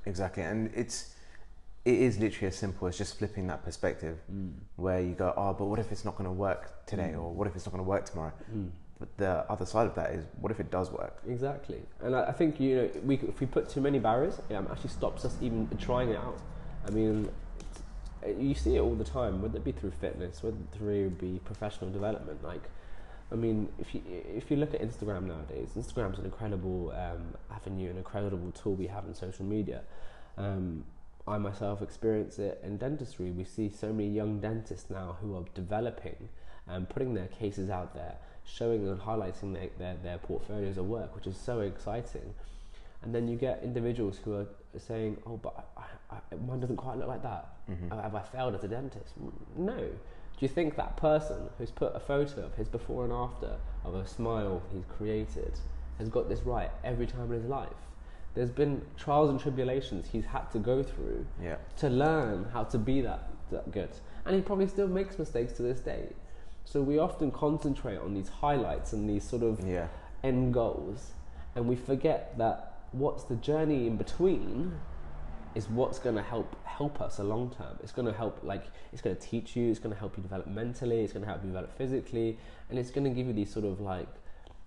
exactly. 0.06 0.42
And 0.42 0.70
it's 0.74 1.14
it 1.84 1.94
is 1.94 2.18
literally 2.18 2.48
as 2.48 2.56
simple 2.56 2.86
as 2.88 2.98
just 2.98 3.18
flipping 3.18 3.46
that 3.46 3.64
perspective, 3.64 4.18
mm. 4.32 4.52
where 4.76 5.00
you 5.00 5.14
go, 5.14 5.32
oh, 5.36 5.54
but 5.54 5.64
what 5.64 5.78
if 5.78 5.90
it's 5.90 6.04
not 6.04 6.14
going 6.16 6.28
to 6.28 6.32
work 6.32 6.84
today, 6.86 7.14
or 7.14 7.30
mm. 7.30 7.34
what 7.34 7.48
if 7.48 7.56
it's 7.56 7.64
not 7.64 7.72
going 7.72 7.82
to 7.82 7.88
work 7.88 8.04
tomorrow? 8.04 8.32
Mm. 8.54 8.70
But 8.98 9.16
the 9.16 9.50
other 9.50 9.64
side 9.64 9.86
of 9.86 9.94
that 9.94 10.10
is, 10.10 10.26
what 10.38 10.52
if 10.52 10.60
it 10.60 10.70
does 10.70 10.90
work? 10.90 11.22
Exactly, 11.26 11.80
and 12.02 12.14
I, 12.14 12.26
I 12.26 12.32
think 12.32 12.60
you 12.60 12.76
know 12.76 12.90
we, 13.02 13.14
if 13.16 13.40
we 13.40 13.46
put 13.46 13.70
too 13.70 13.80
many 13.80 13.98
barriers, 13.98 14.38
it 14.50 14.54
actually 14.54 14.90
stops 14.90 15.24
us 15.24 15.36
even 15.40 15.68
trying 15.78 16.10
it 16.10 16.18
out. 16.18 16.38
I 16.86 16.90
mean, 16.90 17.30
you 18.26 18.54
see 18.54 18.76
it 18.76 18.80
all 18.80 18.94
the 18.94 19.04
time, 19.04 19.42
whether 19.42 19.56
it 19.56 19.64
be 19.64 19.72
through 19.72 19.92
fitness, 19.92 20.42
whether 20.42 20.56
it 20.56 21.18
be 21.18 21.40
professional 21.44 21.90
development. 21.90 22.42
Like, 22.44 22.62
I 23.32 23.36
mean, 23.36 23.68
if 23.78 23.94
you 23.94 24.02
if 24.06 24.50
you 24.50 24.56
look 24.56 24.74
at 24.74 24.82
Instagram 24.82 25.24
nowadays, 25.24 25.70
Instagram's 25.76 26.18
an 26.18 26.24
incredible 26.24 26.92
um, 26.92 27.34
avenue, 27.50 27.90
an 27.90 27.96
incredible 27.96 28.50
tool 28.52 28.74
we 28.74 28.88
have 28.88 29.06
in 29.06 29.14
social 29.14 29.44
media. 29.44 29.82
Um, 30.36 30.84
I 31.26 31.38
myself 31.38 31.82
experience 31.82 32.38
it 32.38 32.60
in 32.64 32.76
dentistry. 32.76 33.30
We 33.30 33.44
see 33.44 33.70
so 33.70 33.92
many 33.92 34.08
young 34.08 34.40
dentists 34.40 34.90
now 34.90 35.16
who 35.20 35.36
are 35.36 35.44
developing 35.54 36.28
and 36.66 36.88
putting 36.88 37.14
their 37.14 37.28
cases 37.28 37.70
out 37.70 37.94
there, 37.94 38.16
showing 38.44 38.88
and 38.88 39.00
highlighting 39.00 39.54
their, 39.54 39.68
their, 39.78 39.96
their 40.02 40.18
portfolios 40.18 40.78
of 40.78 40.86
work, 40.86 41.14
which 41.14 41.26
is 41.26 41.36
so 41.36 41.60
exciting. 41.60 42.34
And 43.02 43.14
then 43.14 43.28
you 43.28 43.36
get 43.36 43.62
individuals 43.62 44.18
who 44.24 44.34
are 44.34 44.46
saying, 44.78 45.18
"Oh, 45.26 45.36
but 45.36 45.68
mine 46.46 46.60
doesn't 46.60 46.76
quite 46.76 46.98
look 46.98 47.08
like 47.08 47.22
that. 47.22 47.48
Uh, 47.90 48.02
Have 48.02 48.14
I 48.14 48.22
failed 48.22 48.54
as 48.54 48.64
a 48.64 48.68
dentist?" 48.68 49.14
Mm, 49.22 49.32
No. 49.56 49.76
Do 49.76 50.46
you 50.46 50.48
think 50.48 50.76
that 50.76 50.96
person 50.96 51.50
who's 51.58 51.70
put 51.70 51.94
a 51.94 52.00
photo 52.00 52.42
of 52.46 52.54
his 52.54 52.66
before 52.68 53.04
and 53.04 53.12
after 53.12 53.56
of 53.84 53.94
a 53.94 54.06
smile 54.06 54.62
he's 54.72 54.84
created 54.86 55.52
has 55.98 56.08
got 56.08 56.28
this 56.30 56.42
right 56.42 56.70
every 56.82 57.06
time 57.06 57.30
in 57.32 57.40
his 57.40 57.44
life? 57.44 57.68
There's 58.34 58.50
been 58.50 58.80
trials 58.96 59.28
and 59.28 59.38
tribulations 59.38 60.08
he's 60.10 60.24
had 60.24 60.50
to 60.52 60.58
go 60.58 60.82
through 60.82 61.26
Yeah. 61.42 61.56
to 61.78 61.90
learn 61.90 62.44
how 62.52 62.64
to 62.64 62.78
be 62.78 63.00
that, 63.02 63.28
that 63.50 63.70
good. 63.70 63.90
And 64.24 64.34
he 64.34 64.40
probably 64.40 64.68
still 64.68 64.88
makes 64.88 65.18
mistakes 65.18 65.52
to 65.54 65.62
this 65.62 65.80
day. 65.80 66.12
So 66.64 66.80
we 66.80 66.98
often 66.98 67.30
concentrate 67.32 67.98
on 67.98 68.14
these 68.14 68.28
highlights 68.28 68.92
and 68.92 69.08
these 69.10 69.24
sort 69.24 69.42
of 69.42 69.60
Yeah. 69.66 69.88
end 70.22 70.54
goals, 70.54 71.12
and 71.54 71.68
we 71.68 71.76
forget 71.76 72.38
that 72.38 72.72
what's 72.92 73.24
the 73.24 73.36
journey 73.36 73.86
in 73.86 73.96
between 73.96 74.78
is 75.54 75.68
what's 75.68 75.98
going 75.98 76.16
to 76.16 76.22
help 76.22 76.56
help 76.64 77.00
us 77.00 77.18
a 77.18 77.24
long 77.24 77.50
term. 77.56 77.78
It's 77.82 77.92
going 77.92 78.06
to 78.06 78.12
help 78.12 78.40
like 78.42 78.64
it's 78.92 79.02
going 79.02 79.16
to 79.16 79.22
teach 79.22 79.56
you. 79.56 79.70
It's 79.70 79.78
going 79.78 79.92
to 79.92 79.98
help 79.98 80.16
you 80.16 80.22
develop 80.22 80.46
mentally. 80.46 81.00
It's 81.00 81.12
going 81.12 81.24
to 81.24 81.28
help 81.28 81.42
you 81.42 81.48
develop 81.48 81.76
physically, 81.76 82.38
and 82.68 82.78
it's 82.78 82.90
going 82.90 83.04
to 83.04 83.10
give 83.10 83.26
you 83.26 83.32
these 83.32 83.52
sort 83.52 83.64
of 83.64 83.80
like 83.80 84.08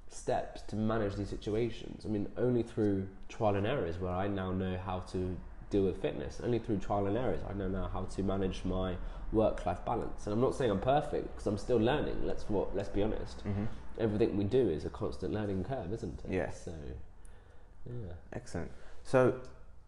steps 0.10 0.62
to 0.64 0.76
manage 0.76 1.16
these 1.16 1.30
situations. 1.30 2.06
I 2.06 2.10
mean, 2.10 2.28
only 2.38 2.64
through 2.64 3.08
trial 3.30 3.56
and 3.56 3.66
errors 3.66 3.98
where 4.00 4.12
I 4.12 4.28
now 4.28 4.52
know 4.52 4.78
how 4.86 5.00
to 5.12 5.36
deal 5.70 5.84
with 5.84 6.02
fitness. 6.02 6.40
Only 6.44 6.60
through 6.60 6.78
trial 6.78 7.08
and 7.08 7.18
errors 7.18 7.42
I 7.50 7.54
know 7.54 7.68
now 7.68 7.90
how 7.92 8.04
to 8.04 8.24
manage 8.24 8.64
my 8.64 8.96
work-life 9.32 9.84
balance. 9.86 10.26
And 10.26 10.34
I'm 10.34 10.42
not 10.42 10.56
saying 10.56 10.70
I'm 10.70 10.80
perfect 10.80 11.34
because 11.34 11.48
I'm 11.48 11.58
still 11.58 11.78
learning. 11.78 12.26
Let's 12.26 12.48
what 12.50 12.76
let's 12.76 12.90
be 12.90 13.02
honest. 13.02 13.40
Mm-hmm. 13.46 13.66
Everything 14.00 14.38
we 14.38 14.44
do 14.44 14.70
is 14.70 14.86
a 14.86 14.90
constant 14.90 15.34
learning 15.34 15.64
curve, 15.64 15.92
isn't 15.94 16.22
it? 16.26 16.32
Yeah. 16.32 16.50
So, 16.52 16.74
yeah. 17.86 18.14
Excellent. 18.34 18.72
So, 19.04 19.36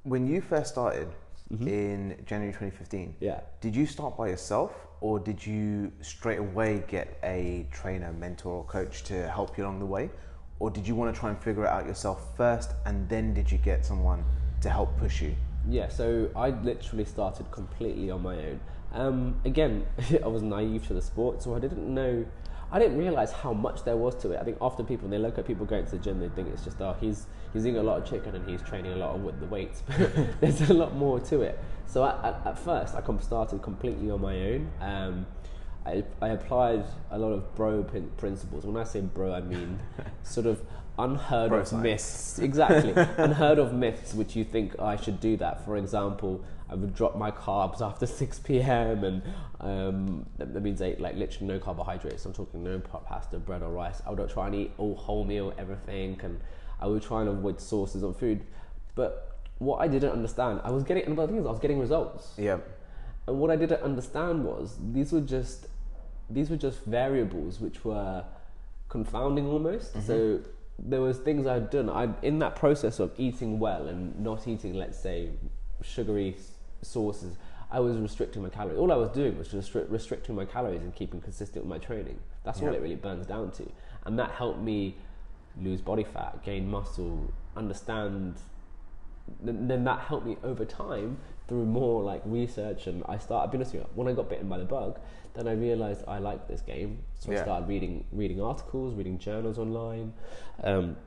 when 0.06 0.28
you 0.28 0.40
first 0.40 0.72
started 0.72 1.08
in 1.50 2.16
January 2.26 2.54
2015, 2.54 3.16
Yeah. 3.20 3.42
did 3.60 3.76
you 3.76 3.86
start 3.86 4.16
by 4.16 4.30
yourself, 4.30 4.72
or 5.02 5.20
did 5.20 5.46
you 5.46 5.92
straight 6.02 6.40
away 6.40 6.84
get 6.88 7.18
a 7.24 7.68
trainer, 7.72 8.14
mentor, 8.14 8.54
or 8.54 8.64
coach 8.66 9.04
to 9.06 9.28
help 9.28 9.58
you 9.58 9.64
along 9.66 9.80
the 9.80 9.86
way, 9.86 10.10
or 10.60 10.70
did 10.70 10.88
you 10.88 10.96
want 10.96 11.14
to 11.14 11.20
try 11.20 11.30
and 11.30 11.40
figure 11.40 11.64
it 11.66 11.70
out 11.70 11.86
yourself 11.86 12.36
first, 12.38 12.72
and 12.86 13.10
then 13.10 13.34
did 13.34 13.52
you 13.52 13.58
get 13.58 13.84
someone 13.86 14.24
to 14.62 14.70
help 14.70 14.96
push 14.98 15.22
you? 15.22 15.36
Yeah, 15.68 15.90
so 15.90 16.30
I 16.36 16.50
literally 16.52 17.06
started 17.06 17.50
completely 17.52 18.12
on 18.12 18.22
my 18.22 18.36
own. 18.38 18.60
Um, 18.94 19.42
again, 19.44 19.86
I 20.24 20.28
was 20.28 20.44
naive 20.44 20.86
to 20.88 20.94
the 20.94 21.02
sport, 21.02 21.42
so 21.42 21.56
I 21.56 21.60
didn't 21.60 21.92
know. 21.92 22.26
I 22.72 22.80
didn't 22.80 22.98
realize 22.98 23.32
how 23.32 23.54
much 23.54 23.84
there 23.84 23.98
was 23.98 24.16
to 24.18 24.32
it. 24.32 24.40
I 24.40 24.44
think 24.44 24.58
often 24.62 24.86
people, 24.86 25.04
when 25.08 25.12
they 25.12 25.18
look 25.18 25.38
at 25.40 25.46
people 25.48 25.66
going 25.66 25.86
to 25.86 25.92
the 25.92 25.98
gym, 26.00 26.20
they 26.20 26.30
think 26.30 26.50
it's 26.50 26.64
just, 26.64 26.80
oh, 26.82 26.96
he's 27.00 27.26
he's 27.56 27.66
eating 27.68 27.80
a 27.80 27.84
lot 27.84 28.02
of 28.02 28.08
chicken 28.10 28.36
and 28.36 28.48
he's 28.50 28.62
training 28.62 28.94
a 28.94 28.98
lot 28.98 29.20
with 29.20 29.40
the 29.40 29.46
weights. 29.48 29.84
But 29.98 30.42
there's 30.42 30.70
a 30.70 30.74
lot 30.74 30.96
more 30.96 31.20
to 31.22 31.42
it. 31.42 31.58
So 31.88 32.04
I, 32.04 32.12
at, 32.28 32.42
at 32.46 32.60
first, 32.60 32.96
I 32.96 33.02
com- 33.02 33.22
started 33.22 33.62
completely 33.62 34.10
on 34.12 34.22
my 34.22 34.36
own. 34.52 34.70
Um, 34.82 35.26
I, 35.86 36.04
I 36.22 36.30
applied 36.30 36.84
a 37.12 37.18
lot 37.18 37.32
of 37.32 37.56
bro 37.56 37.84
prin- 37.84 38.10
principles. 38.18 38.66
When 38.66 38.76
I 38.78 38.84
say 38.84 39.02
bro, 39.02 39.34
I 39.34 39.42
mean 39.42 39.80
sort 40.24 40.46
of 40.48 40.62
unheard 40.98 41.50
Bro 41.50 41.60
of 41.60 41.68
science. 41.68 41.84
myths. 41.84 42.40
Exactly, 42.40 42.92
unheard 43.18 43.60
of 43.60 43.74
myths 43.74 44.14
which 44.14 44.36
you 44.36 44.44
think 44.44 44.80
I 44.80 44.96
should 44.96 45.20
do 45.20 45.38
that. 45.38 45.64
For 45.66 45.78
example, 45.78 46.44
I 46.70 46.74
would 46.76 46.96
drop 46.96 47.16
my 47.16 47.30
carbs 47.30 47.82
after 47.82 48.08
six 48.08 48.40
p.m. 48.40 49.04
and 49.04 49.22
um, 49.60 50.26
that, 50.38 50.54
that 50.56 50.62
means 50.62 50.82
I 50.82 50.86
ate 50.88 51.00
like 51.00 51.16
literally 51.16 51.48
no 51.54 51.60
carbohydrates. 51.60 52.26
I'm 52.26 52.34
talking 52.34 52.64
no 52.64 52.80
pa- 52.80 53.00
pasta, 53.00 53.38
bread 53.38 53.62
or 53.62 53.72
rice. 53.72 54.02
I 54.08 54.10
would 54.12 54.30
try 54.30 54.48
and 54.48 54.56
eat 54.56 54.72
all 54.80 54.96
whole 54.96 55.24
meal, 55.24 55.54
everything, 55.60 56.20
and 56.24 56.40
I 56.80 56.88
would 56.88 57.02
try 57.02 57.22
and 57.22 57.30
avoid 57.30 57.60
sauces 57.60 58.04
on 58.04 58.14
food. 58.14 58.46
But 58.96 59.40
what 59.60 59.78
I 59.78 59.88
didn't 59.88 60.12
understand, 60.12 60.62
I 60.64 60.72
was 60.72 60.84
getting, 60.84 61.06
and 61.06 61.18
the 61.18 61.28
thing 61.28 61.38
is, 61.38 61.46
I 61.46 61.50
was 61.50 61.60
getting 61.60 61.80
results. 61.80 62.34
Yeah. 62.38 62.58
And 63.28 63.40
what 63.40 63.50
I 63.50 63.56
didn't 63.56 63.82
understand 63.82 64.44
was 64.44 64.78
these 64.92 65.12
were 65.12 65.22
just 65.22 65.68
these 66.30 66.50
were 66.50 66.58
just 66.58 66.84
variables 66.86 67.60
which 67.60 67.86
were 67.86 68.24
confounding 68.90 69.48
almost. 69.48 69.94
Mm-hmm. 69.94 70.08
So 70.08 70.40
there 70.78 71.02
was 71.02 71.18
things 71.20 71.48
I'd 71.48 71.70
done. 71.70 71.90
I 71.90 72.10
in 72.22 72.40
that 72.40 72.56
process 72.56 73.00
of 73.00 73.12
eating 73.18 73.60
well 73.60 73.88
and 73.88 74.20
not 74.20 74.48
eating, 74.48 74.74
let's 74.74 75.00
say, 75.00 75.30
sugary 75.82 76.36
s- 76.38 76.52
sauces. 76.82 77.38
I 77.72 77.80
was 77.80 77.98
restricting 77.98 78.44
my 78.44 78.50
calories. 78.50 78.78
All 78.78 78.92
I 78.92 78.96
was 78.96 79.10
doing 79.10 79.38
was 79.38 79.48
just 79.48 79.74
restri- 79.74 79.90
restricting 79.90 80.36
my 80.36 80.46
calories 80.46 80.82
and 80.82 80.94
keeping 80.94 81.20
consistent 81.20 81.66
with 81.66 81.70
my 81.70 81.80
training. 81.80 82.20
That's 82.44 82.62
all 82.62 82.74
it 82.74 82.82
really 82.82 82.96
burns 82.96 83.26
down 83.26 83.52
to. 83.52 83.70
And 84.06 84.20
that 84.20 84.32
helped 84.32 84.60
me 84.60 84.96
lose 85.62 85.82
body 85.82 86.04
fat, 86.04 86.44
gain 86.44 86.70
muscle, 86.70 87.34
understand 87.56 88.36
then, 89.42 89.68
then 89.68 89.84
that 89.86 90.02
helped 90.02 90.26
me 90.26 90.38
over 90.44 90.66
time 90.66 91.18
through 91.48 91.66
more 91.66 92.04
like 92.04 92.22
research 92.26 92.88
and 92.88 93.04
I 93.08 93.18
started. 93.18 93.46
I'll 93.46 93.52
be 93.52 93.58
honest 93.58 93.74
with 93.74 93.84
you, 93.84 93.90
when 93.96 94.08
I 94.08 94.14
got 94.14 94.30
bitten 94.30 94.48
by 94.48 94.58
the 94.58 94.66
bug, 94.66 95.00
then 95.34 95.48
I 95.48 95.54
realized 95.54 96.04
I 96.08 96.20
liked 96.20 96.48
this 96.48 96.62
game. 96.62 97.00
So 97.20 97.32
I 97.32 97.42
started 97.42 97.68
reading 97.68 98.06
reading 98.12 98.42
articles, 98.42 98.96
reading 98.96 99.18
journals 99.18 99.58
online. 99.58 100.14
Um, 100.64 100.98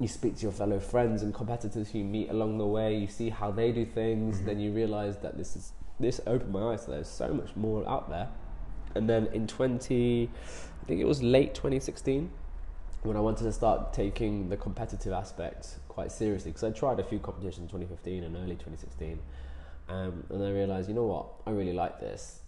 you 0.00 0.08
speak 0.08 0.36
to 0.36 0.42
your 0.42 0.52
fellow 0.52 0.78
friends 0.78 1.22
and 1.22 1.34
competitors 1.34 1.90
who 1.90 1.98
you 1.98 2.04
meet 2.04 2.30
along 2.30 2.58
the 2.58 2.66
way. 2.66 2.96
You 2.96 3.08
see 3.08 3.30
how 3.30 3.50
they 3.50 3.72
do 3.72 3.84
things. 3.84 4.40
Then 4.42 4.60
you 4.60 4.72
realize 4.72 5.18
that 5.18 5.36
this 5.36 5.56
is 5.56 5.72
this 6.00 6.20
opened 6.26 6.52
my 6.52 6.72
eyes. 6.72 6.84
So 6.84 6.92
there's 6.92 7.08
so 7.08 7.28
much 7.34 7.54
more 7.56 7.88
out 7.88 8.08
there. 8.08 8.28
And 8.94 9.08
then 9.08 9.26
in 9.32 9.46
20, 9.46 10.30
I 10.82 10.86
think 10.86 11.00
it 11.00 11.04
was 11.04 11.22
late 11.22 11.54
2016 11.54 12.30
when 13.02 13.16
I 13.16 13.20
wanted 13.20 13.44
to 13.44 13.52
start 13.52 13.92
taking 13.92 14.48
the 14.48 14.56
competitive 14.56 15.12
aspect 15.12 15.76
quite 15.88 16.10
seriously 16.12 16.50
because 16.50 16.64
I 16.64 16.70
tried 16.70 16.98
a 17.00 17.04
few 17.04 17.18
competitions 17.18 17.72
in 17.72 17.80
2015 17.80 18.24
and 18.24 18.36
early 18.36 18.54
2016 18.56 19.18
um, 19.88 20.24
and 20.30 20.44
I 20.44 20.50
realized 20.50 20.88
you 20.88 20.94
know 20.94 21.04
what? 21.06 21.26
I 21.46 21.50
really 21.50 21.72
like 21.72 22.00
this. 22.00 22.40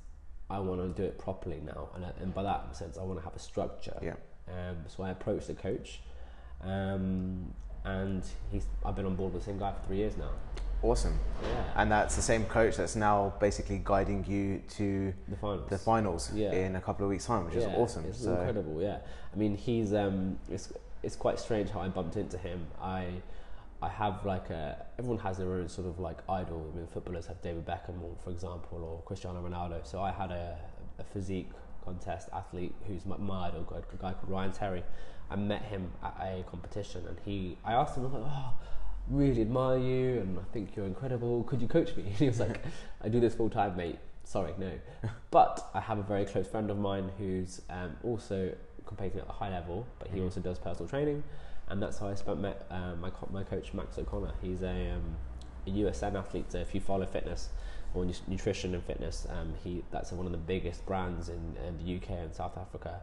I 0.50 0.58
want 0.58 0.80
to 0.80 1.00
do 1.02 1.06
it 1.06 1.18
properly 1.18 1.60
now. 1.64 1.88
And, 1.94 2.04
I- 2.04 2.12
and 2.20 2.34
by 2.34 2.42
that 2.42 2.76
sense 2.76 2.98
I 2.98 3.02
want 3.02 3.18
to 3.20 3.24
have 3.24 3.34
a 3.34 3.38
structure. 3.38 3.96
Yeah. 4.02 4.14
um, 4.48 4.76
so 4.88 5.02
I 5.04 5.10
approached 5.10 5.46
the 5.46 5.54
coach 5.54 6.00
um, 6.62 7.54
and 7.84 8.22
he's 8.52 8.66
I've 8.84 8.96
been 8.96 9.06
on 9.06 9.14
board 9.16 9.32
with 9.32 9.42
the 9.44 9.50
same 9.50 9.58
guy 9.58 9.72
for 9.72 9.86
three 9.86 9.96
years 9.98 10.16
now 10.16 10.30
Awesome. 10.82 11.18
yeah 11.42 11.48
And 11.76 11.90
that's 11.92 12.16
the 12.16 12.22
same 12.22 12.44
coach 12.46 12.76
that's 12.76 12.96
now 12.96 13.34
basically 13.40 13.80
guiding 13.84 14.24
you 14.26 14.62
to 14.76 15.12
the 15.28 15.36
finals 15.36 15.68
the 15.68 15.78
finals 15.78 16.32
Yeah. 16.34 16.52
in 16.52 16.76
a 16.76 16.80
couple 16.80 17.04
of 17.04 17.10
weeks' 17.10 17.26
time, 17.26 17.44
which 17.46 17.54
is 17.54 17.64
awesome. 17.66 18.04
It's 18.06 18.22
so 18.22 18.32
incredible. 18.34 18.80
Yeah, 18.80 18.98
I 19.32 19.36
mean, 19.36 19.56
he's 19.56 19.92
um, 19.92 20.38
it's 20.50 20.72
it's 21.02 21.16
quite 21.16 21.38
strange 21.38 21.70
how 21.70 21.80
I 21.80 21.88
bumped 21.88 22.16
into 22.16 22.38
him. 22.38 22.66
I 22.80 23.06
I 23.82 23.88
have 23.88 24.24
like 24.26 24.50
a 24.50 24.84
everyone 24.98 25.18
has 25.20 25.36
their 25.38 25.52
own 25.52 25.68
sort 25.68 25.86
of 25.86 25.98
like 25.98 26.18
idol. 26.28 26.70
I 26.72 26.76
mean, 26.76 26.86
footballers 26.86 27.26
have 27.26 27.40
David 27.42 27.64
Beckham, 27.66 27.96
for 28.24 28.30
example, 28.30 28.78
or 28.84 29.02
Cristiano 29.06 29.40
Ronaldo. 29.46 29.86
So 29.86 30.00
I 30.02 30.10
had 30.12 30.30
a, 30.30 30.58
a 30.98 31.04
physique 31.04 31.50
contest 31.84 32.28
athlete 32.32 32.74
who's 32.86 33.06
my, 33.06 33.16
my 33.16 33.48
idol, 33.48 33.60
a 33.68 33.72
guy 33.72 33.78
a 33.78 33.96
guy 33.96 34.12
called 34.12 34.30
Ryan 34.30 34.52
Terry. 34.52 34.82
I 35.30 35.36
met 35.36 35.62
him 35.62 35.90
at 36.02 36.14
a 36.20 36.42
competition, 36.50 37.06
and 37.08 37.16
he 37.24 37.56
I 37.64 37.72
asked 37.74 37.96
him, 37.96 38.04
I'm 38.06 38.12
like, 38.12 38.22
oh. 38.26 38.52
Really 39.08 39.40
admire 39.42 39.78
you, 39.78 40.20
and 40.20 40.38
I 40.38 40.42
think 40.52 40.76
you're 40.76 40.86
incredible. 40.86 41.42
Could 41.44 41.60
you 41.60 41.66
coach 41.68 41.96
me? 41.96 42.04
And 42.04 42.14
he 42.16 42.26
was 42.28 42.38
like, 42.38 42.60
"I 43.02 43.08
do 43.08 43.18
this 43.18 43.34
full 43.34 43.50
time, 43.50 43.76
mate. 43.76 43.98
Sorry, 44.24 44.52
no." 44.58 44.70
But 45.32 45.68
I 45.74 45.80
have 45.80 45.98
a 45.98 46.02
very 46.02 46.24
close 46.24 46.46
friend 46.46 46.70
of 46.70 46.78
mine 46.78 47.10
who's 47.18 47.60
um, 47.70 47.96
also 48.04 48.52
competing 48.86 49.20
at 49.20 49.28
a 49.28 49.32
high 49.32 49.48
level, 49.50 49.86
but 49.98 50.08
he 50.08 50.18
Mhm. 50.18 50.24
also 50.24 50.40
does 50.40 50.58
personal 50.58 50.88
training, 50.88 51.22
and 51.68 51.82
that's 51.82 51.98
how 51.98 52.08
I 52.08 52.14
spent 52.14 52.40
my 52.40 52.54
uh, 52.70 52.94
my, 53.00 53.10
co- 53.10 53.28
my 53.32 53.42
coach 53.42 53.72
Max 53.74 53.98
O'Connor. 53.98 54.32
He's 54.42 54.62
a, 54.62 54.90
um, 54.92 55.16
a 55.66 55.70
USN 55.70 56.14
athlete. 56.16 56.50
So 56.52 56.58
if 56.58 56.72
you 56.74 56.80
follow 56.80 57.06
fitness 57.06 57.48
or 57.94 58.04
nutrition 58.28 58.74
and 58.74 58.84
fitness, 58.84 59.26
um, 59.30 59.54
he 59.64 59.82
that's 59.90 60.12
one 60.12 60.26
of 60.26 60.32
the 60.32 60.38
biggest 60.38 60.86
brands 60.86 61.28
in, 61.28 61.56
in 61.66 61.78
the 61.84 61.96
UK 61.96 62.10
and 62.10 62.32
South 62.34 62.56
Africa, 62.56 63.00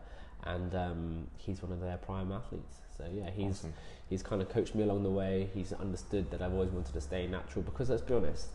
and 0.53 0.75
um, 0.75 1.27
he's 1.37 1.61
one 1.61 1.71
of 1.71 1.79
their 1.81 1.97
prime 1.97 2.31
athletes. 2.31 2.77
So 2.97 3.05
yeah, 3.11 3.29
he's 3.29 3.59
awesome. 3.59 3.73
he's 4.09 4.23
kind 4.23 4.41
of 4.41 4.49
coached 4.49 4.75
me 4.75 4.83
along 4.83 5.03
the 5.03 5.11
way. 5.11 5.49
He's 5.53 5.73
understood 5.73 6.31
that 6.31 6.41
I've 6.41 6.53
always 6.53 6.71
wanted 6.71 6.93
to 6.93 7.01
stay 7.01 7.27
natural 7.27 7.63
because 7.63 7.89
let's 7.89 8.01
be 8.01 8.13
honest, 8.13 8.47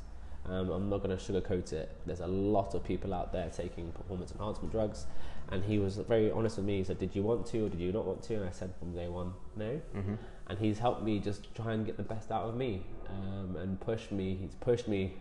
um, 0.46 0.70
I'm 0.70 0.88
not 0.90 1.02
going 1.02 1.16
to 1.16 1.22
sugarcoat 1.22 1.72
it. 1.72 1.90
There's 2.07 2.20
a 2.20 2.26
lot 2.26 2.74
of 2.74 2.83
people 2.83 3.14
out 3.14 3.33
there 3.33 3.48
taking 3.57 3.92
performance 3.92 4.33
enhancement 4.33 4.72
drugs, 4.72 5.07
and 5.50 5.62
he 5.64 5.78
was 5.78 5.96
very 5.96 6.31
honest 6.33 6.57
with 6.57 6.66
me. 6.66 6.78
He 6.78 6.85
said, 6.85 6.98
"Did 6.98 7.14
you 7.14 7.22
want 7.22 7.46
to 7.46 7.66
or 7.66 7.68
did 7.68 7.81
you 7.81 7.92
not 7.92 8.07
want 8.07 8.22
to?" 8.24 8.35
And 8.35 8.44
I 8.48 8.52
said 8.52 8.72
from 8.78 8.94
day 8.94 9.09
one, 9.09 9.33
no. 9.57 9.81
hmm 9.94 10.14
And 10.48 10.59
he's 10.59 10.78
helped 10.78 11.02
me 11.02 11.18
just 11.20 11.55
try 11.55 11.72
and 11.72 11.87
get 11.87 11.96
the 11.96 12.02
best 12.02 12.31
out 12.33 12.44
of 12.48 12.57
me 12.57 12.83
um, 13.09 13.57
and 13.57 13.81
push 13.81 14.11
me. 14.11 14.37
He's 14.40 14.55
pushed 14.57 14.88
me 14.88 15.14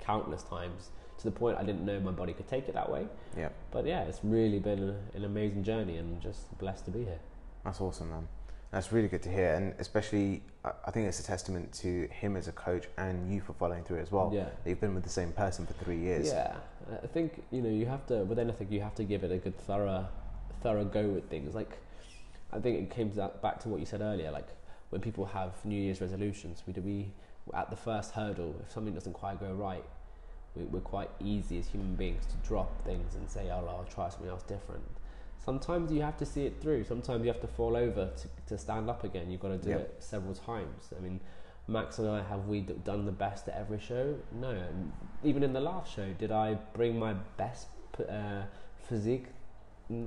countless 0.00 0.42
times 0.42 0.90
to 1.22 1.30
the 1.30 1.38
point 1.38 1.56
I 1.58 1.62
didn't 1.64 1.84
know 1.84 1.98
my 2.00 2.10
body 2.10 2.32
could 2.32 2.48
take 2.48 2.68
it 2.68 2.74
that 2.74 2.90
way. 2.90 3.06
Yeah, 3.36 3.48
But 3.70 3.86
yeah, 3.86 4.02
it's 4.02 4.20
really 4.22 4.58
been 4.58 4.90
a, 4.90 5.16
an 5.16 5.24
amazing 5.24 5.62
journey 5.64 5.96
and 5.96 6.20
just 6.20 6.56
blessed 6.58 6.84
to 6.86 6.90
be 6.90 7.04
here. 7.04 7.18
that's 7.64 7.80
awesome, 7.80 8.10
man. 8.10 8.28
That's 8.72 8.90
really 8.90 9.08
good 9.08 9.22
to 9.24 9.28
hear, 9.30 9.52
and 9.54 9.74
especially 9.78 10.42
I 10.64 10.90
think 10.90 11.06
it's 11.06 11.20
a 11.20 11.22
testament 11.22 11.72
to 11.74 12.08
him 12.10 12.36
as 12.36 12.48
a 12.48 12.52
coach 12.52 12.86
and 12.96 13.30
you 13.32 13.40
for 13.42 13.52
following 13.52 13.84
through 13.84 13.98
as 13.98 14.10
well. 14.10 14.30
Yeah. 14.34 14.44
that 14.44 14.68
You've 14.70 14.80
been 14.80 14.94
with 14.94 15.04
the 15.04 15.10
same 15.10 15.30
person 15.32 15.66
for 15.66 15.74
three 15.74 15.98
years. 15.98 16.28
Yeah, 16.28 16.56
I 17.02 17.06
think 17.06 17.42
you 17.50 17.60
know 17.60 17.68
you 17.68 17.84
have 17.86 18.06
to 18.06 18.24
with 18.24 18.38
anything 18.38 18.68
you 18.72 18.80
have 18.80 18.94
to 18.94 19.04
give 19.04 19.24
it 19.24 19.30
a 19.30 19.36
good 19.36 19.58
thorough, 19.58 20.08
thorough 20.62 20.86
go 20.86 21.06
with 21.06 21.28
things. 21.28 21.54
Like, 21.54 21.78
I 22.50 22.60
think 22.60 22.78
it 22.80 22.90
came 22.90 23.10
to 23.12 23.30
back 23.42 23.60
to 23.60 23.68
what 23.68 23.78
you 23.78 23.84
said 23.86 24.00
earlier. 24.00 24.30
Like 24.30 24.48
when 24.88 25.02
people 25.02 25.26
have 25.26 25.52
New 25.66 25.78
Year's 25.78 26.00
resolutions, 26.00 26.62
we 26.66 26.72
do 26.72 26.80
we 26.80 27.12
at 27.52 27.68
the 27.68 27.76
first 27.76 28.12
hurdle 28.12 28.54
if 28.64 28.72
something 28.72 28.94
doesn't 28.94 29.12
quite 29.12 29.38
go 29.38 29.52
right, 29.52 29.84
we're 30.56 30.80
quite 30.80 31.10
easy 31.20 31.58
as 31.58 31.66
human 31.66 31.94
beings 31.94 32.24
to 32.26 32.36
drop 32.48 32.84
things 32.84 33.14
and 33.14 33.28
say, 33.28 33.48
"Oh, 33.50 33.66
I'll 33.68 33.84
try 33.84 34.08
something 34.08 34.28
else 34.28 34.42
different." 34.42 34.82
Sometimes 35.38 35.90
you 35.90 36.02
have 36.02 36.16
to 36.18 36.26
see 36.26 36.46
it 36.46 36.60
through. 36.60 36.84
Sometimes 36.84 37.24
you 37.24 37.32
have 37.32 37.40
to 37.40 37.48
fall 37.48 37.76
over 37.76 38.10
to, 38.16 38.28
to 38.46 38.58
stand 38.58 38.88
up 38.88 39.02
again. 39.02 39.30
You've 39.30 39.40
got 39.40 39.48
to 39.48 39.58
do 39.58 39.70
Yep. 39.70 39.80
it 39.80 39.96
several 39.98 40.34
times. 40.34 40.90
I 40.96 41.00
mean, 41.00 41.18
Max 41.66 41.98
and 41.98 42.08
I 42.08 42.22
have 42.22 42.46
we 42.46 42.60
done 42.60 43.06
the 43.06 43.12
best 43.12 43.48
at 43.48 43.56
every 43.56 43.80
show? 43.80 44.14
No. 44.32 44.50
And 44.50 44.92
even 45.24 45.42
in 45.42 45.52
the 45.52 45.60
last 45.60 45.92
show, 45.94 46.12
did 46.12 46.30
I 46.30 46.54
bring 46.74 46.98
my 46.98 47.14
best 47.36 47.66
uh, 48.08 48.42
physique? 48.88 49.26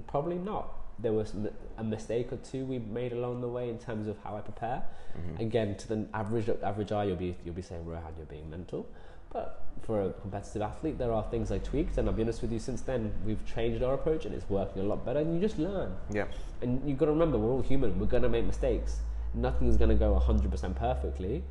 Probably 0.08 0.38
not. 0.38 0.70
There 1.00 1.12
was 1.12 1.34
a 1.78 1.84
mistake 1.84 2.32
or 2.32 2.38
two 2.38 2.64
we 2.66 2.80
made 2.80 3.12
along 3.12 3.42
the 3.42 3.50
way 3.50 3.70
in 3.70 3.78
terms 3.78 4.08
of 4.08 4.18
how 4.24 4.38
I 4.38 4.42
prepare. 4.42 4.84
Mhm. 5.18 5.40
Again, 5.42 5.76
to 5.76 5.88
the 5.90 6.06
average 6.14 6.48
average 6.64 6.92
eye, 6.94 7.04
you'll 7.06 7.18
be 7.18 7.36
you'll 7.44 7.54
be 7.56 7.62
saying, 7.62 7.86
Rohan, 7.86 8.14
you're 8.16 8.26
being 8.26 8.50
mental. 8.50 8.88
But 9.36 9.60
for 9.82 10.02
a 10.02 10.14
competitive 10.14 10.62
athlete, 10.62 10.98
there 10.98 11.12
are 11.12 11.22
things 11.24 11.52
I 11.52 11.58
tweaked, 11.58 11.98
and 11.98 12.08
I'll 12.08 12.16
be 12.16 12.24
honest 12.24 12.42
with 12.42 12.54
you. 12.54 12.60
Since 12.60 12.84
then, 12.84 13.12
we've 13.26 13.46
changed 13.46 13.84
our 13.84 13.94
approach, 13.94 14.26
and 14.26 14.34
it's 14.34 14.50
working 14.50 14.82
a 14.82 14.86
lot 14.86 15.06
better. 15.06 15.20
And 15.20 15.36
you 15.36 15.42
just 15.46 15.60
learn. 15.60 15.94
Yeah, 16.10 16.28
And 16.62 16.82
you've 16.88 16.98
got 16.98 17.08
to 17.08 17.12
remember, 17.12 17.38
we're 17.38 17.52
all 17.52 17.62
human. 17.62 18.00
We're 18.00 18.06
going 18.06 18.24
to 18.24 18.30
make 18.30 18.46
mistakes. 18.46 19.02
Nothing's 19.34 19.76
going 19.76 19.90
to 19.90 19.96
go 19.96 20.18
100% 20.18 20.76
perfectly. 20.78 21.44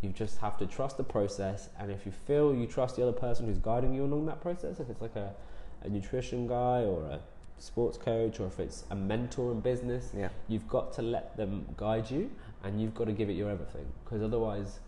You 0.00 0.10
just 0.10 0.38
have 0.38 0.56
to 0.58 0.66
trust 0.66 0.96
the 0.96 1.02
process. 1.02 1.70
And 1.76 1.90
if 1.90 2.06
you 2.06 2.12
feel 2.12 2.54
you 2.54 2.68
trust 2.68 2.94
the 2.94 3.02
other 3.02 3.18
person 3.26 3.46
who's 3.46 3.58
guiding 3.58 3.92
you 3.92 4.04
along 4.04 4.26
that 4.26 4.40
process, 4.40 4.78
if 4.78 4.88
it's 4.88 5.00
like 5.00 5.16
a, 5.16 5.34
a 5.82 5.88
nutrition 5.88 6.46
guy 6.46 6.84
or 6.84 7.02
a 7.06 7.18
sports 7.58 7.98
coach 7.98 8.38
or 8.38 8.46
if 8.46 8.60
it's 8.60 8.84
a 8.92 8.94
mentor 8.94 9.50
in 9.50 9.58
business, 9.58 10.10
yeah, 10.16 10.28
you've 10.46 10.68
got 10.68 10.92
to 10.92 11.02
let 11.02 11.36
them 11.36 11.66
guide 11.76 12.08
you 12.10 12.30
and 12.62 12.80
you've 12.80 12.94
got 12.94 13.06
to 13.06 13.12
give 13.12 13.28
it 13.28 13.32
your 13.32 13.50
everything. 13.50 13.86
Because 14.04 14.22
otherwise, 14.22 14.78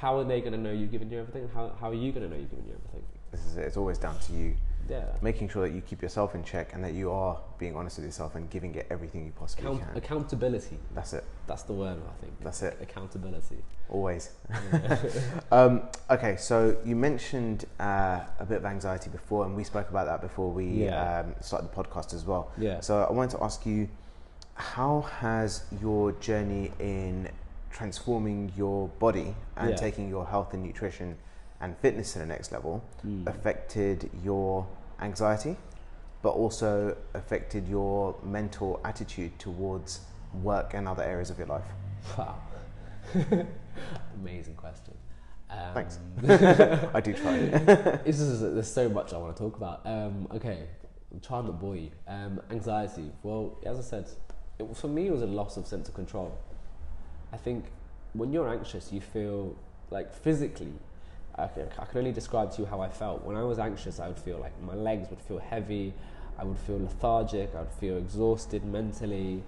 how 0.00 0.18
are 0.18 0.24
they 0.24 0.40
going 0.40 0.52
to 0.52 0.58
know 0.58 0.70
you've 0.72 0.90
given 0.92 1.10
you 1.10 1.20
everything? 1.20 1.48
How, 1.54 1.72
how 1.80 1.90
are 1.90 1.94
you 1.94 2.12
going 2.12 2.22
to 2.28 2.34
know 2.34 2.40
you've 2.40 2.50
given 2.50 2.66
you 2.66 2.74
everything? 2.74 3.02
this 3.32 3.44
is 3.44 3.56
it. 3.56 3.62
It's 3.62 3.76
always 3.76 3.98
down 3.98 4.18
to 4.20 4.32
you. 4.32 4.54
Yeah. 4.88 5.02
making 5.20 5.48
sure 5.48 5.68
that 5.68 5.74
you 5.74 5.80
keep 5.80 6.00
yourself 6.00 6.36
in 6.36 6.44
check 6.44 6.72
and 6.72 6.84
that 6.84 6.92
you 6.94 7.10
are 7.10 7.40
being 7.58 7.74
honest 7.74 7.96
with 7.98 8.06
yourself 8.06 8.36
and 8.36 8.48
giving 8.48 8.72
it 8.76 8.86
everything 8.88 9.26
you 9.26 9.32
possibly 9.32 9.66
Account- 9.66 9.82
can. 9.88 9.96
accountability. 9.96 10.78
That's 10.94 11.12
it. 11.12 11.24
That's 11.48 11.64
the 11.64 11.72
word, 11.72 11.98
I 12.08 12.20
think. 12.20 12.34
That's 12.40 12.62
it. 12.62 12.78
Accountability. 12.80 13.56
Always. 13.90 14.30
um, 15.50 15.82
okay, 16.08 16.36
so 16.36 16.76
you 16.84 16.94
mentioned 16.94 17.64
uh, 17.80 18.20
a 18.38 18.46
bit 18.48 18.58
of 18.58 18.64
anxiety 18.64 19.10
before, 19.10 19.44
and 19.44 19.56
we 19.56 19.64
spoke 19.64 19.90
about 19.90 20.06
that 20.06 20.20
before 20.20 20.52
we 20.52 20.66
Yeah. 20.84 21.20
um, 21.20 21.34
started 21.40 21.68
the 21.70 21.74
podcast 21.82 22.14
as 22.14 22.24
well. 22.24 22.52
Yeah. 22.56 22.78
So 22.78 23.02
I 23.02 23.10
wanted 23.12 23.36
to 23.38 23.42
ask 23.42 23.66
you, 23.66 23.88
how 24.54 25.00
has 25.20 25.64
your 25.82 26.12
journey 26.12 26.70
in 26.78 27.28
transforming 27.80 28.50
your 28.56 28.88
body 28.98 29.34
and 29.56 29.70
Yeah. 29.70 29.76
taking 29.76 30.08
your 30.08 30.24
health 30.24 30.54
and 30.54 30.62
nutrition 30.62 31.18
and 31.60 31.76
fitness 31.76 32.14
to 32.14 32.18
the 32.18 32.24
next 32.24 32.50
level 32.50 32.82
Mm. 33.04 33.26
affected 33.26 34.10
your 34.24 34.66
anxiety, 34.98 35.58
but 36.22 36.30
also 36.30 36.96
affected 37.12 37.68
your 37.68 38.14
mental 38.22 38.80
attitude 38.82 39.38
towards 39.38 40.00
work 40.42 40.72
and 40.72 40.88
other 40.88 41.02
areas 41.02 41.28
of 41.28 41.36
your 41.38 41.48
life? 41.48 41.66
Wow. 42.16 42.36
Amazing 44.22 44.54
question. 44.54 44.94
Um, 45.50 45.74
Thanks. 45.74 45.98
I 46.94 47.00
do 47.02 47.12
try. 47.12 47.36
this 48.06 48.18
is, 48.20 48.40
there's 48.40 48.72
so 48.72 48.88
much 48.88 49.12
I 49.12 49.18
want 49.18 49.36
to 49.36 49.42
talk 49.42 49.54
about. 49.56 49.82
Um, 49.84 50.26
okay, 50.34 50.66
I'm 51.12 51.20
trying 51.20 51.44
to 51.46 51.52
bore 51.52 51.76
you. 51.76 51.90
Um, 52.08 52.40
anxiety. 52.50 53.12
Well, 53.22 53.58
as 53.64 53.78
I 53.78 53.82
said, 53.82 54.08
it, 54.58 54.76
for 54.76 54.88
me, 54.88 55.08
it 55.08 55.12
was 55.12 55.22
a 55.22 55.26
loss 55.26 55.58
of 55.58 55.66
sense 55.66 55.88
of 55.88 55.94
control. 55.94 56.32
I 57.36 57.38
think 57.46 57.66
when 58.14 58.32
you're 58.32 58.48
anxious, 58.48 58.92
you 58.92 59.00
feel 59.00 59.54
like 59.90 60.08
physically. 60.12 60.72
I 61.34 61.48
can, 61.48 61.68
I 61.78 61.84
can 61.84 61.98
only 61.98 62.12
describe 62.12 62.50
to 62.52 62.62
you 62.62 62.66
how 62.66 62.80
I 62.80 62.88
felt. 62.88 63.24
When 63.24 63.36
I 63.36 63.42
was 63.42 63.58
anxious, 63.58 64.00
I 64.00 64.08
would 64.08 64.18
feel 64.18 64.38
like 64.38 64.54
my 64.62 64.74
legs 64.74 65.10
would 65.10 65.20
feel 65.20 65.38
heavy. 65.38 65.92
I 66.38 66.44
would 66.44 66.58
feel 66.58 66.78
lethargic. 66.78 67.54
I 67.54 67.60
would 67.60 67.78
feel 67.84 67.96
exhausted 67.98 68.64
mentally. 68.64 69.42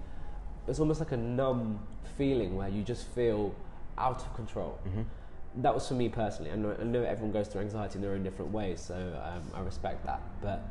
It's 0.67 0.79
almost 0.79 0.99
like 0.99 1.13
a 1.13 1.17
numb 1.17 1.79
feeling 2.17 2.55
where 2.55 2.69
you 2.69 2.83
just 2.83 3.07
feel 3.07 3.55
out 3.97 4.21
of 4.21 4.35
control 4.35 4.77
that 5.57 5.73
was 5.73 5.87
for 5.87 5.93
me 5.93 6.09
personally. 6.09 6.51
I 6.51 6.55
know, 6.55 6.75
I 6.79 6.83
know 6.83 7.03
everyone 7.03 7.31
goes 7.31 7.47
through 7.47 7.61
anxiety 7.61 7.95
in 7.95 8.01
their 8.01 8.11
own 8.11 8.23
different 8.23 8.51
ways, 8.51 8.79
so 8.81 8.95
um, 8.95 9.43
I 9.53 9.61
respect 9.61 10.05
that. 10.05 10.21
But 10.41 10.61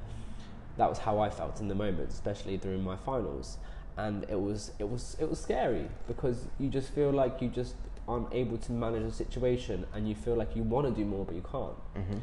that 0.76 0.88
was 0.88 0.98
how 0.98 1.18
I 1.18 1.30
felt 1.30 1.60
in 1.60 1.68
the 1.68 1.74
moment, 1.74 2.10
especially 2.10 2.56
during 2.56 2.82
my 2.82 2.96
finals, 2.96 3.58
and 3.98 4.24
it 4.30 4.40
was 4.40 4.70
it 4.78 4.88
was 4.88 5.16
it 5.20 5.28
was 5.28 5.40
scary 5.40 5.88
because 6.06 6.46
you 6.58 6.68
just 6.70 6.94
feel 6.94 7.10
like 7.10 7.42
you 7.42 7.48
just 7.48 7.74
aren't 8.06 8.32
able 8.32 8.56
to 8.56 8.72
manage 8.72 9.02
a 9.02 9.12
situation, 9.12 9.84
and 9.92 10.08
you 10.08 10.14
feel 10.14 10.34
like 10.34 10.56
you 10.56 10.62
want 10.62 10.86
to 10.86 10.92
do 10.92 11.04
more 11.04 11.26
but 11.26 11.34
you 11.34 11.42
can't. 11.42 11.76
hmm 11.94 12.18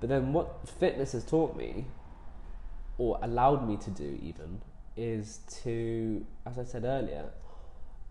But 0.00 0.08
then 0.08 0.32
what 0.32 0.68
fitness 0.68 1.12
has 1.12 1.24
taught 1.24 1.56
me, 1.56 1.84
or 2.98 3.18
allowed 3.22 3.68
me 3.68 3.76
to 3.76 3.90
do 3.90 4.18
even, 4.22 4.62
is 4.96 5.40
to, 5.62 6.26
as 6.44 6.58
I 6.58 6.64
said 6.64 6.84
earlier, 6.84 7.26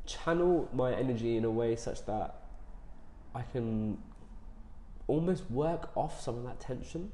channel 0.06 0.70
my 0.72 0.94
energy 0.94 1.36
in 1.36 1.44
a 1.44 1.52
way 1.52 1.76
such 1.76 2.06
that 2.06 2.36
I 3.34 3.42
can 3.42 3.98
almost 5.08 5.50
work 5.52 5.90
off 5.96 6.22
some 6.22 6.38
of 6.38 6.44
that 6.44 6.60
tension. 6.60 7.12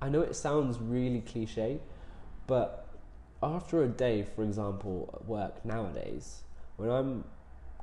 I 0.00 0.08
know 0.08 0.20
it 0.20 0.34
sounds 0.34 0.78
really 0.78 1.20
cliche, 1.20 1.80
but 2.46 2.81
after 3.42 3.82
a 3.82 3.88
day, 3.88 4.24
for 4.34 4.42
example, 4.42 5.10
at 5.14 5.26
work 5.26 5.64
nowadays, 5.64 6.42
when 6.76 6.90
I'm 6.90 7.24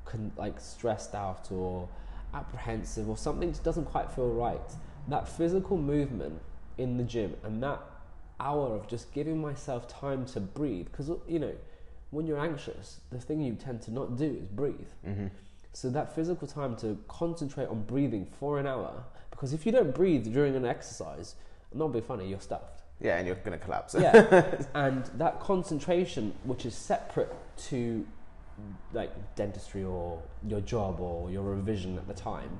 con- 0.04 0.32
like 0.36 0.60
stressed 0.60 1.14
out 1.14 1.50
or 1.50 1.88
apprehensive 2.32 3.08
or 3.08 3.16
something 3.16 3.50
just 3.50 3.64
doesn't 3.64 3.86
quite 3.86 4.10
feel 4.10 4.28
right, 4.30 4.60
that 5.08 5.28
physical 5.28 5.76
movement 5.76 6.40
in 6.78 6.96
the 6.96 7.04
gym 7.04 7.36
and 7.44 7.62
that 7.62 7.80
hour 8.38 8.74
of 8.74 8.88
just 8.88 9.12
giving 9.12 9.40
myself 9.40 9.86
time 9.86 10.24
to 10.24 10.40
breathe, 10.40 10.86
because 10.86 11.10
you 11.28 11.38
know, 11.38 11.54
when 12.10 12.26
you're 12.26 12.40
anxious, 12.40 13.00
the 13.10 13.20
thing 13.20 13.40
you 13.40 13.54
tend 13.54 13.82
to 13.82 13.92
not 13.92 14.16
do 14.16 14.38
is 14.42 14.48
breathe. 14.48 14.88
hmm 15.04 15.26
So 15.72 15.90
that 15.90 16.14
physical 16.14 16.48
time 16.48 16.74
to 16.76 16.98
concentrate 17.06 17.68
on 17.68 17.82
breathing 17.82 18.26
for 18.38 18.58
an 18.58 18.66
hour, 18.66 19.04
because 19.30 19.52
if 19.52 19.66
you 19.66 19.72
don't 19.72 19.94
breathe 19.94 20.32
during 20.32 20.56
an 20.56 20.64
exercise, 20.64 21.34
not 21.72 21.88
be 21.92 22.00
funny, 22.00 22.28
you're 22.28 22.40
stuffed. 22.40 22.82
Yeah, 23.00 23.16
and 23.16 23.26
you're 23.26 23.36
going 23.36 23.58
to 23.58 23.64
collapse. 23.64 23.94
Yeah, 23.98 24.56
and 24.74 25.04
that 25.16 25.40
concentration, 25.40 26.34
which 26.44 26.66
is 26.66 26.74
separate 26.74 27.34
to 27.68 28.06
like 28.92 29.10
dentistry 29.36 29.84
or 29.84 30.22
your 30.46 30.60
job 30.60 31.00
or 31.00 31.30
your 31.30 31.42
revision 31.42 31.96
at 31.96 32.06
the 32.06 32.14
time, 32.14 32.50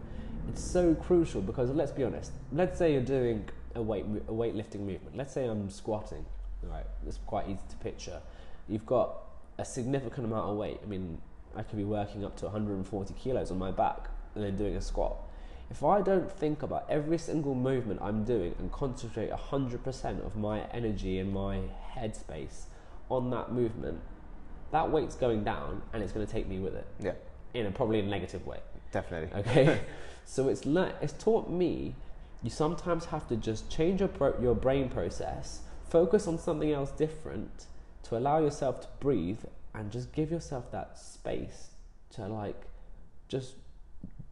it's 0.49 0.63
so 0.63 0.95
crucial 0.95 1.43
because 1.43 1.71
let's 1.71 1.93
be 1.93 2.05
honest. 2.05 2.33
Let's 2.53 2.79
say 2.79 2.93
you're 2.93 3.03
doing 3.03 3.49
a 3.75 3.83
weight 3.83 4.05
a 4.29 4.33
weightlifting 4.33 4.81
movement. 4.81 5.17
Let's 5.17 5.33
say 5.35 5.47
I'm 5.47 5.71
squatting. 5.71 6.25
Right, 6.63 6.87
it's 7.07 7.19
quite 7.27 7.49
easy 7.49 7.61
to 7.71 7.77
picture. 7.77 8.21
You've 8.69 8.87
got 8.87 9.17
a 9.59 9.65
significant 9.65 10.27
amount 10.27 10.51
of 10.51 10.57
weight. 10.57 10.79
I 10.83 10.87
mean, 10.87 11.19
I 11.57 11.63
could 11.63 11.79
be 11.79 11.85
working 11.85 12.25
up 12.25 12.37
to 12.39 12.47
140 12.47 13.15
kilos 13.15 13.51
on 13.51 13.59
my 13.59 13.71
back 13.71 14.09
and 14.35 14.45
then 14.45 14.57
doing 14.57 14.77
a 14.77 14.81
squat. 14.81 15.17
If 15.71 15.85
I 15.85 16.03
don't 16.03 16.31
think 16.31 16.63
about 16.63 16.85
every 16.89 17.17
single 17.19 17.55
movement 17.55 18.01
I'm 18.03 18.25
doing 18.25 18.55
and 18.59 18.73
concentrate 18.73 19.31
100% 19.31 20.27
of 20.27 20.37
my 20.37 20.63
energy 20.73 21.19
and 21.19 21.33
my 21.33 21.61
headspace 21.95 22.65
on 23.09 23.31
that 23.31 23.53
movement, 23.53 24.01
that 24.73 24.91
weight's 24.91 25.15
going 25.15 25.45
down 25.45 25.83
and 25.93 26.03
it's 26.03 26.13
going 26.13 26.27
to 26.27 26.33
take 26.33 26.49
me 26.49 26.59
with 26.59 26.75
it 26.75 26.87
Yeah, 27.01 27.13
in 27.55 27.67
a 27.67 27.71
probably 27.71 28.01
a 28.01 28.03
negative 28.03 28.47
way. 28.47 28.59
definitely. 28.93 29.39
Okay, 29.41 29.81
so 30.25 30.49
it's 30.49 30.65
le- 30.67 30.93
it's 31.01 31.13
taught 31.13 31.49
me 31.49 31.95
you 32.43 32.51
sometimes 32.51 33.07
have 33.07 33.29
to 33.29 33.37
just 33.37 33.71
change 33.71 34.01
your 34.01 34.09
pro- 34.09 34.39
your 34.41 34.55
brain 34.55 34.89
process, 34.89 35.61
focus 35.89 36.27
on 36.27 36.39
something 36.39 36.73
else 36.73 36.91
different 36.91 37.67
to 38.05 38.17
allow 38.17 38.39
yourself 38.39 38.81
to 38.81 38.89
breathe 38.99 39.41
and 39.75 39.91
just 39.93 40.11
give 40.13 40.31
yourself 40.31 40.71
that 40.73 40.99
space 40.99 41.69
to 42.11 42.27
like 42.27 42.63
just 43.29 43.55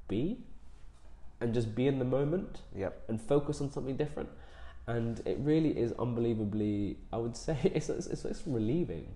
be 0.08 0.38
and 1.40 1.54
just 1.54 1.74
be 1.74 1.86
in 1.86 1.98
the 1.98 2.04
moment 2.04 2.60
Yep. 2.76 3.02
and 3.08 3.20
focus 3.20 3.60
on 3.60 3.70
something 3.70 3.96
different. 3.96 4.28
And 4.86 5.20
it 5.26 5.38
really 5.40 5.78
is 5.78 5.92
unbelievably, 5.92 6.96
I 7.12 7.18
would 7.18 7.36
say, 7.46 7.58
it's, 7.64 7.88
it's, 7.88 8.24
it's, 8.24 8.42
relieving. 8.46 9.08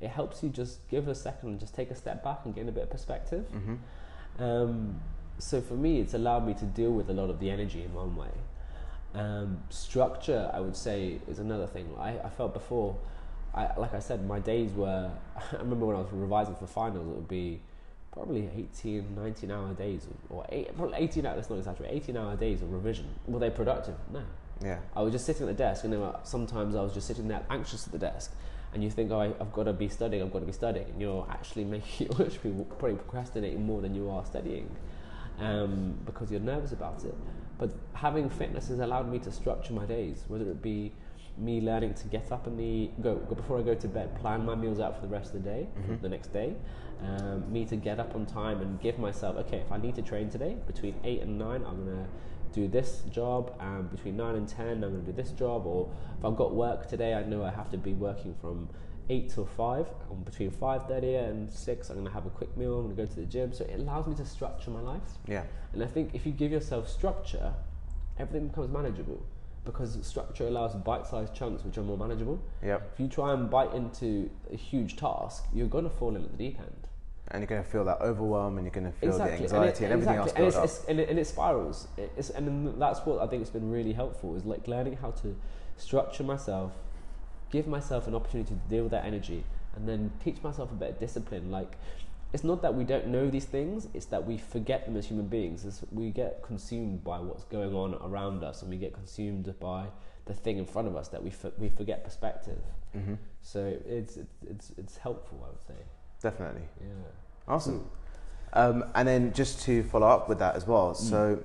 It 0.00 0.08
helps 0.08 0.42
you 0.42 0.48
just 0.48 0.86
give 0.88 1.06
a 1.08 1.14
second 1.14 1.50
and 1.50 1.60
just 1.60 1.74
take 1.74 1.90
a 1.90 1.94
step 1.94 2.24
back 2.24 2.40
and 2.44 2.54
gain 2.54 2.68
a 2.68 2.72
bit 2.72 2.84
of 2.84 2.90
perspective. 2.90 3.46
hmm 3.52 3.74
Um, 4.38 5.00
so 5.38 5.60
for 5.60 5.74
me, 5.74 6.00
it's 6.00 6.14
allowed 6.14 6.46
me 6.46 6.54
to 6.54 6.64
deal 6.64 6.92
with 6.92 7.08
a 7.10 7.12
lot 7.12 7.30
of 7.30 7.38
the 7.40 7.50
energy 7.50 7.82
in 7.82 7.92
one 7.94 8.14
way. 8.16 8.30
Um, 9.14 9.62
structure, 9.70 10.50
I 10.52 10.60
would 10.60 10.76
say, 10.76 11.20
is 11.28 11.38
another 11.38 11.66
thing. 11.66 11.88
I, 11.98 12.18
I 12.18 12.28
felt 12.30 12.52
before, 12.54 12.96
I, 13.54 13.68
like 13.78 13.94
I 13.94 13.98
said, 14.00 14.26
my 14.26 14.38
days 14.40 14.72
were. 14.72 15.10
I 15.52 15.56
remember 15.56 15.86
when 15.86 15.96
I 15.96 16.00
was 16.00 16.08
revising 16.12 16.54
for 16.56 16.66
finals, 16.66 17.06
it 17.08 17.14
would 17.14 17.28
be 17.28 17.60
probably 18.12 18.48
18, 18.54 19.14
19 19.16 19.50
hour 19.50 19.72
days, 19.74 20.06
or 20.28 20.46
eight, 20.50 20.74
probably 20.76 20.98
18 20.98 21.26
hours. 21.26 21.36
Let's 21.36 21.50
not 21.50 21.58
exaggerate. 21.58 21.92
18 21.92 22.16
hour 22.16 22.36
days 22.36 22.62
of 22.62 22.72
revision. 22.72 23.08
Were 23.26 23.38
they 23.38 23.50
productive? 23.50 23.94
No. 24.12 24.22
Yeah. 24.62 24.78
I 24.94 25.02
was 25.02 25.12
just 25.12 25.26
sitting 25.26 25.48
at 25.48 25.56
the 25.56 25.62
desk, 25.62 25.84
and 25.84 25.92
then 25.92 26.12
sometimes 26.22 26.76
I 26.76 26.82
was 26.82 26.94
just 26.94 27.06
sitting 27.06 27.28
there 27.28 27.42
anxious 27.50 27.86
at 27.86 27.92
the 27.92 27.98
desk, 27.98 28.32
and 28.74 28.84
you 28.84 28.90
think, 28.90 29.10
oh, 29.10 29.20
I, 29.20 29.26
I've 29.40 29.52
got 29.52 29.64
to 29.64 29.72
be 29.72 29.88
studying, 29.88 30.22
I've 30.22 30.32
got 30.32 30.40
to 30.40 30.46
be 30.46 30.52
studying, 30.52 30.86
and 30.86 31.00
you're 31.00 31.26
actually 31.30 31.64
making, 31.76 32.08
you're 32.08 32.26
actually 32.26 32.64
probably 32.78 32.96
procrastinating 32.96 33.64
more 33.64 33.80
than 33.80 33.94
you 33.94 34.10
are 34.10 34.24
studying, 34.24 34.70
um, 35.38 35.98
because 36.04 36.30
you're 36.30 36.40
nervous 36.40 36.72
about 36.72 37.04
it. 37.04 37.14
But 37.58 37.70
having 37.94 38.28
fitness 38.28 38.68
has 38.68 38.80
allowed 38.80 39.10
me 39.10 39.18
to 39.20 39.32
structure 39.32 39.72
my 39.72 39.86
days, 39.86 40.24
whether 40.28 40.44
it 40.50 40.60
be 40.62 40.92
me 41.42 41.60
learning 41.60 41.94
to 41.94 42.06
get 42.08 42.30
up 42.30 42.46
in 42.46 42.56
the 42.56 42.90
go, 43.02 43.16
go 43.16 43.34
before 43.34 43.58
I 43.58 43.62
go 43.62 43.74
to 43.74 43.88
bed, 43.88 44.14
plan 44.20 44.44
my 44.44 44.54
meals 44.54 44.80
out 44.80 44.96
for 44.96 45.02
the 45.06 45.12
rest 45.12 45.34
of 45.34 45.42
the 45.42 45.50
day, 45.50 45.66
for 45.86 46.02
the 46.02 46.08
next 46.08 46.32
day. 46.32 46.54
Um, 47.02 47.52
me 47.52 47.64
to 47.64 47.76
get 47.76 47.98
up 47.98 48.14
on 48.14 48.26
time 48.26 48.60
and 48.60 48.80
give 48.80 48.98
myself, 48.98 49.36
okay, 49.36 49.58
if 49.58 49.72
I 49.72 49.76
need 49.76 49.96
to 49.96 50.02
train 50.02 50.30
today 50.30 50.56
between 50.66 50.94
eight 51.02 51.20
and 51.22 51.36
nine, 51.38 51.64
I'm 51.66 51.84
gonna 51.84 52.06
do 52.52 52.68
this 52.68 53.02
job. 53.10 53.54
Um, 53.58 53.88
between 53.88 54.16
nine 54.16 54.36
and 54.36 54.46
ten, 54.48 54.84
I'm 54.84 54.92
gonna 54.92 54.98
do 54.98 55.12
this 55.12 55.30
job. 55.32 55.66
Or 55.66 55.90
if 56.18 56.24
I've 56.24 56.36
got 56.36 56.54
work 56.54 56.88
today, 56.88 57.14
I 57.14 57.24
know 57.24 57.42
I 57.44 57.50
have 57.50 57.70
to 57.70 57.78
be 57.78 57.92
working 57.92 58.34
from 58.40 58.68
eight 59.10 59.30
till 59.30 59.46
five. 59.46 59.86
And 60.10 60.24
between 60.24 60.50
five 60.50 60.86
thirty 60.86 61.14
and 61.16 61.50
six, 61.52 61.90
I'm 61.90 61.96
gonna 61.96 62.10
have 62.10 62.26
a 62.26 62.30
quick 62.30 62.56
meal. 62.56 62.78
I'm 62.78 62.84
gonna 62.84 62.94
go 62.94 63.06
to 63.06 63.20
the 63.20 63.26
gym. 63.26 63.52
So 63.52 63.64
it 63.64 63.80
allows 63.80 64.06
me 64.06 64.14
to 64.16 64.24
structure 64.24 64.70
my 64.70 64.80
life. 64.80 65.02
Yeah. 65.26 65.44
And 65.72 65.82
I 65.82 65.86
think 65.86 66.14
if 66.14 66.24
you 66.24 66.32
give 66.32 66.52
yourself 66.52 66.88
structure, 66.88 67.52
everything 68.18 68.48
becomes 68.48 68.70
manageable 68.70 69.24
because 69.64 69.98
structure 70.04 70.46
allows 70.46 70.74
bite-sized 70.74 71.34
chunks 71.34 71.64
which 71.64 71.78
are 71.78 71.82
more 71.82 71.96
manageable. 71.96 72.42
Yep. 72.64 72.90
If 72.94 73.00
you 73.00 73.08
try 73.08 73.32
and 73.32 73.48
bite 73.48 73.72
into 73.74 74.30
a 74.52 74.56
huge 74.56 74.96
task, 74.96 75.44
you're 75.54 75.68
going 75.68 75.84
to 75.84 75.90
fall 75.90 76.16
in 76.16 76.24
at 76.24 76.30
the 76.30 76.36
deep 76.36 76.58
end. 76.58 76.88
And 77.28 77.40
you're 77.40 77.46
going 77.46 77.62
to 77.62 77.68
feel 77.68 77.84
that 77.84 78.00
overwhelm 78.00 78.58
and 78.58 78.66
you're 78.66 78.74
going 78.74 78.92
to 78.92 78.98
feel 78.98 79.16
the 79.16 79.24
anxiety 79.24 79.84
and, 79.84 79.92
it, 79.92 79.94
everything 79.94 80.18
exactly. 80.18 80.44
else 80.44 80.54
and, 80.56 80.64
it's, 80.64 80.78
it's, 80.78 80.84
and, 80.88 81.00
it, 81.00 81.08
and 81.08 81.18
it 81.18 81.26
spirals. 81.26 81.88
It's, 81.96 82.30
and 82.30 82.80
that's 82.82 83.00
what 83.00 83.20
I 83.20 83.26
think 83.26 83.42
has 83.42 83.50
been 83.50 83.70
really 83.70 83.92
helpful 83.92 84.36
is 84.36 84.44
like 84.44 84.66
learning 84.66 84.96
how 84.96 85.12
to 85.12 85.36
structure 85.76 86.24
myself, 86.24 86.72
give 87.50 87.66
myself 87.66 88.06
an 88.08 88.14
opportunity 88.14 88.54
to 88.54 88.60
deal 88.68 88.82
with 88.82 88.92
that 88.92 89.04
energy, 89.04 89.44
and 89.76 89.88
then 89.88 90.12
teach 90.22 90.42
myself 90.42 90.70
a 90.72 90.74
bit 90.74 90.90
of 90.90 91.00
discipline. 91.00 91.50
Like 91.50 91.78
it's 92.32 92.44
not 92.44 92.62
that 92.62 92.74
we 92.74 92.84
don't 92.84 93.08
know 93.08 93.28
these 93.28 93.44
things; 93.44 93.88
it's 93.94 94.06
that 94.06 94.26
we 94.26 94.38
forget 94.38 94.86
them 94.86 94.96
as 94.96 95.06
human 95.06 95.26
beings. 95.26 95.64
It's, 95.64 95.82
we 95.90 96.10
get 96.10 96.42
consumed 96.42 97.04
by 97.04 97.18
what's 97.18 97.44
going 97.44 97.74
on 97.74 97.94
around 98.02 98.42
us, 98.42 98.62
and 98.62 98.70
we 98.70 98.76
get 98.76 98.92
consumed 98.94 99.52
by 99.60 99.86
the 100.26 100.34
thing 100.34 100.58
in 100.58 100.66
front 100.66 100.88
of 100.88 100.96
us 100.96 101.08
that 101.08 101.22
we 101.22 101.30
for, 101.30 101.52
we 101.58 101.68
forget 101.68 102.04
perspective. 102.04 102.58
Mm-hmm. 102.96 103.14
So 103.42 103.76
it's 103.86 104.16
it's 104.16 104.30
it's, 104.48 104.72
it's 104.78 104.96
helpful, 104.96 105.44
I 105.44 105.50
would 105.50 105.62
say. 105.66 105.84
Definitely. 106.22 106.62
Yeah. 106.80 106.86
Awesome. 107.48 107.88
Um, 108.54 108.84
and 108.94 109.08
then 109.08 109.32
just 109.32 109.62
to 109.62 109.82
follow 109.84 110.06
up 110.06 110.28
with 110.28 110.38
that 110.38 110.56
as 110.56 110.66
well. 110.66 110.94
So, 110.94 111.42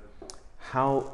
how 0.57 1.13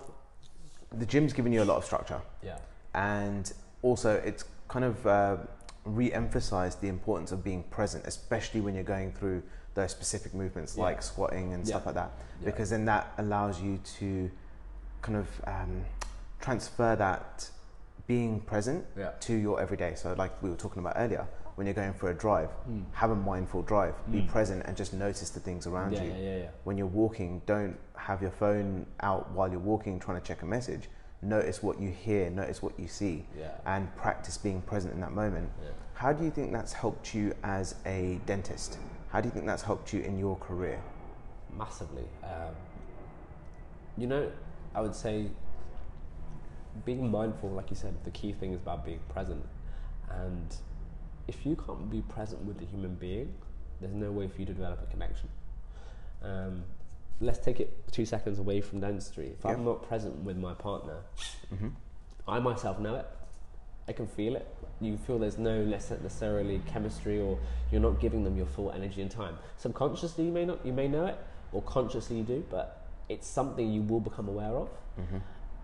the 0.91 1.05
gym's 1.05 1.33
given 1.33 1.53
you 1.53 1.61
a 1.61 1.65
lot 1.65 1.77
of 1.77 1.85
structure, 1.85 2.21
Yeah. 2.43 2.57
and 2.93 3.51
also 3.81 4.15
it's 4.25 4.45
kind 4.67 4.85
of 4.85 5.05
uh, 5.07 5.37
re-emphasized 5.85 6.81
the 6.81 6.87
importance 6.87 7.31
of 7.31 7.43
being 7.43 7.63
present, 7.63 8.05
especially 8.07 8.59
when 8.61 8.73
you're 8.73 8.83
going 8.83 9.11
through 9.11 9.43
those 9.73 9.91
specific 9.91 10.33
movements 10.33 10.75
Yeah. 10.77 10.83
like 10.83 11.01
squatting 11.01 11.53
and 11.53 11.65
stuff 11.67 11.85
like 11.85 11.95
that, 11.95 12.11
Yeah. 12.41 12.45
because 12.45 12.69
then 12.69 12.85
that 12.85 13.07
allows 13.17 13.59
you 13.61 13.77
to 13.99 14.29
kind 15.01 15.17
of 15.17 15.27
um, 15.47 15.85
transfer 16.39 16.95
that 16.95 17.49
being 18.07 18.39
present 18.41 18.85
Yeah. 18.97 19.11
to 19.21 19.33
your 19.33 19.59
everyday. 19.61 19.95
So, 19.95 20.13
like 20.17 20.31
we 20.43 20.49
were 20.49 20.55
talking 20.55 20.79
about 20.81 20.93
earlier, 20.97 21.25
when 21.55 21.67
you're 21.67 21.73
going 21.73 21.93
for 21.93 22.09
a 22.09 22.13
drive, 22.13 22.49
Mm. 22.69 22.83
have 22.93 23.11
a 23.11 23.15
mindful 23.15 23.61
drive, 23.61 23.95
be 24.11 24.21
Mm. 24.21 24.27
present, 24.27 24.63
and 24.65 24.75
just 24.75 24.93
notice 24.93 25.29
the 25.29 25.39
things 25.39 25.67
around 25.67 25.93
Yeah, 25.93 26.03
you 26.03 26.11
yeah, 26.11 26.17
yeah, 26.17 26.37
yeah. 26.37 26.49
when 26.63 26.77
you're 26.77 26.87
walking, 26.87 27.41
don't 27.45 27.77
have 27.95 28.21
your 28.21 28.31
phone 28.31 28.85
out 29.01 29.31
while 29.31 29.49
you're 29.49 29.59
walking 29.59 29.99
trying 29.99 30.19
to 30.19 30.23
check 30.23 30.41
a 30.41 30.45
message. 30.45 30.89
Notice 31.21 31.63
what 31.63 31.79
you 31.79 31.89
hear, 31.89 32.29
notice 32.29 32.61
what 32.61 32.77
you 32.77 32.87
see, 32.87 33.25
Yeah. 33.37 33.51
and 33.65 33.95
practice 33.95 34.37
being 34.37 34.61
present 34.61 34.93
in 34.93 34.99
that 35.01 35.13
moment. 35.13 35.49
Yeah. 35.61 35.69
How 35.93 36.11
do 36.11 36.23
you 36.25 36.31
think 36.31 36.51
that's 36.51 36.73
helped 36.73 37.13
you 37.13 37.33
as 37.43 37.75
a 37.85 38.19
dentist? 38.25 38.77
How 39.13 39.21
do 39.21 39.27
you 39.27 39.31
think 39.31 39.45
that's 39.45 39.61
helped 39.63 39.93
you 39.93 40.01
in 40.01 40.17
your 40.19 40.35
career? 40.35 40.81
massively. 41.57 42.05
Um, 42.23 42.55
you 43.97 44.07
know, 44.07 44.31
I 44.73 44.81
would 44.81 44.95
say 44.95 45.27
being 46.85 47.11
mindful, 47.11 47.51
like 47.51 47.69
you 47.69 47.75
said, 47.75 47.93
the 48.03 48.11
key 48.11 48.33
thing 48.33 48.53
is 48.53 48.61
about 48.61 48.83
being 48.83 48.99
present. 49.09 49.45
And 50.09 50.55
if 51.27 51.45
you 51.45 51.55
can't 51.55 51.89
be 51.89 52.01
present 52.01 52.43
with 52.43 52.57
the 52.57 52.65
human 52.65 52.95
being, 52.95 53.33
there's 53.79 53.93
no 53.93 54.11
way 54.11 54.27
for 54.27 54.39
you 54.39 54.45
to 54.47 54.53
develop 54.53 54.81
a 54.81 54.91
connection. 54.91 55.29
Um, 56.23 56.63
let's 57.21 57.39
take 57.39 57.59
it 57.59 57.91
two 57.91 58.05
seconds 58.05 58.39
away 58.39 58.61
from 58.61 58.79
dentistry. 58.79 59.35
If. 59.37 59.45
I'm 59.45 59.63
not 59.63 59.87
present 59.87 60.15
with 60.23 60.37
my 60.37 60.53
partner, 60.53 60.97
Mm-hmm. 61.53 61.69
I 62.27 62.39
myself 62.39 62.79
know 62.79 62.95
it. 62.95 63.05
I 63.87 63.91
can 63.91 64.07
feel 64.07 64.35
it. 64.35 64.47
You 64.83 64.97
feel 64.97 65.17
there's 65.19 65.37
no 65.37 65.63
necess- 65.63 66.01
necessarily 66.01 66.61
chemistry, 66.67 67.19
or 67.19 67.37
you're 67.71 67.81
not 67.81 67.99
giving 67.99 68.23
them 68.23 68.35
your 68.37 68.45
full 68.45 68.71
energy 68.71 69.01
and 69.01 69.09
time. 69.09 69.37
Subconsciously, 69.57 70.25
you 70.25 70.31
may 70.31 70.45
not, 70.45 70.65
you 70.65 70.73
may 70.73 70.87
know 70.87 71.05
it, 71.05 71.17
or 71.51 71.61
consciously 71.61 72.17
you 72.17 72.23
do, 72.23 72.43
but 72.49 72.85
it's 73.09 73.27
something 73.27 73.71
you 73.71 73.81
will 73.81 73.99
become 73.99 74.27
aware 74.27 74.55
of. 74.55 74.69
Mm-hmm. 74.99 75.17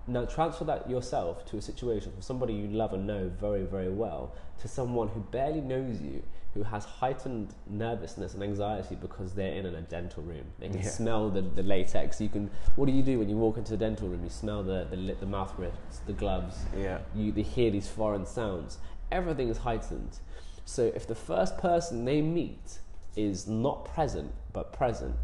Now 0.07 0.25
transfer 0.25 0.63
that 0.65 0.89
yourself 0.89 1.45
to 1.47 1.57
a 1.57 1.61
situation 1.61 2.11
from 2.11 2.21
somebody 2.23 2.53
you 2.53 2.67
love 2.67 2.93
and 2.93 3.05
know 3.05 3.29
very, 3.39 3.63
very 3.63 3.89
well 3.89 4.33
to 4.61 4.67
someone 4.67 5.07
who 5.09 5.19
barely 5.19 5.61
knows 5.61 6.01
you, 6.01 6.23
who 6.55 6.63
has 6.63 6.83
heightened 6.83 7.53
nervousness 7.69 8.33
and 8.33 8.41
anxiety 8.41 8.95
because 8.95 9.33
they're 9.35 9.53
in 9.53 9.67
a 9.67 9.81
dental 9.81 10.23
room. 10.23 10.45
They 10.57 10.67
can 10.69 10.77
Yeah. 10.79 10.89
smell 10.89 11.29
the, 11.29 11.41
the 11.41 11.61
latex. 11.61 12.19
You 12.19 12.29
can. 12.29 12.49
What 12.75 12.87
do 12.87 12.91
you 12.91 13.03
do 13.03 13.19
when 13.19 13.29
you 13.29 13.37
walk 13.37 13.57
into 13.57 13.69
the 13.71 13.77
dental 13.77 14.07
room? 14.07 14.23
You 14.23 14.31
smell 14.31 14.63
the 14.63 14.87
the, 14.89 15.13
the 15.19 15.27
mouth 15.27 15.53
rifts, 15.59 15.99
the 16.07 16.13
gloves. 16.13 16.55
Yeah. 16.75 16.99
You 17.15 17.31
they 17.31 17.43
hear 17.43 17.69
these 17.69 17.87
foreign 17.87 18.25
sounds. 18.25 18.79
Everything 19.11 19.49
is 19.49 19.57
heightened. 19.57 20.19
So 20.65 20.91
if 20.95 21.07
the 21.07 21.15
first 21.15 21.57
person 21.57 22.05
they 22.05 22.21
meet 22.21 22.79
is 23.15 23.47
not 23.47 23.85
present 23.85 24.31
but 24.53 24.71
present, 24.71 25.15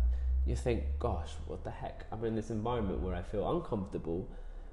you 0.45 0.55
think, 0.55 0.83
gosh, 0.99 1.31
what 1.47 1.63
the 1.63 1.71
heck? 1.71 2.05
I'm 2.11 2.23
in 2.25 2.35
this 2.35 2.49
environment 2.49 3.01
where 3.01 3.15
I 3.15 3.21
feel 3.21 3.49
uncomfortable. 3.49 4.27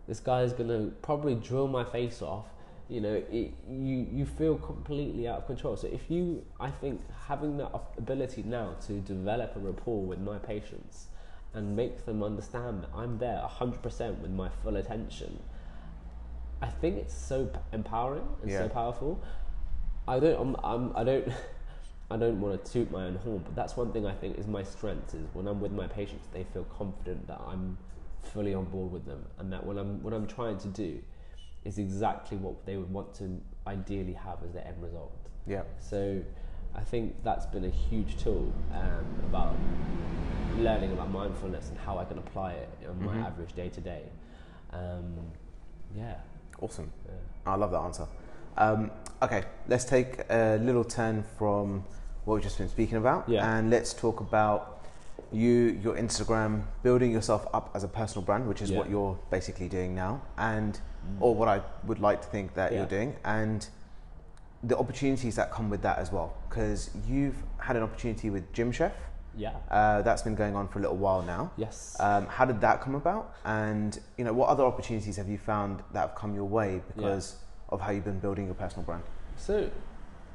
This 0.07 0.21
guy 0.21 0.43
is 0.43 0.53
gonna 0.53 0.91
probably 1.03 1.35
drill 1.35 1.69
my 1.69 1.85
face 1.85 2.21
off. 2.23 2.47
You 2.89 3.01
know, 3.01 3.23
it, 3.31 3.55
you 3.71 4.07
you 4.13 4.27
feel 4.27 4.57
completely 4.57 5.27
out 5.29 5.39
of 5.39 5.47
control. 5.47 5.77
So 5.77 5.87
if 5.87 6.11
you, 6.11 6.45
I 6.61 6.71
think, 6.71 7.01
having 7.27 7.57
that 7.59 7.73
ability 7.97 8.43
now 8.43 8.77
to 8.87 9.01
develop 9.01 9.57
a 9.57 9.61
rapport 9.61 10.03
with 10.03 10.19
my 10.19 10.39
patients 10.39 11.07
and 11.55 11.77
make 11.77 12.05
them 12.05 12.23
understand 12.23 12.83
that 12.83 12.91
I'm 12.95 13.19
there 13.19 13.43
100% 13.47 14.19
with 14.19 14.31
my 14.31 14.49
full 14.63 14.77
attention, 14.77 15.39
I 16.63 16.69
think 16.69 16.97
it's 16.99 17.15
so 17.15 17.51
empowering 17.73 18.27
and 18.43 18.51
Yeah. 18.51 18.61
so 18.61 18.69
powerful. 18.69 19.21
I 20.07 20.19
don't, 20.21 20.41
I'm, 20.41 20.57
I'm, 20.65 20.97
I 20.97 21.05
don't, 21.05 21.29
I 22.11 22.17
don't 22.17 22.41
want 22.41 22.65
to 22.65 22.73
toot 22.73 22.91
my 22.91 23.05
own 23.07 23.17
horn, 23.17 23.39
but 23.45 23.55
that's 23.57 23.77
one 23.77 23.93
thing 23.93 24.07
I 24.07 24.15
think 24.15 24.39
is 24.39 24.47
my 24.47 24.63
strength 24.63 25.15
is 25.15 25.27
when 25.35 25.47
I'm 25.49 25.61
with 25.61 25.73
my 25.73 25.87
patients, 25.89 26.29
they 26.33 26.45
feel 26.45 26.65
confident 26.65 27.27
that 27.27 27.41
I'm 27.47 27.77
fully 28.23 28.55
on 28.55 28.65
board 28.67 28.93
with 28.93 29.05
them, 29.07 29.25
and 29.39 29.53
that 29.53 29.65
when 29.67 29.77
I'm 29.79 30.03
what 30.03 30.13
I'm 30.13 30.27
trying 30.27 30.59
to 30.59 30.69
do 30.69 31.01
is 31.65 31.79
exactly 31.79 32.37
what 32.37 32.65
they 32.67 32.77
would 32.77 32.91
want 32.93 33.15
to 33.15 33.41
ideally 33.67 34.13
have 34.13 34.39
as 34.45 34.53
their 34.53 34.67
end 34.67 34.81
result. 34.83 35.13
Yeah. 35.47 35.63
So 35.79 36.23
I 36.75 36.81
think 36.83 37.15
that's 37.25 37.47
been 37.47 37.65
a 37.65 37.71
huge 37.71 38.17
tool 38.23 38.53
um, 38.73 39.07
about 39.29 39.57
learning 40.59 40.93
about 40.93 41.11
mindfulness 41.11 41.71
and 41.71 41.79
how 41.79 41.99
I 41.99 42.05
can 42.05 42.19
apply 42.19 42.53
it 42.53 42.69
in 42.83 43.05
my 43.05 43.17
Mhm. 43.17 43.25
average 43.25 43.53
day 43.55 43.69
to 43.71 43.81
day. 43.81 44.05
Um, 44.73 45.15
Yeah. 45.97 46.17
Awesome. 46.63 46.93
yeah. 47.07 47.13
I 47.53 47.57
love 47.57 47.73
that 47.73 47.81
answer. 47.81 48.07
Um, 48.57 48.91
okay, 49.21 49.43
let's 49.69 49.85
take 49.85 50.21
a 50.31 50.59
little 50.63 50.85
turn 50.85 51.25
from 51.37 51.85
what 52.25 52.35
we've 52.35 52.43
just 52.43 52.57
been 52.59 52.69
speaking 52.69 52.97
about, 52.99 53.29
Yeah. 53.29 53.57
and 53.57 53.69
let's 53.69 53.93
talk 53.93 54.21
about 54.21 54.87
you, 55.33 55.79
your 55.83 55.97
Instagram, 55.97 56.63
building 56.83 57.11
yourself 57.11 57.47
up 57.53 57.71
as 57.75 57.83
a 57.85 57.89
personal 57.89 58.25
brand, 58.25 58.47
which 58.47 58.63
is 58.63 58.71
Yeah. 58.71 58.79
what 58.79 58.89
you're 58.91 59.19
basically 59.31 59.69
doing 59.69 59.95
now, 59.95 60.21
and 60.39 60.81
or 61.21 61.35
what 61.35 61.49
I 61.49 61.63
would 61.85 61.99
like 61.99 62.23
to 62.23 62.29
think 62.29 62.55
that 62.55 62.71
Yeah. 62.73 62.79
you're 62.79 62.87
doing, 62.87 63.17
and 63.25 63.67
the 64.63 64.79
opportunities 64.79 65.35
that 65.35 65.51
come 65.51 65.69
with 65.69 65.83
that 65.83 65.99
as 65.99 66.13
well. 66.13 66.35
Because 66.49 66.91
you've 67.09 67.43
had 67.59 67.75
an 67.77 67.83
opportunity 67.83 68.31
with 68.31 68.53
Gym 68.53 68.71
Chef. 68.71 68.93
Yeah. 69.37 69.55
Uh, 69.71 70.03
that's 70.03 70.23
been 70.23 70.35
going 70.35 70.55
on 70.57 70.69
for 70.69 70.79
a 70.79 70.83
little 70.83 70.97
while 70.97 71.23
now. 71.23 71.53
Yes. 71.57 71.97
Um, 72.01 72.27
how 72.27 72.45
did 72.45 72.61
that 72.61 72.81
come 72.81 72.95
about? 72.95 73.35
And 73.45 73.99
you 74.19 74.25
know, 74.25 74.33
what 74.33 74.49
other 74.49 74.65
opportunities 74.65 75.17
have 75.17 75.29
you 75.29 75.39
found 75.39 75.83
that 75.93 76.01
have 76.01 76.15
come 76.15 76.35
your 76.35 76.45
way 76.45 76.83
because 76.95 77.37
of 77.69 77.81
how 77.81 77.91
you've 77.91 78.05
been 78.05 78.21
building 78.21 78.47
your 78.47 78.55
personal 78.55 78.85
brand? 78.85 79.03
So, 79.37 79.71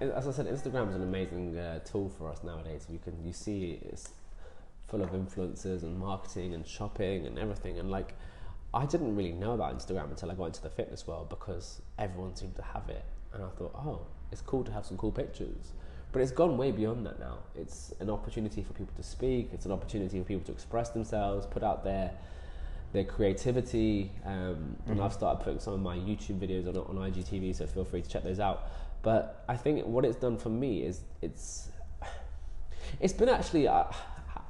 as 0.02 0.28
I 0.28 0.32
said, 0.32 0.48
Instagram 0.48 0.90
is 0.90 0.96
an 0.96 1.04
amazing 1.04 1.58
uh, 1.58 1.80
tool 1.80 2.10
for 2.18 2.30
us 2.30 2.44
nowadays. 2.44 2.88
You 2.90 3.00
can 3.00 3.14
you 3.26 3.34
see 3.34 3.80
it's 3.84 4.10
full 4.88 5.02
of 5.02 5.12
influencers 5.12 5.84
and 5.84 6.00
marketing 6.00 6.54
and 6.54 6.66
shopping 6.66 7.28
and 7.28 7.38
everything. 7.38 7.78
And 7.78 7.92
like, 7.92 8.14
I 8.74 8.86
didn't 8.86 9.16
really 9.16 9.34
know 9.34 9.54
about 9.54 9.78
Instagram 9.78 10.10
until 10.10 10.32
I 10.32 10.34
got 10.34 10.46
into 10.46 10.62
the 10.62 10.70
fitness 10.70 11.06
world 11.06 11.30
because 11.30 11.82
everyone 11.98 12.36
seemed 12.36 12.56
to 12.56 12.62
have 12.62 12.90
it, 12.90 13.06
and 13.34 13.44
I 13.44 13.50
thought, 13.50 13.74
oh, 13.76 14.02
it's 14.32 14.42
cool 14.42 14.64
to 14.64 14.72
have 14.72 14.86
some 14.86 14.98
cool 14.98 15.12
pictures. 15.12 15.74
But 16.18 16.24
it's 16.24 16.32
gone 16.32 16.58
way 16.58 16.72
beyond 16.72 17.06
that 17.06 17.20
now. 17.20 17.38
It's 17.56 17.94
an 18.00 18.10
opportunity 18.10 18.64
for 18.64 18.74
people 18.74 18.96
to 18.96 19.04
speak. 19.04 19.52
It's 19.54 19.68
an 19.68 19.72
opportunity 19.72 20.18
for 20.18 20.26
people 20.26 20.44
to 20.48 20.52
express 20.52 20.90
themselves, 20.90 21.46
put 21.46 21.62
out 21.62 21.84
their 21.84 22.10
their 22.92 23.04
creativity. 23.04 24.12
Um, 24.26 24.78
And 24.88 24.98
Mhm. 24.98 25.04
I've 25.04 25.14
started 25.14 25.44
putting 25.44 25.60
some 25.60 25.76
of 25.76 25.80
my 25.80 25.96
YouTube 25.96 26.40
videos 26.40 26.68
on 26.68 26.76
on 26.76 26.98
IGTV, 26.98 27.54
so 27.54 27.68
feel 27.68 27.86
free 27.86 28.02
to 28.02 28.10
check 28.10 28.24
those 28.24 28.40
out. 28.40 28.64
But 29.04 29.44
I 29.48 29.58
think 29.58 29.86
what 29.86 30.06
it's 30.06 30.16
done 30.16 30.38
for 30.38 30.50
me 30.50 30.82
is 30.82 31.04
it's 31.22 31.70
it's 33.00 33.14
been 33.14 33.30
actually 33.30 33.68
uh, 33.68 33.84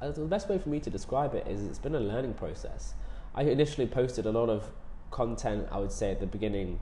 the 0.00 0.24
best 0.24 0.48
way 0.48 0.58
for 0.58 0.70
me 0.70 0.80
to 0.80 0.88
describe 0.88 1.34
it 1.34 1.46
is 1.46 1.66
it's 1.66 1.78
been 1.78 1.96
a 1.96 2.00
learning 2.00 2.32
process. 2.32 2.94
I 3.34 3.42
initially 3.42 3.86
posted 3.86 4.24
a 4.24 4.32
lot 4.32 4.48
of 4.48 4.72
content. 5.10 5.68
I 5.70 5.78
would 5.80 5.92
say 5.92 6.12
at 6.12 6.20
the 6.20 6.26
beginning, 6.26 6.80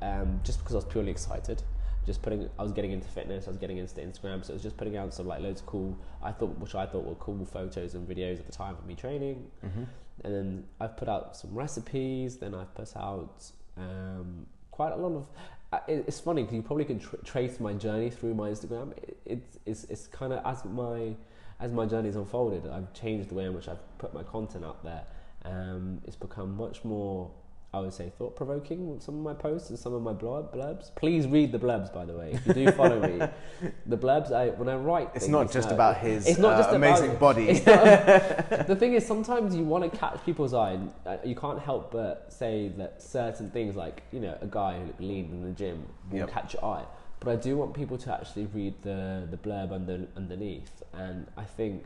um, 0.00 0.40
just 0.42 0.58
because 0.60 0.74
I 0.74 0.78
was 0.78 0.86
purely 0.86 1.10
excited. 1.10 1.62
Just 2.06 2.20
putting, 2.22 2.48
I 2.58 2.62
was 2.62 2.72
getting 2.72 2.90
into 2.90 3.06
fitness. 3.08 3.46
I 3.46 3.50
was 3.50 3.58
getting 3.58 3.78
into 3.78 3.94
Instagram, 4.00 4.44
so 4.44 4.52
it 4.52 4.54
was 4.54 4.62
just 4.62 4.76
putting 4.76 4.96
out 4.96 5.14
some 5.14 5.26
like 5.26 5.40
loads 5.40 5.60
of 5.60 5.66
cool. 5.66 5.96
I 6.22 6.32
thought, 6.32 6.58
which 6.58 6.74
I 6.74 6.86
thought 6.86 7.04
were 7.04 7.14
cool 7.16 7.44
photos 7.44 7.94
and 7.94 8.08
videos 8.08 8.38
at 8.38 8.46
the 8.46 8.52
time 8.52 8.74
of 8.76 8.86
me 8.86 8.94
training. 8.94 9.50
Mm-hmm. 9.64 9.84
And 10.24 10.34
then 10.34 10.64
I've 10.80 10.96
put 10.96 11.08
out 11.08 11.36
some 11.36 11.54
recipes. 11.54 12.36
Then 12.38 12.54
I've 12.54 12.74
put 12.74 12.96
out 12.96 13.50
um, 13.76 14.46
quite 14.70 14.92
a 14.92 14.96
lot 14.96 15.16
of. 15.16 15.28
uh, 15.72 15.78
It's 15.86 16.20
funny 16.20 16.42
because 16.42 16.56
you 16.56 16.62
probably 16.62 16.84
can 16.84 16.98
tr- 16.98 17.16
trace 17.24 17.60
my 17.60 17.72
journey 17.72 18.10
through 18.10 18.34
my 18.34 18.50
Instagram. 18.50 18.92
It, 18.98 19.16
it's 19.24 19.58
it's, 19.64 19.84
it's 19.84 20.06
kind 20.08 20.32
of 20.32 20.44
as 20.44 20.64
my 20.64 21.14
as 21.60 21.70
my 21.72 21.86
journey's 21.86 22.16
unfolded, 22.16 22.68
I've 22.68 22.92
changed 22.92 23.28
the 23.28 23.36
way 23.36 23.44
in 23.44 23.54
which 23.54 23.68
I've 23.68 23.98
put 23.98 24.12
my 24.12 24.24
content 24.24 24.64
out 24.64 24.82
there. 24.82 25.04
Um, 25.44 26.00
it's 26.04 26.16
become 26.16 26.56
much 26.56 26.84
more, 26.84 27.30
I 27.74 27.80
would 27.80 27.94
say, 27.94 28.12
thought 28.18 28.36
provoking 28.36 28.90
with 28.90 29.02
some 29.02 29.14
of 29.16 29.22
my 29.22 29.32
posts 29.32 29.70
and 29.70 29.78
some 29.78 29.94
of 29.94 30.02
my 30.02 30.12
blurb, 30.12 30.54
blurbs. 30.54 30.94
Please 30.94 31.26
read 31.26 31.52
the 31.52 31.58
blurbs, 31.58 31.90
by 31.92 32.04
the 32.04 32.12
way. 32.12 32.32
If 32.34 32.46
you 32.46 32.52
do 32.52 32.70
follow 32.72 33.00
me, 33.00 33.26
the 33.86 33.96
blurbs 33.96 34.30
I 34.30 34.48
when 34.50 34.68
I 34.68 34.74
write. 34.76 35.08
It's 35.14 35.26
not 35.26 35.50
just 35.50 35.68
now- 35.70 35.76
about 35.76 35.96
his 35.96 36.26
It's 36.26 36.38
not 36.38 36.52
uh, 36.54 36.58
just 36.58 36.68
about 36.68 36.76
amazing 36.76 37.10
it. 37.12 37.18
body. 37.26 37.46
Not- 37.64 38.66
the 38.66 38.76
thing 38.76 38.92
is, 38.92 39.06
sometimes 39.06 39.56
you 39.56 39.64
want 39.64 39.90
to 39.90 39.98
catch 39.98 40.22
people's 40.22 40.52
eye. 40.52 40.72
And, 40.72 40.92
uh, 41.06 41.16
you 41.24 41.34
can't 41.34 41.58
help 41.60 41.92
but 41.92 42.26
say 42.30 42.68
that 42.76 43.00
certain 43.02 43.50
things, 43.50 43.74
like 43.74 44.02
you 44.12 44.20
know, 44.20 44.36
a 44.42 44.46
guy 44.46 44.78
who 44.78 44.84
looked 44.88 45.00
lean 45.00 45.30
in 45.30 45.42
the 45.42 45.52
gym, 45.52 45.86
will 46.10 46.18
Yep. 46.18 46.30
catch 46.30 46.52
your 46.54 46.64
eye. 46.66 46.84
but 47.20 47.30
I 47.32 47.36
do 47.36 47.56
want 47.56 47.72
people 47.72 47.96
to 47.96 48.12
actually 48.12 48.46
read 48.52 48.74
the 48.82 49.26
the 49.30 49.38
blurb 49.38 49.72
under, 49.72 50.06
underneath, 50.14 50.82
and 50.92 51.26
I 51.38 51.44
think 51.44 51.84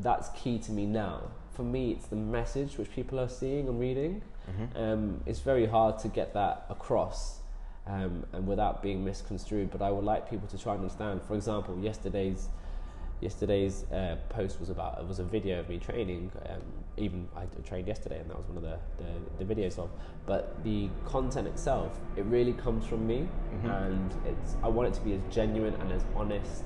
that's 0.00 0.28
key 0.40 0.58
to 0.60 0.70
me 0.70 0.86
now. 0.86 1.22
For 1.56 1.64
me, 1.64 1.90
it's 1.90 2.06
the 2.06 2.14
message 2.38 2.78
which 2.78 2.90
people 2.92 3.18
are 3.18 3.28
seeing 3.28 3.66
and 3.66 3.80
reading. 3.80 4.22
Mm-hmm. 4.48 4.78
Um, 4.82 5.20
it's 5.26 5.40
very 5.40 5.66
hard 5.66 5.98
to 6.00 6.08
get 6.08 6.34
that 6.34 6.66
across 6.70 7.40
um, 7.86 8.24
and 8.32 8.46
without 8.46 8.82
being 8.82 9.04
misconstrued. 9.04 9.70
But 9.70 9.82
I 9.82 9.90
would 9.90 10.04
like 10.04 10.28
people 10.30 10.48
to 10.48 10.58
try 10.58 10.74
and 10.74 10.82
understand. 10.82 11.22
For 11.22 11.34
example, 11.34 11.78
yesterday's 11.80 12.48
yesterday's 13.20 13.82
uh, 13.90 14.16
post 14.28 14.60
was 14.60 14.70
about 14.70 14.96
it 15.00 15.04
was 15.08 15.18
a 15.18 15.24
video 15.24 15.58
of 15.58 15.68
me 15.68 15.78
training. 15.78 16.30
Um, 16.48 16.60
even 16.96 17.28
I 17.36 17.44
trained 17.66 17.88
yesterday, 17.88 18.20
and 18.20 18.30
that 18.30 18.36
was 18.36 18.46
one 18.46 18.56
of 18.56 18.62
the, 18.62 18.78
the, 18.98 19.44
the 19.44 19.54
videos 19.54 19.78
of. 19.78 19.90
But 20.26 20.62
the 20.64 20.88
content 21.04 21.46
itself, 21.48 21.98
it 22.16 22.24
really 22.26 22.52
comes 22.52 22.84
from 22.86 23.06
me, 23.06 23.28
Mhm. 23.54 23.70
and 23.84 24.14
it's 24.26 24.56
I 24.62 24.68
want 24.68 24.88
it 24.88 24.94
to 24.94 25.00
be 25.04 25.14
as 25.14 25.20
genuine 25.30 25.74
and 25.74 25.92
as 25.92 26.04
honest 26.14 26.64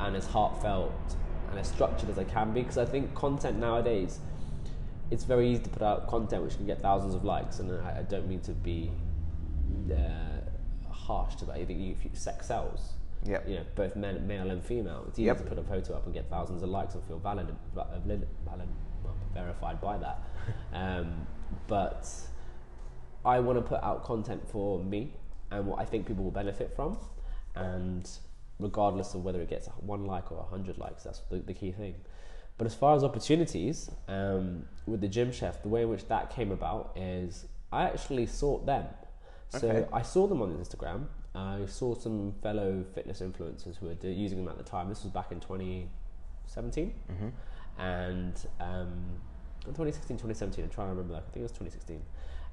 and 0.00 0.16
as 0.16 0.26
heartfelt 0.26 1.16
and 1.50 1.58
as 1.58 1.68
structured 1.68 2.08
as 2.10 2.18
I 2.18 2.24
can 2.24 2.52
be. 2.52 2.62
Because 2.62 2.78
I 2.78 2.84
think 2.84 3.14
content 3.14 3.58
nowadays, 3.58 4.20
it's 5.14 5.24
very 5.24 5.48
easy 5.50 5.62
to 5.62 5.70
put 5.70 5.82
out 5.82 6.08
content 6.08 6.42
which 6.42 6.56
can 6.56 6.66
get 6.66 6.82
thousands 6.82 7.14
of 7.14 7.24
likes, 7.24 7.60
and 7.60 7.70
I, 7.72 8.00
I 8.00 8.02
don't 8.02 8.28
mean 8.28 8.40
to 8.40 8.52
be 8.52 8.90
uh, 9.90 10.90
harsh 10.90 11.36
to 11.36 11.44
that. 11.46 11.52
I 11.56 11.64
think 11.64 11.80
you, 11.80 11.92
if 11.92 12.04
you, 12.04 12.10
sex 12.14 12.48
sells 12.48 12.94
Yep. 13.26 13.48
you 13.48 13.54
know, 13.54 13.64
both 13.74 13.96
men, 13.96 14.26
male 14.26 14.50
and 14.50 14.62
female. 14.62 15.04
It's 15.08 15.18
easy 15.18 15.26
Yep. 15.26 15.38
to 15.38 15.44
put 15.44 15.58
a 15.58 15.62
photo 15.62 15.94
up 15.94 16.04
and 16.04 16.12
get 16.12 16.28
thousands 16.28 16.62
of 16.62 16.68
likes 16.68 16.94
and 16.94 17.02
feel 17.04 17.18
valid, 17.18 17.46
valid, 17.74 18.26
valid 18.44 18.68
verified 19.32 19.80
by 19.80 19.96
that. 19.98 20.22
um, 20.74 21.26
but 21.66 22.06
I 23.24 23.40
want 23.40 23.58
to 23.58 23.62
put 23.62 23.82
out 23.82 24.04
content 24.04 24.46
for 24.50 24.78
me 24.82 25.14
and 25.50 25.66
what 25.66 25.78
I 25.78 25.84
think 25.84 26.06
people 26.06 26.24
will 26.24 26.30
benefit 26.30 26.74
from, 26.76 26.98
and 27.54 28.10
regardless 28.58 29.14
of 29.14 29.24
whether 29.24 29.40
it 29.40 29.48
gets 29.48 29.68
one 29.80 30.04
like 30.04 30.30
or 30.32 30.40
a 30.40 30.44
hundred 30.44 30.76
likes, 30.78 31.04
that's 31.04 31.20
the, 31.30 31.38
the 31.38 31.54
key 31.54 31.72
thing. 31.72 31.94
But 32.58 32.66
as 32.66 32.74
far 32.74 32.94
as 32.94 33.02
opportunities 33.02 33.90
um, 34.08 34.64
with 34.86 35.00
the 35.00 35.08
gym 35.08 35.32
chef, 35.32 35.62
the 35.62 35.68
way 35.68 35.82
in 35.82 35.88
which 35.88 36.06
that 36.08 36.30
came 36.30 36.52
about 36.52 36.92
is 36.96 37.46
I 37.72 37.82
actually 37.84 38.26
sought 38.26 38.64
them. 38.66 38.86
So 39.48 39.68
Okay. 39.68 39.88
I 39.92 40.02
saw 40.02 40.26
them 40.26 40.40
on 40.42 40.56
Instagram. 40.56 41.06
I 41.34 41.66
saw 41.66 41.94
some 41.96 42.32
fellow 42.42 42.84
fitness 42.94 43.20
influencers 43.20 43.76
who 43.78 43.86
were 43.86 43.94
do- 43.94 44.08
using 44.08 44.38
them 44.38 44.48
at 44.48 44.56
the 44.56 44.62
time. 44.64 44.88
This 44.88 45.02
was 45.02 45.12
back 45.12 45.32
in 45.32 45.40
2017 45.40 46.92
Mm-hmm. 47.12 47.28
and 47.80 48.34
um, 48.60 48.92
2016, 49.64 50.16
2017. 50.18 50.64
I'm 50.64 50.70
trying 50.70 50.88
to 50.88 50.90
remember. 50.94 51.14
That. 51.14 51.24
I 51.28 51.30
think 51.32 51.36
it 51.38 51.42
was 51.42 51.52
2016. 51.52 52.00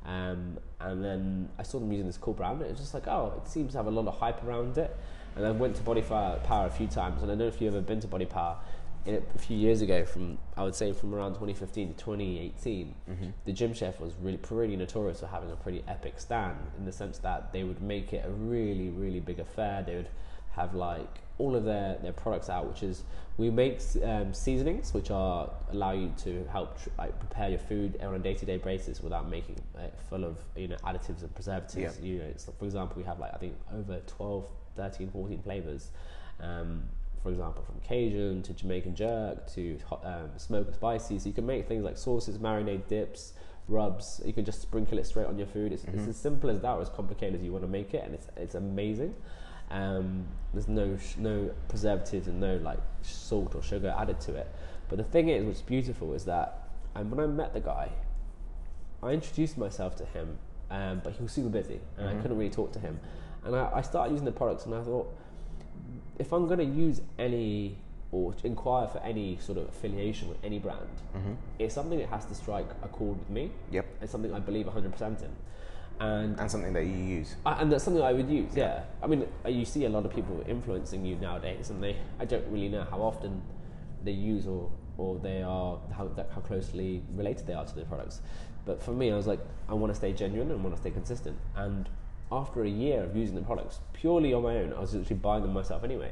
Um, 0.04 0.58
and 0.80 1.04
then 1.04 1.50
I 1.60 1.64
saw 1.64 1.78
them 1.80 1.92
using 1.92 2.08
this 2.08 2.18
cool 2.18 2.34
brand. 2.34 2.62
And 2.62 2.66
it 2.68 2.72
was 2.72 2.80
just 2.80 2.94
like, 2.96 3.08
oh, 3.08 3.34
it 3.44 3.48
seems 3.50 3.74
to 3.74 3.78
have 3.78 3.86
a 3.88 3.92
lot 3.92 4.08
of 4.08 4.18
hype 4.18 4.44
around 4.44 4.78
it. 4.78 4.96
And 5.36 5.46
I 5.46 5.52
went 5.52 5.76
to 5.76 5.84
Body 5.84 6.02
Power 6.02 6.40
a 6.66 6.70
few 6.70 6.88
times. 6.88 7.22
And 7.22 7.26
I 7.32 7.36
don't 7.36 7.38
know 7.40 7.48
if 7.48 7.62
you've 7.62 7.74
ever 7.76 7.84
been 7.84 8.00
to 8.00 8.08
Body 8.08 8.26
Power. 8.26 8.58
In 9.06 9.16
a, 9.16 9.38
few 9.40 9.58
years 9.58 9.82
ago, 9.82 10.06
from 10.06 10.38
I 10.56 10.64
would 10.64 10.76
say 10.76 10.94
from 10.94 11.16
around 11.16 11.32
2015 11.34 11.94
to 11.94 11.94
2018, 11.96 12.96
Mm-hmm. 13.10 13.26
the 13.46 13.52
gym 13.52 13.74
chef 13.74 14.00
was 14.00 14.14
really 14.22 14.38
pretty 14.38 14.76
notorious 14.76 15.20
for 15.22 15.28
having 15.28 15.52
a 15.52 15.56
pretty 15.56 15.84
epic 15.88 16.20
stand 16.20 16.58
in 16.78 16.86
the 16.86 16.92
sense 16.92 17.18
that 17.20 17.52
they 17.52 17.64
would 17.64 17.82
make 17.82 18.14
it 18.14 18.24
a 18.26 18.30
really 18.30 18.90
really 18.90 19.20
big 19.20 19.40
affair 19.40 19.84
they 19.86 19.96
would 19.96 20.10
have 20.52 20.76
like 20.76 21.22
all 21.40 21.56
of 21.56 21.64
their, 21.64 21.98
their 22.04 22.12
products 22.14 22.50
out 22.50 22.68
which 22.68 22.84
is 22.84 23.04
we 23.38 23.50
make 23.50 23.80
um, 24.04 24.34
seasonings 24.34 24.94
which 24.94 25.10
are 25.10 25.50
allow 25.72 25.92
you 25.92 26.12
to 26.18 26.46
help 26.52 26.80
tr- 26.82 26.90
like 26.98 27.18
prepare 27.20 27.50
your 27.50 27.60
food 27.60 27.98
on 28.04 28.14
a 28.14 28.20
day-to-day 28.20 28.58
basis 28.58 29.02
without 29.02 29.28
making 29.30 29.56
it 29.80 29.94
full 30.10 30.24
of 30.24 30.38
you 30.56 30.68
know 30.68 30.76
additives 30.86 31.22
and 31.22 31.34
preservatives 31.34 31.98
Yeah. 32.00 32.06
you 32.06 32.18
know 32.20 32.26
it's, 32.26 32.46
for 32.46 32.66
example 32.66 32.98
we 32.98 33.04
have 33.04 33.20
like 33.20 33.34
i 33.34 33.38
think 33.38 33.56
over 33.74 34.00
12 34.08 34.48
13 34.76 35.10
14 35.10 35.40
flavors 35.42 35.90
um, 36.40 36.84
for 37.22 37.30
example, 37.30 37.64
from 37.64 37.80
Cajun 37.82 38.42
to 38.44 38.54
Jamaican 38.54 38.96
jerk 38.96 39.48
to 39.54 39.78
hot, 39.88 40.02
um, 40.06 40.30
smoked 40.38 40.74
spicy. 40.76 41.20
So 41.20 41.28
you 41.28 41.34
can 41.34 41.46
make 41.46 41.68
things 41.68 41.84
like 41.84 41.98
sauces, 41.98 42.38
marinade 42.40 42.88
dips, 42.88 43.34
rubs. 43.68 44.22
You 44.26 44.34
can 44.34 44.44
just 44.46 44.62
sprinkle 44.62 44.98
it 44.98 45.06
straight 45.06 45.28
on 45.28 45.38
your 45.38 45.48
food. 45.48 45.72
It's, 45.72 45.84
it's 45.86 46.04
Mhm. 46.04 46.10
as 46.10 46.18
simple 46.18 46.50
as 46.50 46.60
that, 46.62 46.72
or 46.76 46.82
as 46.82 46.90
complicated 46.90 47.36
as 47.36 47.44
you 47.44 47.52
want 47.52 47.64
to 47.64 47.70
make 47.70 47.94
it, 47.94 48.04
and 48.04 48.14
it's 48.16 48.28
it's 48.38 48.56
amazing. 48.56 49.14
Um, 49.70 50.26
there's 50.54 50.68
no 50.68 50.98
sh- 50.98 51.18
no 51.18 51.52
preservatives 51.70 52.28
and 52.28 52.40
no 52.42 52.58
like 52.58 52.80
salt 53.04 53.56
or 53.56 53.62
sugar 53.62 53.94
added 53.98 54.20
to 54.22 54.36
it. 54.36 54.48
But 54.90 54.98
the 54.98 55.04
thing 55.06 55.30
is, 55.30 55.46
what's 55.46 55.62
beautiful 55.62 56.14
is 56.14 56.26
that, 56.26 56.68
and 56.96 57.10
when 57.10 57.20
I 57.22 57.28
met 57.28 57.54
the 57.54 57.62
guy, 57.62 57.90
I 59.02 59.12
introduced 59.12 59.58
myself 59.58 59.96
to 59.98 60.06
him, 60.06 60.38
um, 60.70 61.02
but 61.04 61.14
he 61.14 61.24
was 61.24 61.32
super 61.32 61.50
busy, 61.50 61.80
and 61.98 62.10
I 62.10 62.14
Mhm. 62.16 62.22
couldn't 62.22 62.38
really 62.38 62.50
talk 62.52 62.72
to 62.74 62.80
him. 62.80 63.00
And 63.46 63.56
I, 63.56 63.70
I 63.76 63.82
started 63.82 64.12
using 64.12 64.26
the 64.26 64.32
products, 64.32 64.66
and 64.66 64.76
I 64.76 64.84
thought, 64.84 65.12
if 66.20 66.32
I'm 66.32 66.48
going 66.48 66.60
to 66.60 66.66
use 66.66 67.02
any 67.18 67.78
or 68.12 68.34
inquire 68.44 68.88
for 68.88 69.00
any 69.00 69.38
sort 69.40 69.58
of 69.58 69.70
affiliation 69.70 70.28
with 70.30 70.38
any 70.44 70.60
brand, 70.60 70.88
Mm-hmm. 71.16 71.34
it's 71.60 71.74
something 71.74 71.98
that 72.00 72.10
has 72.10 72.26
to 72.26 72.36
strike 72.36 72.68
a 72.84 72.88
chord 72.88 73.18
with 73.20 73.30
me. 73.30 73.52
Yep. 73.72 73.86
It's 74.02 74.12
something 74.12 74.34
I 74.34 74.40
believe 74.40 74.66
100% 74.66 75.22
in. 75.22 75.30
And 76.00 76.40
And 76.40 76.50
something 76.52 76.74
that 76.74 76.86
you 76.86 76.98
use. 77.20 77.36
I, 77.46 77.62
and 77.62 77.72
that's 77.72 77.84
something 77.84 78.02
I 78.04 78.12
would 78.14 78.30
use. 78.30 78.52
Yeah, 78.56 78.84
I 79.04 79.08
mean, 79.08 79.28
uh, 79.46 79.50
you 79.50 79.66
see 79.66 79.86
a 79.86 79.90
lot 79.90 80.06
of 80.06 80.14
people 80.14 80.44
influencing 80.48 81.06
you 81.06 81.16
nowadays, 81.18 81.70
and 81.70 81.82
they 81.84 81.96
I 82.20 82.26
don't 82.26 82.46
really 82.48 82.70
know 82.70 82.86
how 82.90 83.02
often 83.02 83.42
they 84.04 84.12
use 84.12 84.48
or 84.48 84.72
or 84.98 85.20
they 85.20 85.44
are 85.44 85.78
how 85.96 86.08
that, 86.08 86.30
how 86.34 86.42
closely 86.42 87.04
related 87.16 87.46
they 87.46 87.54
are 87.54 87.66
to 87.66 87.76
their 87.76 87.86
products. 87.86 88.22
But 88.66 88.82
for 88.82 88.92
me, 88.92 89.12
I 89.12 89.16
was 89.16 89.28
like, 89.28 89.40
I 89.70 89.74
want 89.76 89.92
to 89.94 89.96
stay 89.96 90.12
genuine 90.12 90.50
and 90.52 90.64
want 90.64 90.76
to 90.76 90.82
stay 90.82 90.90
consistent. 90.92 91.38
And 91.56 91.88
after 92.32 92.64
a 92.64 92.70
year 92.70 93.04
of 93.04 93.16
using 93.16 93.36
the 93.36 93.42
products 93.42 93.80
purely 93.94 94.34
on 94.34 94.44
my 94.44 94.58
own, 94.58 94.74
I 94.74 94.80
was 94.80 94.94
literally 94.94 95.20
buying 95.20 95.44
them 95.44 95.54
myself 95.54 95.84
anyway. 95.84 96.12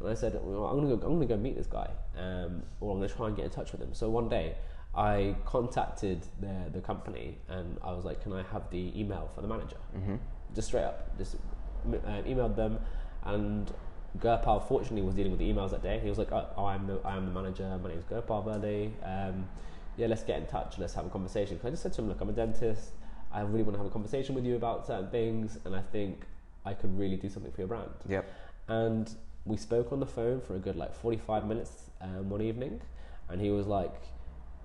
And 0.00 0.08
I 0.08 0.14
said, 0.14 0.38
well, 0.42 0.66
I'm 0.66 0.76
gonna 0.82 0.96
go, 0.96 1.06
I'm 1.06 1.14
gonna 1.14 1.26
go 1.26 1.36
meet 1.36 1.56
this 1.56 1.66
guy, 1.66 1.88
um, 2.18 2.62
or 2.80 2.92
I'm 2.92 3.00
gonna 3.00 3.12
try 3.12 3.28
and 3.28 3.36
get 3.36 3.46
in 3.46 3.50
touch 3.50 3.72
with 3.72 3.80
him. 3.80 3.94
So 3.94 4.10
one 4.10 4.28
day, 4.28 4.56
I 4.96 5.34
contacted 5.44 6.24
the 6.40 6.70
the 6.72 6.80
company 6.80 7.38
and 7.48 7.78
I 7.82 7.92
was 7.92 8.04
like, 8.04 8.22
can 8.22 8.32
I 8.32 8.42
have 8.52 8.70
the 8.70 8.92
email 8.98 9.28
for 9.34 9.40
the 9.40 9.48
manager? 9.48 9.76
Mm-hmm. 9.96 10.16
just 10.54 10.68
straight 10.68 10.84
up, 10.84 11.16
just 11.18 11.34
uh, 11.34 12.22
emailed 12.22 12.56
them, 12.56 12.78
and 13.24 13.72
Gurpal 14.18 14.66
fortunately 14.68 15.02
was 15.02 15.14
dealing 15.14 15.32
with 15.32 15.40
the 15.40 15.52
emails 15.52 15.70
that 15.70 15.82
day. 15.82 15.98
He 16.00 16.08
was 16.08 16.18
like, 16.18 16.30
"Oh, 16.30 16.46
oh 16.56 16.66
I'm 16.66 16.86
the 16.86 17.00
I 17.04 17.16
am 17.16 17.26
the 17.26 17.32
manager. 17.32 17.66
My 17.82 17.88
name 17.88 17.98
is 17.98 18.04
Gurpal 18.04 18.44
Verde. 18.44 18.92
Um, 19.02 19.48
yeah, 19.96 20.06
let's 20.06 20.22
get 20.22 20.38
in 20.38 20.46
touch. 20.46 20.78
Let's 20.78 20.94
have 20.94 21.06
a 21.06 21.10
conversation. 21.10 21.56
Because 21.56 21.66
I 21.68 21.70
just 21.70 21.82
said 21.82 21.92
to 21.94 22.02
him, 22.02 22.08
"Look, 22.08 22.20
I'm 22.20 22.28
a 22.28 22.32
dentist. 22.32 22.92
I 23.34 23.40
really 23.42 23.62
want 23.64 23.74
to 23.74 23.78
have 23.78 23.86
a 23.86 23.90
conversation 23.90 24.34
with 24.34 24.46
you 24.46 24.56
about 24.56 24.86
certain 24.86 25.10
things, 25.10 25.58
and 25.64 25.74
I 25.76 25.82
think 25.82 26.24
I 26.64 26.72
could 26.72 26.98
really 26.98 27.16
do 27.16 27.28
something 27.28 27.52
for 27.52 27.60
your 27.60 27.68
brand." 27.68 27.90
Yep. 28.08 28.32
And 28.68 29.14
we 29.44 29.56
spoke 29.58 29.92
on 29.92 30.00
the 30.00 30.06
phone 30.06 30.40
for 30.40 30.54
a 30.56 30.58
good 30.58 30.76
like 30.76 30.94
45 30.94 31.46
minutes 31.46 31.90
um, 32.00 32.30
one 32.30 32.40
evening, 32.40 32.80
and 33.28 33.40
he 33.40 33.50
was 33.50 33.66
like, 33.66 33.94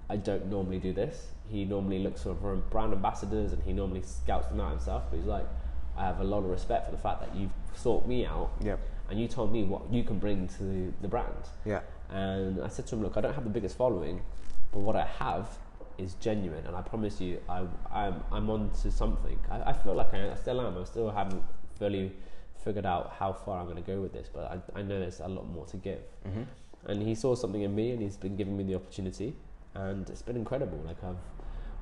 I 0.10 0.16
don't 0.18 0.48
normally 0.48 0.80
do 0.80 0.92
this. 0.92 1.28
He 1.50 1.66
normally 1.66 2.00
looks 2.00 2.24
for 2.24 2.34
brand 2.34 2.94
ambassadors 2.94 3.54
and 3.54 3.62
he 3.64 3.74
normally 3.74 4.02
scouts 4.02 4.48
them 4.48 4.60
out 4.60 4.72
himself. 4.72 5.04
But 5.10 5.18
he's 5.18 5.28
like, 5.28 5.46
I 5.96 6.06
have 6.06 6.20
a 6.20 6.24
lot 6.24 6.40
of 6.40 6.46
respect 6.46 6.86
for 6.86 6.92
the 6.92 6.98
fact 6.98 7.22
that 7.22 7.36
you've 7.36 7.52
sought 7.76 8.08
me 8.08 8.26
out 8.26 8.52
Yep. 8.64 8.80
and 9.10 9.20
you 9.20 9.28
told 9.28 9.52
me 9.52 9.64
what 9.64 9.92
you 9.92 10.04
can 10.04 10.18
bring 10.18 10.48
to 10.48 10.64
the, 10.64 10.92
the 11.02 11.08
brand. 11.08 11.50
Yeah. 11.66 11.82
And 12.10 12.62
I 12.64 12.70
said 12.70 12.88
to 12.88 12.96
him, 12.96 13.04
look, 13.04 13.18
I 13.18 13.22
don't 13.22 13.34
have 13.34 13.44
the 13.44 13.50
biggest 13.52 13.78
following, 13.78 14.22
but 14.72 14.80
what 14.80 14.96
I 14.96 15.06
have 15.06 15.48
is 16.00 16.16
genuine, 16.16 16.66
and 16.66 16.76
I 16.76 16.82
promise 16.82 17.20
you, 17.20 17.40
I, 17.50 17.66
I'm, 17.92 18.24
I'm 18.32 18.50
on 18.50 18.72
to 18.82 18.92
something. 18.92 19.38
I, 19.50 19.72
I 19.72 19.74
feel 19.74 19.94
like 19.94 20.14
I, 20.14 20.32
I 20.32 20.36
still 20.36 20.62
am. 20.62 20.78
I 20.78 20.84
still 20.84 21.10
haven't 21.12 21.44
fully 21.78 22.12
figured 22.64 22.86
out 22.86 23.14
how 23.18 23.34
far 23.34 23.60
I'm 23.60 23.66
going 23.66 23.84
to 23.84 23.92
go 23.92 24.02
with 24.02 24.14
this, 24.14 24.30
but 24.34 24.62
I, 24.76 24.80
I 24.80 24.82
know 24.82 25.00
there's 25.00 25.20
a 25.20 25.28
lot 25.28 25.48
more 25.48 25.66
to 25.68 25.78
give. 25.78 26.00
Mm-hmm. 26.28 26.44
And 26.88 27.02
he 27.02 27.16
saw 27.16 27.36
something 27.36 27.62
in 27.62 27.76
me, 27.76 27.92
and 27.92 28.02
he's 28.02 28.18
been 28.18 28.36
giving 28.36 28.56
me 28.58 28.64
the 28.64 28.76
opportunity, 28.76 29.36
and 29.76 30.10
it's 30.10 30.22
been 30.22 30.38
incredible. 30.38 30.80
Like 30.86 31.04
I've, 31.04 31.16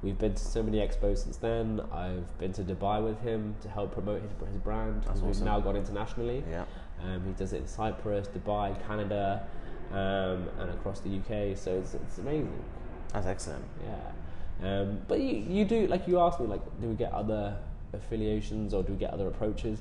we've 0.01 0.17
been 0.17 0.34
to 0.34 0.43
so 0.43 0.63
many 0.63 0.80
expos 0.80 1.19
since 1.19 1.38
then. 1.38 1.82
I've 1.91 2.38
been 2.39 2.53
to 2.53 2.63
Dubai 2.63 3.03
with 3.03 3.19
him 3.21 3.56
to 3.62 3.69
help 3.69 3.93
promote 3.93 4.21
his, 4.21 4.32
his 4.51 4.58
brand. 4.58 5.03
That's 5.03 5.21
We've 5.21 5.41
now 5.41 5.60
gone 5.60 5.75
internationally. 5.75 6.43
Yeah. 6.49 6.65
Um, 7.03 7.23
he 7.25 7.32
does 7.34 7.53
it 7.53 7.58
in 7.58 7.67
Cyprus, 7.67 8.27
Dubai, 8.27 8.75
Canada, 8.88 9.47
um, 9.91 10.49
and 10.60 10.71
across 10.71 10.99
the 10.99 11.10
UK. 11.10 11.56
So 11.58 11.75
it's, 11.75 11.93
it's 11.93 12.17
amazing. 12.17 12.63
That's 13.13 13.27
excellent. 13.27 13.63
Yeah. 13.83 14.79
Um, 14.81 15.01
but 15.07 15.19
you, 15.19 15.45
you 15.49 15.65
do, 15.65 15.87
like 15.87 16.07
you 16.07 16.19
asked 16.19 16.39
me, 16.39 16.47
like, 16.47 16.61
do 16.81 16.87
we 16.87 16.95
get 16.95 17.11
other 17.13 17.55
affiliations 17.93 18.73
or 18.73 18.83
do 18.83 18.93
we 18.93 18.97
get 18.99 19.11
other 19.11 19.27
approaches? 19.27 19.79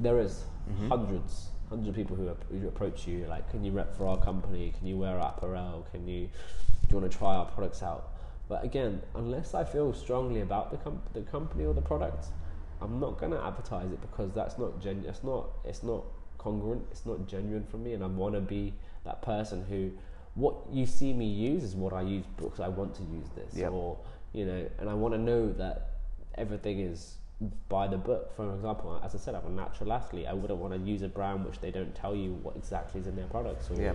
There 0.00 0.18
is 0.20 0.44
Mhm. 0.70 0.88
hundreds, 0.88 1.48
hundreds 1.68 1.88
of 1.88 1.94
people 1.96 2.16
who, 2.16 2.28
who 2.56 2.68
approach 2.68 3.06
you, 3.08 3.26
like, 3.26 3.50
can 3.50 3.64
you 3.64 3.72
rep 3.72 3.94
for 3.96 4.06
our 4.06 4.16
company? 4.18 4.72
Can 4.78 4.86
you 4.86 4.96
wear 4.96 5.18
our 5.18 5.34
apparel? 5.36 5.84
Can 5.90 6.06
you, 6.06 6.26
do 6.26 6.88
you 6.94 7.00
want 7.00 7.10
to 7.10 7.18
try 7.18 7.34
our 7.34 7.46
products 7.46 7.82
out? 7.82 8.10
But 8.48 8.64
again, 8.64 9.02
unless 9.14 9.54
I 9.54 9.64
feel 9.64 9.92
strongly 9.92 10.40
about 10.40 10.70
the, 10.70 10.76
com- 10.76 11.02
the 11.14 11.22
company 11.22 11.64
or 11.64 11.74
the 11.74 11.80
product, 11.82 12.26
I'm 12.80 13.00
not 13.00 13.18
going 13.18 13.32
to 13.32 13.42
advertise 13.44 13.90
it 13.92 14.00
because 14.00 14.32
that's 14.32 14.58
not 14.58 14.80
gen- 14.80 15.04
it's 15.08 15.22
not 15.22 15.46
it's 15.64 15.82
not 15.84 16.02
congruent, 16.38 16.82
it's 16.90 17.06
not 17.06 17.26
genuine 17.28 17.64
for 17.64 17.76
me 17.76 17.92
and 17.92 18.02
I 18.02 18.08
want 18.08 18.34
to 18.34 18.40
be 18.40 18.74
that 19.04 19.22
person 19.22 19.64
who 19.68 19.90
what 20.34 20.54
you 20.72 20.86
see 20.86 21.12
me 21.12 21.26
use 21.26 21.62
is 21.62 21.74
what 21.74 21.92
I 21.92 22.02
use 22.02 22.24
because 22.36 22.60
I 22.60 22.68
want 22.68 22.94
to 22.96 23.02
use 23.02 23.28
this 23.34 23.54
Yep. 23.54 23.72
or 23.72 23.98
you 24.32 24.46
know 24.46 24.66
and 24.78 24.88
I 24.88 24.94
want 24.94 25.12
to 25.14 25.18
know 25.18 25.52
that 25.52 25.90
everything 26.36 26.80
is 26.80 27.16
by 27.68 27.88
the 27.88 27.96
book. 27.98 28.34
For 28.36 28.54
example, 28.54 29.00
as 29.04 29.14
I 29.14 29.18
said, 29.18 29.34
I'm 29.34 29.44
a 29.46 29.50
natural 29.50 29.92
athlete. 29.92 30.26
I 30.28 30.32
wouldn't 30.32 30.60
want 30.60 30.72
to 30.74 30.78
use 30.78 31.02
a 31.02 31.08
brand 31.08 31.44
which 31.44 31.58
they 31.60 31.70
don't 31.72 31.92
tell 31.94 32.14
you 32.14 32.34
what 32.42 32.54
exactly 32.56 33.00
is 33.00 33.06
in 33.08 33.16
their 33.16 33.26
products, 33.26 33.68
or 33.70 33.74
Yeah. 33.82 33.94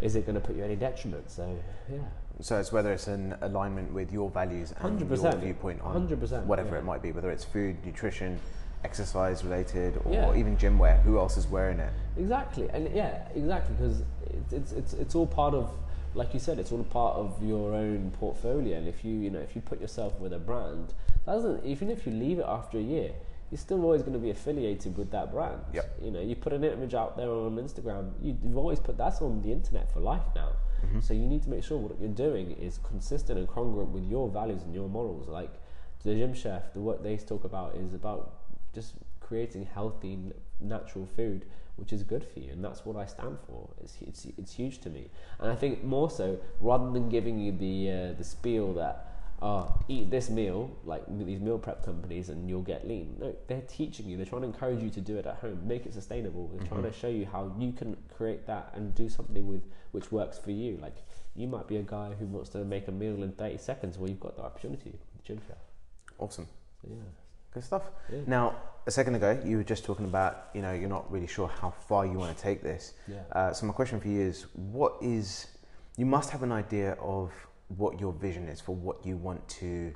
is 0.00 0.16
it 0.16 0.26
going 0.26 0.34
to 0.34 0.40
put 0.40 0.56
you 0.56 0.64
any 0.64 0.74
detriment? 0.76 1.30
So 1.30 1.56
yeah, 1.90 1.98
So 2.40 2.58
it's 2.58 2.72
whether 2.72 2.92
it's 2.92 3.06
in 3.06 3.36
alignment 3.42 3.92
with 3.92 4.12
your 4.12 4.28
values 4.28 4.74
and 4.80 4.98
your 4.98 5.08
100%. 5.08 5.38
viewpoint 5.38 5.80
on 5.82 5.94
100%, 6.08 6.44
whatever 6.46 6.70
yeah. 6.74 6.78
it 6.80 6.84
might 6.84 7.00
be, 7.00 7.12
whether 7.12 7.30
it's 7.30 7.44
food, 7.44 7.76
nutrition, 7.86 8.40
exercise 8.84 9.44
related, 9.44 10.00
or 10.04 10.12
Yeah. 10.12 10.34
even 10.34 10.56
gym 10.56 10.78
wear. 10.78 10.96
Who 10.98 11.18
else 11.18 11.36
is 11.36 11.46
wearing 11.46 11.78
it? 11.80 11.92
Exactly, 12.16 12.68
and 12.70 12.88
yeah, 12.94 13.28
exactly, 13.34 13.74
because 13.76 14.02
it's, 14.26 14.52
it's 14.52 14.72
it's 14.72 14.92
it's 14.94 15.14
all 15.14 15.26
part 15.26 15.54
of, 15.54 15.70
like 16.14 16.34
you 16.34 16.40
said, 16.40 16.58
it's 16.58 16.72
all 16.72 16.84
part 16.84 17.16
of 17.16 17.42
your 17.42 17.74
own 17.74 18.10
portfolio. 18.18 18.76
And 18.78 18.88
if 18.88 19.04
you 19.04 19.14
you 19.14 19.30
know 19.30 19.40
if 19.40 19.54
you 19.54 19.62
put 19.62 19.80
yourself 19.80 20.18
with 20.20 20.32
a 20.32 20.38
brand, 20.38 20.94
that 21.24 21.32
doesn't 21.34 21.64
even 21.64 21.90
if 21.90 22.06
you 22.06 22.12
leave 22.12 22.38
it 22.38 22.46
after 22.46 22.78
a 22.78 22.82
year, 22.82 23.12
you're 23.50 23.58
still 23.58 23.82
always 23.82 24.02
going 24.02 24.14
to 24.14 24.18
be 24.18 24.30
affiliated 24.30 24.96
with 24.96 25.10
that 25.10 25.30
brand. 25.30 25.60
Yep. 25.72 25.98
You 26.02 26.10
know, 26.10 26.20
you 26.20 26.34
put 26.34 26.52
an 26.52 26.64
image 26.64 26.94
out 26.94 27.16
there 27.16 27.30
on 27.30 27.56
Instagram, 27.56 28.12
you, 28.20 28.36
you've 28.42 28.56
always 28.56 28.80
put 28.80 28.96
that's 28.96 29.20
on 29.22 29.42
the 29.42 29.52
internet 29.52 29.92
for 29.92 30.00
life 30.00 30.24
now. 30.34 30.52
Mm-hmm. 30.84 31.00
So 31.00 31.14
you 31.14 31.26
need 31.26 31.42
to 31.44 31.50
make 31.50 31.62
sure 31.62 31.78
what 31.78 32.00
you're 32.00 32.08
doing 32.08 32.52
is 32.52 32.78
consistent 32.78 33.38
and 33.38 33.46
congruent 33.46 33.90
with 33.90 34.04
your 34.04 34.28
values 34.28 34.62
and 34.62 34.74
your 34.74 34.88
morals. 34.88 35.28
Like 35.28 35.52
the 36.02 36.14
gym 36.14 36.34
chef, 36.34 36.72
the 36.72 36.80
what 36.80 37.04
they 37.04 37.16
talk 37.16 37.44
about 37.44 37.76
is 37.76 37.94
about 37.94 38.41
just 38.74 38.94
creating 39.20 39.66
healthy, 39.74 40.18
natural 40.60 41.06
food, 41.06 41.46
which 41.76 41.92
is 41.92 42.02
good 42.02 42.24
for 42.24 42.40
you, 42.40 42.52
and 42.52 42.64
that's 42.64 42.84
what 42.84 42.96
I 42.96 43.06
stand 43.06 43.38
for. 43.46 43.68
It's 43.82 43.96
it's, 44.02 44.26
it's 44.38 44.52
huge 44.54 44.78
to 44.80 44.90
me, 44.90 45.08
and 45.40 45.50
I 45.50 45.54
think 45.54 45.84
more 45.84 46.10
so 46.10 46.38
rather 46.60 46.90
than 46.90 47.08
giving 47.08 47.38
you 47.38 47.52
the 47.52 47.90
uh, 47.90 48.12
the 48.18 48.24
spiel 48.24 48.74
that. 48.74 49.08
Oh, 49.44 49.76
eat 49.88 50.08
this 50.08 50.30
meal, 50.30 50.70
like 50.84 51.02
these 51.08 51.40
meal 51.40 51.58
prep 51.58 51.84
companies, 51.84 52.28
and 52.28 52.48
you'll 52.48 52.62
get 52.62 52.86
lean. 52.86 53.16
No, 53.18 53.34
they're 53.48 53.62
teaching 53.62 54.06
you. 54.08 54.16
They're 54.16 54.24
trying 54.24 54.42
to 54.42 54.46
encourage 54.46 54.80
you 54.80 54.90
to 54.90 55.00
do 55.00 55.16
it 55.16 55.26
at 55.26 55.34
home, 55.38 55.66
make 55.66 55.84
it 55.84 55.94
sustainable. 55.94 56.46
They're 56.46 56.68
trying 56.68 56.84
to 56.84 56.92
show 56.92 57.08
you 57.08 57.26
how 57.26 57.52
you 57.58 57.72
can 57.72 57.96
create 58.16 58.46
that 58.46 58.72
and 58.76 58.94
do 58.94 59.08
something 59.08 59.48
with 59.48 59.62
which 59.90 60.12
works 60.12 60.38
for 60.38 60.52
you. 60.52 60.78
Like 60.80 60.94
you 61.34 61.46
might 61.46 61.66
be 61.66 61.76
a 61.76 61.82
guy 61.82 62.10
who 62.18 62.26
wants 62.26 62.50
to 62.50 62.58
make 62.58 62.88
a 62.88 62.92
meal 62.92 63.22
in 63.22 63.32
30 63.32 63.58
seconds, 63.58 63.98
well, 63.98 64.08
you've 64.08 64.20
got 64.20 64.36
the 64.36 64.42
opportunity. 64.42 64.90
the 65.16 65.22
Gym 65.22 65.40
chef. 65.46 65.56
Awesome. 66.18 66.46
So, 66.82 66.88
yeah. 66.90 66.96
Good 67.54 67.64
stuff. 67.64 67.82
Yeah. 68.10 68.20
Now, 68.26 68.56
a 68.86 68.90
second 68.90 69.14
ago, 69.14 69.40
you 69.44 69.58
were 69.58 69.64
just 69.64 69.84
talking 69.84 70.06
about, 70.06 70.48
you 70.54 70.62
know, 70.62 70.72
you're 70.72 70.88
not 70.88 71.10
really 71.12 71.26
sure 71.26 71.48
how 71.48 71.70
far 71.70 72.06
you 72.06 72.14
want 72.14 72.36
to 72.36 72.42
take 72.42 72.62
this. 72.62 72.94
Yeah. 73.06 73.18
Uh, 73.32 73.52
so 73.52 73.66
my 73.66 73.72
question 73.72 74.00
for 74.00 74.08
you 74.08 74.20
is, 74.20 74.46
what 74.54 74.94
is? 75.00 75.46
You 75.96 76.06
must 76.06 76.30
have 76.30 76.42
an 76.42 76.52
idea 76.52 76.92
of 76.94 77.30
what 77.68 78.00
your 78.00 78.12
vision 78.12 78.48
is 78.48 78.60
for 78.60 78.74
what 78.74 79.04
you 79.04 79.16
want 79.16 79.46
to 79.48 79.92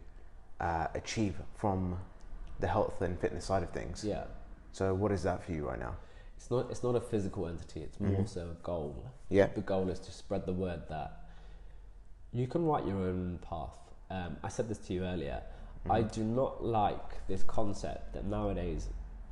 uh, 0.61 0.89
achieve 0.95 1.35
from 1.55 1.99
the 2.61 2.67
health 2.67 3.01
and 3.01 3.19
fitness 3.19 3.47
side 3.47 3.63
of 3.63 3.71
things. 3.71 4.05
Yeah. 4.05 4.25
So, 4.73 4.95
what 4.95 5.11
is 5.13 5.23
that 5.23 5.45
for 5.45 5.53
you 5.53 5.67
right 5.67 5.79
now? 5.79 5.97
It's 6.37 6.51
not, 6.51 6.71
it's 6.71 6.83
not 6.83 6.95
a 6.95 7.01
physical 7.01 7.49
entity, 7.49 7.81
it's 7.81 7.99
more 7.99 8.27
so 8.27 8.51
a 8.51 8.63
goal. 8.63 9.11
Yeah. 9.31 9.49
The 9.55 9.63
goal 9.63 9.89
is 9.89 9.99
to 10.01 10.13
spread 10.13 10.45
the 10.45 10.53
word 10.53 10.83
that 10.91 11.23
you 12.33 12.47
can 12.47 12.65
write 12.65 12.87
your 12.87 12.99
own 12.99 13.39
path. 13.43 13.77
Um, 14.11 14.37
I 14.45 14.49
said 14.49 14.69
this 14.69 14.79
to 14.79 14.93
you 14.93 15.05
earlier. 15.05 15.43
I 15.91 16.03
do 16.03 16.25
not 16.25 16.65
like 16.65 17.27
this 17.29 17.43
concept 17.43 18.15
that 18.15 18.25
nowadays 18.25 18.89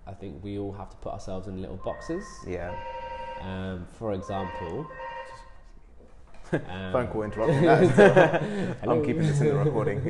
I 0.06 0.12
think 0.12 0.42
we 0.42 0.58
all 0.58 0.72
have 0.72 0.90
to 0.90 0.96
put 0.96 1.12
ourselves 1.12 1.48
in 1.48 1.60
little 1.60 1.76
boxes. 1.76 2.24
Yeah. 2.46 2.74
Um, 3.40 3.86
for 3.98 4.12
example, 4.12 4.86
um, 6.52 6.92
Phone 6.92 7.08
call 7.08 7.22
interrupting 7.22 7.62
that. 7.62 8.42
I'm 8.88 9.04
keeping 9.04 9.22
this 9.22 9.40
in 9.40 9.48
the 9.48 9.54
recording. 9.54 10.00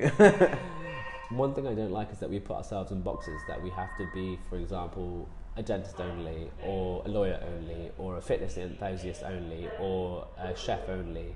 One 1.30 1.54
thing 1.54 1.66
I 1.66 1.74
don't 1.74 1.90
like 1.90 2.12
is 2.12 2.18
that 2.18 2.30
we 2.30 2.38
put 2.38 2.56
ourselves 2.56 2.92
in 2.92 3.00
boxes 3.00 3.40
that 3.48 3.62
we 3.62 3.70
have 3.70 3.96
to 3.98 4.06
be, 4.14 4.38
for 4.48 4.56
example, 4.56 5.28
a 5.56 5.62
dentist 5.62 6.00
only, 6.00 6.50
or 6.64 7.02
a 7.06 7.08
lawyer 7.08 7.40
only, 7.56 7.90
or 7.98 8.18
a 8.18 8.20
fitness 8.20 8.56
enthusiast 8.56 9.22
only, 9.22 9.68
or 9.80 10.26
a 10.38 10.54
chef 10.56 10.88
only. 10.88 11.34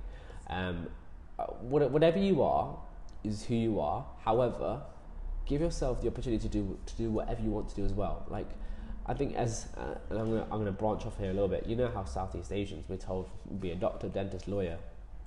Um, 0.51 0.89
uh, 1.39 1.45
whatever 1.45 2.19
you 2.19 2.43
are 2.43 2.77
is 3.25 3.45
who 3.45 3.55
you 3.55 3.81
are. 3.81 4.05
However, 4.25 4.83
give 5.49 5.61
yourself 5.61 6.01
the 6.01 6.07
opportunity 6.09 6.41
to 6.41 6.49
do 6.49 6.79
to 6.87 6.95
do 6.97 7.11
whatever 7.11 7.43
you 7.43 7.51
want 7.51 7.69
to 7.71 7.75
do 7.75 7.85
as 7.85 7.93
well. 7.93 8.25
Like, 8.29 8.49
I 9.07 9.15
think 9.15 9.35
as 9.35 9.67
uh, 9.77 9.95
and 10.11 10.19
I'm 10.21 10.27
gonna, 10.31 10.43
I'm 10.53 10.59
gonna 10.59 10.71
branch 10.73 11.05
off 11.07 11.19
here 11.19 11.31
a 11.31 11.35
little 11.35 11.49
bit. 11.49 11.67
You 11.67 11.75
know 11.75 11.89
how 11.89 12.05
Southeast 12.05 12.53
Asians 12.53 12.85
we're 12.89 12.97
told 12.99 13.29
be 13.61 13.73
a 13.73 13.75
doctor, 13.75 14.09
dentist, 14.09 14.47
lawyer, 14.47 14.79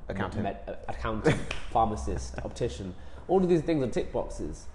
Accountant. 0.07 0.43
med- 0.43 0.59
uh, 0.67 0.73
accountant, 0.87 1.35
pharmacist, 1.71 2.35
optician. 2.45 2.95
All 3.27 3.41
of 3.43 3.49
these 3.49 3.61
things 3.61 3.83
are 3.83 3.87
tick 3.89 4.13
boxes. 4.13 4.67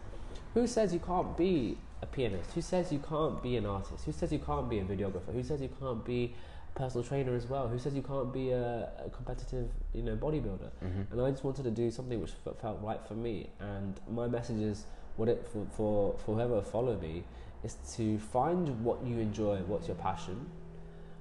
Who 0.54 0.66
says 0.66 0.92
you 0.92 1.00
can't 1.00 1.36
be 1.36 1.78
a 2.02 2.06
pianist? 2.06 2.52
Who 2.52 2.62
says 2.62 2.90
you 2.92 2.98
can't 2.98 3.42
be 3.42 3.56
an 3.56 3.66
artist? 3.66 4.04
Who 4.04 4.12
says 4.12 4.32
you 4.32 4.38
can't 4.38 4.68
be 4.68 4.78
a 4.78 4.84
videographer? 4.84 5.32
Who 5.32 5.42
says 5.42 5.60
you 5.60 5.68
can't 5.80 6.04
be 6.04 6.34
a 6.74 6.78
personal 6.78 7.04
trainer 7.04 7.34
as 7.34 7.46
well? 7.46 7.68
Who 7.68 7.78
says 7.78 7.94
you 7.94 8.02
can't 8.02 8.32
be 8.32 8.50
a, 8.50 8.88
a 9.04 9.10
competitive, 9.10 9.68
you 9.92 10.02
know, 10.02 10.16
bodybuilder? 10.16 10.70
And 11.12 11.20
I 11.20 11.30
just 11.30 11.44
wanted 11.44 11.64
to 11.64 11.70
do 11.70 11.90
something 11.90 12.20
which 12.20 12.30
fe- 12.44 12.52
felt 12.60 12.80
right 12.82 13.00
for 13.06 13.14
me. 13.14 13.50
And 13.60 14.00
my 14.10 14.26
message 14.28 14.60
is, 14.62 14.86
what 15.16 15.28
it 15.28 15.46
for 15.52 15.66
for, 15.76 16.18
for 16.24 16.34
whoever 16.34 16.62
follow 16.62 16.96
me, 16.98 17.24
is 17.62 17.76
to 17.96 18.18
find 18.18 18.84
what 18.84 19.04
you 19.04 19.18
enjoy, 19.18 19.58
what's 19.66 19.88
your 19.88 19.96
passion, 19.96 20.46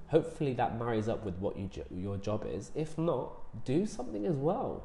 hopefully 0.08 0.52
that 0.54 0.78
marries 0.78 1.08
up 1.08 1.24
with 1.24 1.34
what 1.36 1.56
you 1.58 1.66
jo- 1.66 1.84
your 1.90 2.16
job 2.16 2.46
is. 2.48 2.70
If 2.74 2.96
not, 2.96 3.64
do 3.64 3.86
something 3.86 4.26
as 4.26 4.36
well, 4.36 4.84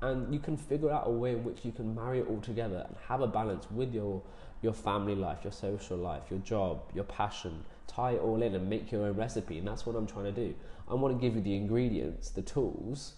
and 0.00 0.32
you 0.32 0.40
can 0.40 0.56
figure 0.56 0.90
out 0.90 1.04
a 1.06 1.10
way 1.10 1.32
in 1.32 1.44
which 1.44 1.64
you 1.64 1.72
can 1.72 1.94
marry 1.94 2.20
it 2.20 2.26
all 2.28 2.40
together 2.40 2.84
and 2.88 2.96
have 3.08 3.20
a 3.20 3.26
balance 3.26 3.70
with 3.70 3.94
your 3.94 4.22
your 4.62 4.72
family 4.72 5.16
life, 5.16 5.38
your 5.42 5.52
social 5.52 5.96
life, 5.96 6.22
your 6.30 6.38
job, 6.40 6.82
your 6.94 7.04
passion. 7.04 7.64
Tie 7.88 8.12
it 8.12 8.20
all 8.20 8.40
in 8.42 8.54
and 8.54 8.70
make 8.70 8.92
your 8.92 9.06
own 9.06 9.16
recipe, 9.16 9.58
and 9.58 9.66
that's 9.66 9.84
what 9.84 9.96
I'm 9.96 10.06
trying 10.06 10.24
to 10.24 10.32
do. 10.32 10.54
I 10.88 10.94
want 10.94 11.14
to 11.14 11.20
give 11.20 11.34
you 11.34 11.42
the 11.42 11.56
ingredients, 11.56 12.30
the 12.30 12.42
tools, 12.42 13.14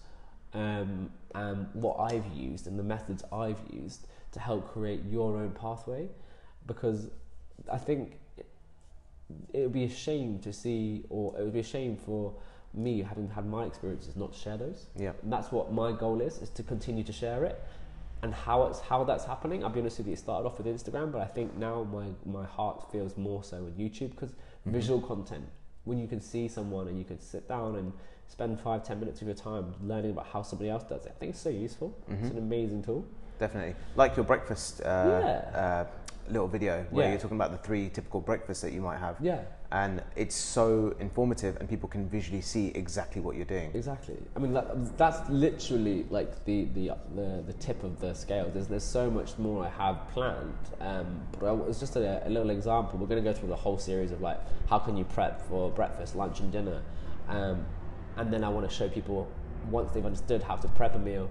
um, 0.53 1.11
and 1.35 1.67
what 1.73 1.99
I've 1.99 2.27
used 2.33 2.65
and 2.65 2.79
the 2.79 2.83
methods 2.83 3.23
I've 3.31 3.59
used 3.71 4.07
to 4.35 4.39
help 4.41 4.71
create 4.71 5.01
your 5.09 5.37
own 5.37 5.51
pathway, 5.51 6.09
because 6.67 7.09
I 7.71 7.77
think 7.77 8.19
it 9.53 9.61
would 9.61 9.73
be 9.73 9.85
a 9.85 9.89
shame 9.89 10.39
to 10.39 10.51
see, 10.51 11.05
or 11.09 11.33
it 11.39 11.43
would 11.43 11.53
be 11.53 11.61
a 11.61 11.63
shame 11.63 11.95
for 11.95 12.33
me 12.73 13.01
having 13.01 13.29
had 13.29 13.45
my 13.45 13.63
experiences 13.63 14.17
not 14.17 14.33
to 14.33 14.39
share 14.39 14.57
those. 14.57 14.87
Yeah. 14.97 15.13
And 15.23 15.31
that's 15.31 15.51
what 15.53 15.71
my 15.71 15.93
goal 15.93 16.19
is: 16.19 16.37
is 16.39 16.49
to 16.49 16.63
continue 16.63 17.03
to 17.05 17.13
share 17.13 17.45
it. 17.45 17.63
And 18.23 18.33
how 18.33 18.63
it's 18.63 18.81
how 18.81 19.05
that's 19.05 19.23
happening, 19.23 19.63
I'll 19.63 19.69
be 19.69 19.79
honest 19.79 19.99
with 19.99 20.07
you. 20.07 20.13
It 20.13 20.19
started 20.19 20.45
off 20.47 20.57
with 20.57 20.67
Instagram, 20.67 21.11
but 21.13 21.21
I 21.21 21.25
think 21.25 21.55
now 21.57 21.83
my 21.83 22.07
my 22.25 22.45
heart 22.45 22.91
feels 22.91 23.15
more 23.15 23.41
so 23.43 23.63
with 23.63 23.77
YouTube 23.77 24.11
because 24.11 24.31
mm-hmm. 24.31 24.71
visual 24.71 25.01
content. 25.01 25.45
When 25.85 25.97
you 25.97 26.07
can 26.07 26.19
see 26.19 26.47
someone 26.47 26.87
and 26.89 26.97
you 26.97 27.05
can 27.05 27.19
sit 27.21 27.47
down 27.47 27.75
and 27.75 27.93
spend 28.27 28.59
five 28.59 28.83
ten 28.83 28.99
minutes 28.99 29.21
of 29.21 29.27
your 29.27 29.35
time 29.35 29.75
learning 29.81 30.11
about 30.11 30.27
how 30.27 30.41
somebody 30.41 30.69
else 30.69 30.83
does 30.83 31.05
it, 31.05 31.13
I 31.15 31.19
think 31.19 31.29
it's 31.31 31.41
so 31.41 31.49
useful. 31.49 31.95
It's 32.09 32.23
an 32.23 32.29
mm-hmm. 32.29 32.37
amazing 32.39 32.83
tool. 32.83 33.05
Definitely. 33.39 33.75
Like 33.95 34.15
your 34.15 34.25
breakfast 34.25 34.81
uh, 34.81 34.85
Yeah. 35.53 35.59
uh, 35.59 35.85
little 36.31 36.47
video 36.47 36.85
where 36.89 37.05
Yeah. 37.05 37.11
you're 37.11 37.19
talking 37.19 37.37
about 37.37 37.51
the 37.51 37.57
three 37.59 37.89
typical 37.89 38.19
breakfasts 38.19 38.61
that 38.63 38.73
you 38.73 38.81
might 38.81 38.97
have. 38.97 39.15
Yeah. 39.21 39.41
And 39.71 40.01
it's 40.15 40.35
so 40.35 40.95
informative 40.99 41.57
and 41.59 41.67
people 41.69 41.89
can 41.89 42.07
visually 42.07 42.41
see 42.41 42.67
exactly 42.75 43.21
what 43.21 43.35
you're 43.35 43.45
doing. 43.45 43.71
Exactly. 43.73 44.17
I 44.35 44.39
mean, 44.39 44.53
that, 44.53 44.97
that's 44.97 45.27
literally 45.29 46.05
like 46.09 46.45
the, 46.45 46.65
the 46.73 46.91
the 47.15 47.43
the 47.45 47.53
tip 47.53 47.83
of 47.83 47.99
the 47.99 48.13
scale. 48.13 48.49
There's 48.53 48.67
there's 48.67 48.83
so 48.83 49.09
much 49.11 49.37
more 49.37 49.65
I 49.65 49.69
have 49.69 50.07
planned. 50.13 50.53
Um, 50.79 51.21
but 51.39 51.47
I, 51.47 51.67
it's 51.67 51.79
just 51.79 51.95
a, 51.95 52.25
a 52.25 52.29
little 52.29 52.51
example. 52.51 52.97
We're 52.99 53.07
going 53.07 53.23
to 53.23 53.29
go 53.29 53.37
through 53.37 53.49
the 53.49 53.55
whole 53.55 53.77
series 53.77 54.11
of 54.11 54.21
like 54.21 54.39
how 54.67 54.79
can 54.79 54.95
you 54.97 55.03
prep 55.03 55.41
for 55.49 55.69
breakfast, 55.71 56.15
lunch, 56.15 56.39
and 56.39 56.51
dinner, 56.51 56.81
um, 57.27 57.65
and 58.17 58.31
then 58.33 58.43
I 58.43 58.49
want 58.49 58.67
to 58.69 58.73
show 58.73 58.87
people 58.87 59.27
once 59.69 59.91
they've 59.91 60.05
understood 60.05 60.41
how 60.43 60.55
to 60.55 60.67
prep 60.69 60.95
a 60.95 60.99
meal, 60.99 61.29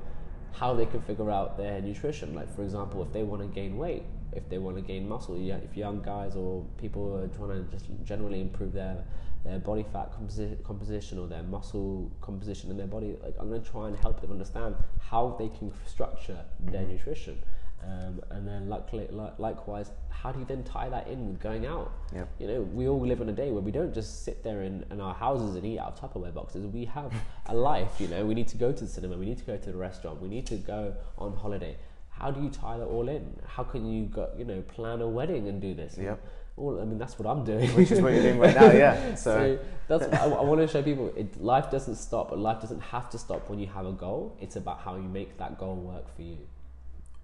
how 0.55 0.73
they 0.73 0.87
can 0.87 1.03
figure 1.03 1.31
out 1.31 1.57
their 1.57 1.81
nutrition. 1.81 2.35
Like 2.35 2.55
for 2.55 2.63
example, 2.63 3.03
if 3.03 3.13
they 3.13 3.23
want 3.23 3.43
to 3.43 3.49
gain 3.49 3.77
weight, 3.77 4.05
if 4.33 4.49
they 4.49 4.59
want 4.59 4.77
to 4.77 4.83
gain 4.83 5.09
muscle, 5.09 5.37
yeah, 5.37 5.57
if 5.57 5.77
young 5.77 6.01
guys 6.03 6.37
or 6.37 6.65
people 6.79 7.17
are 7.17 7.29
trying 7.29 7.65
to 7.65 7.71
just 7.71 7.87
generally 8.05 8.41
improve 8.41 8.73
their 8.73 9.05
their 9.45 9.59
body 9.59 9.85
fat 9.93 10.11
composi- 10.19 10.63
composition 10.65 11.19
or 11.19 11.27
their 11.27 11.43
muscle 11.43 12.11
composition 12.23 12.71
in 12.71 12.77
their 12.79 12.87
body, 12.87 13.15
like 13.23 13.35
I'm 13.39 13.51
going 13.51 13.63
to 13.63 13.71
try 13.71 13.89
and 13.89 13.97
help 13.97 14.21
them 14.21 14.31
understand 14.31 14.75
how 15.01 15.37
they 15.39 15.49
can 15.49 15.71
structure 15.87 16.39
their 16.61 16.81
mm-hmm. 16.81 16.93
nutrition. 16.93 17.43
Um, 17.87 18.21
and 18.31 18.49
then 18.49 18.69
likely, 18.69 19.07
li- 19.11 19.33
likewise, 19.39 19.91
how 20.09 20.33
do 20.33 20.39
you 20.39 20.47
then 20.47 20.65
tie 20.65 20.89
that 20.89 21.07
in 21.07 21.29
with 21.29 21.41
going 21.41 21.67
out? 21.67 21.93
Yep. 22.15 22.29
You 22.39 22.47
know, 22.47 22.61
we 22.63 22.89
all 22.89 23.01
live 23.01 23.21
in 23.21 23.29
a 23.29 23.33
day 23.33 23.51
where 23.51 23.61
we 23.61 23.71
don't 23.73 23.93
just 23.93 24.25
sit 24.25 24.43
there 24.43 24.63
in, 24.63 24.85
in 24.91 25.01
our 25.01 25.15
houses 25.15 25.55
and 25.55 25.67
eat 25.67 25.79
out 25.79 26.01
of 26.01 26.01
Tupperware 26.01 26.33
boxes. 26.33 26.67
We 26.67 26.87
have 26.87 27.13
a 27.47 27.55
life, 27.55 28.01
you 28.01 28.09
know. 28.09 28.25
We 28.25 28.35
need 28.35 28.49
to 28.49 28.57
go 28.57 28.73
to 28.73 28.85
the 28.85 28.89
cinema, 28.91 29.19
we 29.19 29.27
need 29.27 29.39
to 29.39 29.45
go 29.45 29.57
to 29.59 29.73
the 29.73 29.77
restaurant, 29.77 30.23
we 30.23 30.29
need 30.29 30.47
to 30.47 30.57
go 30.57 30.95
on 31.19 31.37
holiday. 31.37 31.77
How 32.09 32.31
do 32.31 32.41
you 32.43 32.49
tie 32.49 32.79
that 32.79 32.85
all 32.87 33.09
in? 33.09 33.39
How 33.47 33.65
can 33.65 33.87
you 33.87 34.05
go, 34.07 34.31
you 34.39 34.45
know, 34.45 34.63
plan 34.63 35.01
a 35.03 35.09
wedding 35.09 35.49
and 35.49 35.61
do 35.61 35.75
this? 35.75 35.99
Yep. 35.99 36.25
All, 36.57 36.81
I 36.81 36.85
mean, 36.85 36.99
that's 36.99 37.19
what 37.19 37.29
I'm 37.29 37.45
doing. 37.45 37.69
Which 37.71 37.91
is 37.91 38.01
what 38.01 38.13
you're 38.13 38.23
doing 38.23 38.39
right 38.39 38.55
now, 38.55 38.71
yeah. 38.71 39.15
So, 39.17 39.59
So 39.59 39.59
that's 39.89 40.15
I, 40.15 40.27
I 40.27 40.43
want 40.43 40.61
to 40.61 40.69
show 40.73 40.83
people. 40.83 41.13
It, 41.17 41.43
life 41.43 41.71
doesn't 41.73 41.97
stop, 41.97 42.31
but 42.31 42.39
life 42.39 42.61
doesn't 42.61 42.81
have 42.81 43.11
to 43.11 43.19
stop 43.19 43.51
when 43.51 43.59
you 43.59 43.67
have 43.67 43.85
a 43.85 43.93
goal. 43.93 44.39
It's 44.41 44.55
about 44.55 44.79
how 44.81 44.95
you 44.95 45.03
make 45.03 45.37
that 45.39 45.59
goal 45.59 45.75
work 45.75 46.15
for 46.15 46.23
you. 46.23 46.39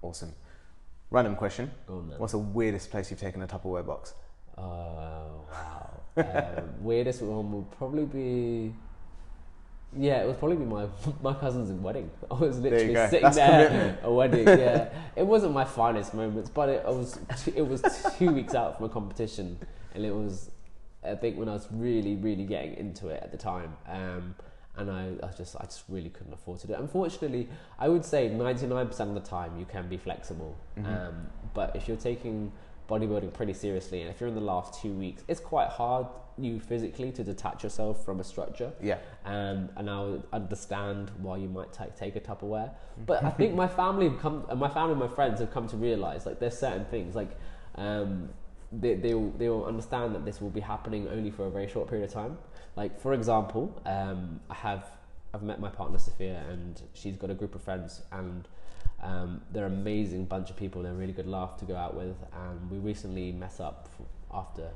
awesome. 0.03 0.33
Random 1.11 1.35
question. 1.37 1.71
Go 1.87 1.95
on 1.99 2.09
then. 2.11 2.19
What's 2.19 2.33
the 2.33 2.39
weirdest 2.39 2.91
place 2.91 3.11
you've 3.11 3.21
taken 3.21 3.43
a 3.43 3.47
Tupperware 3.47 3.85
box? 3.87 4.15
Oh 4.57 5.45
wow. 5.51 5.91
um, 6.17 6.65
weirdest 6.81 7.23
one 7.23 7.53
would 7.53 7.71
probably 7.73 8.05
be. 8.05 8.75
Yeah, 9.99 10.23
it 10.23 10.27
would 10.29 10.39
probably 10.39 10.57
be 10.59 10.65
my 10.67 10.87
my 11.23 11.35
cousin's 11.35 11.71
wedding. 11.73 12.11
I 12.31 12.35
was 12.35 12.59
literally 12.61 12.95
go. 12.95 13.07
sitting 13.07 13.23
That's 13.23 13.37
there 13.37 13.67
commitment. 13.69 13.99
a 14.05 14.13
wedding. 14.13 14.47
Yeah, 14.61 14.89
it 15.17 15.27
wasn't 15.27 15.53
my 15.53 15.65
finest 15.65 16.15
moments, 16.15 16.49
but 16.49 16.69
it 16.69 16.85
I 16.87 16.91
was 16.91 17.19
t- 17.45 17.55
it 17.57 17.67
was 17.67 17.83
two 18.17 18.31
weeks 18.31 18.55
out 18.55 18.77
from 18.77 18.87
a 18.87 18.89
competition, 18.89 19.59
and 19.95 20.05
it 20.05 20.15
was 20.15 20.51
I 21.03 21.17
think 21.17 21.37
when 21.39 21.49
I 21.49 21.55
was 21.55 21.67
really 21.73 22.15
really 22.15 22.45
getting 22.45 22.75
into 22.75 23.09
it 23.09 23.21
at 23.23 23.33
the 23.33 23.39
time. 23.39 23.77
Um, 23.89 24.37
and 24.81 24.91
I, 24.91 25.27
I 25.27 25.31
just 25.33 25.55
I 25.57 25.65
just 25.65 25.85
really 25.89 26.09
couldn't 26.09 26.33
afford 26.33 26.61
to 26.61 26.67
do 26.67 26.73
it. 26.73 26.81
Unfortunately, 26.81 27.49
I 27.79 27.89
would 27.89 28.05
say 28.05 28.29
ninety 28.29 28.67
nine 28.67 28.87
percent 28.87 29.11
of 29.11 29.23
the 29.23 29.29
time 29.29 29.59
you 29.59 29.67
can 29.67 29.89
be 29.89 29.97
flexible. 29.97 30.57
Um, 30.79 31.27
but 31.55 31.77
if 31.77 31.87
you're 31.87 31.97
taking 31.97 32.51
bodybuilding 32.89 33.33
pretty 33.33 33.53
seriously, 33.53 34.01
and 34.01 34.11
if 34.11 34.21
you're 34.21 34.29
in 34.29 34.35
the 34.35 34.41
last 34.41 34.81
two 34.81 34.93
weeks, 34.93 35.23
it's 35.29 35.41
quite 35.41 35.69
hard 35.69 36.07
you 36.39 36.59
physically 36.59 37.13
to 37.13 37.23
detach 37.23 37.63
yourself 37.63 38.05
from 38.05 38.19
a 38.21 38.25
structure. 38.25 38.73
Yeah. 38.83 38.99
Um, 39.25 39.69
and 39.77 39.91
I 39.91 40.03
would 40.03 40.23
understand 40.33 41.11
why 41.19 41.37
you 41.37 41.49
might 41.49 41.73
ta 41.73 41.87
take 41.99 42.17
a 42.17 42.21
Tupperware. 42.21 42.71
But 43.07 43.23
I 43.25 43.31
think 43.31 43.55
my 43.65 43.69
family 43.69 44.09
have 44.09 44.19
come, 44.19 44.47
uh, 44.49 44.55
my 44.55 44.69
family, 44.69 44.93
and 44.93 45.01
my 45.01 45.09
friends 45.09 45.41
have 45.41 45.51
come 45.53 45.69
to 45.69 45.77
realize 45.77 46.27
like 46.27 46.41
there's 46.41 46.59
certain 46.59 46.87
things 46.87 47.15
like 47.15 47.31
um, 47.75 48.31
they 48.73 48.95
they 48.95 49.15
will, 49.15 49.31
they 49.33 49.49
will 49.49 49.67
understand 49.67 50.15
that 50.15 50.25
this 50.25 50.41
will 50.41 50.51
be 50.51 50.61
happening 50.61 51.09
only 51.09 51.31
for 51.31 51.47
a 51.47 51.51
very 51.51 51.69
short 51.69 51.89
period 51.89 52.09
of 52.09 52.15
time. 52.15 52.39
Like 52.77 53.01
for 53.01 53.13
example, 53.13 53.81
um, 53.87 54.41
I 54.49 54.55
have 54.55 54.85
I've 55.33 55.43
met 55.43 55.61
my 55.61 55.69
partner 55.69 55.99
Sophia, 55.99 56.43
and 56.51 56.81
she's 56.95 57.17
got 57.17 57.31
a 57.31 57.35
group 57.35 57.55
of 57.55 57.63
friends, 57.63 58.03
and 58.13 58.49
um, 59.03 59.41
they're 59.53 59.67
an 59.67 59.73
amazing 59.73 60.25
bunch 60.25 60.51
of 60.51 60.57
people. 60.57 60.83
They're 60.83 60.93
a 60.93 60.97
really 60.97 61.13
good 61.13 61.27
laugh 61.29 61.57
to 61.59 61.65
go 61.65 61.77
out 61.77 61.95
with, 61.97 62.17
and 62.33 62.71
we 62.71 62.79
recently 62.79 63.33
met 63.33 63.61
up 63.61 63.89
after 64.33 64.69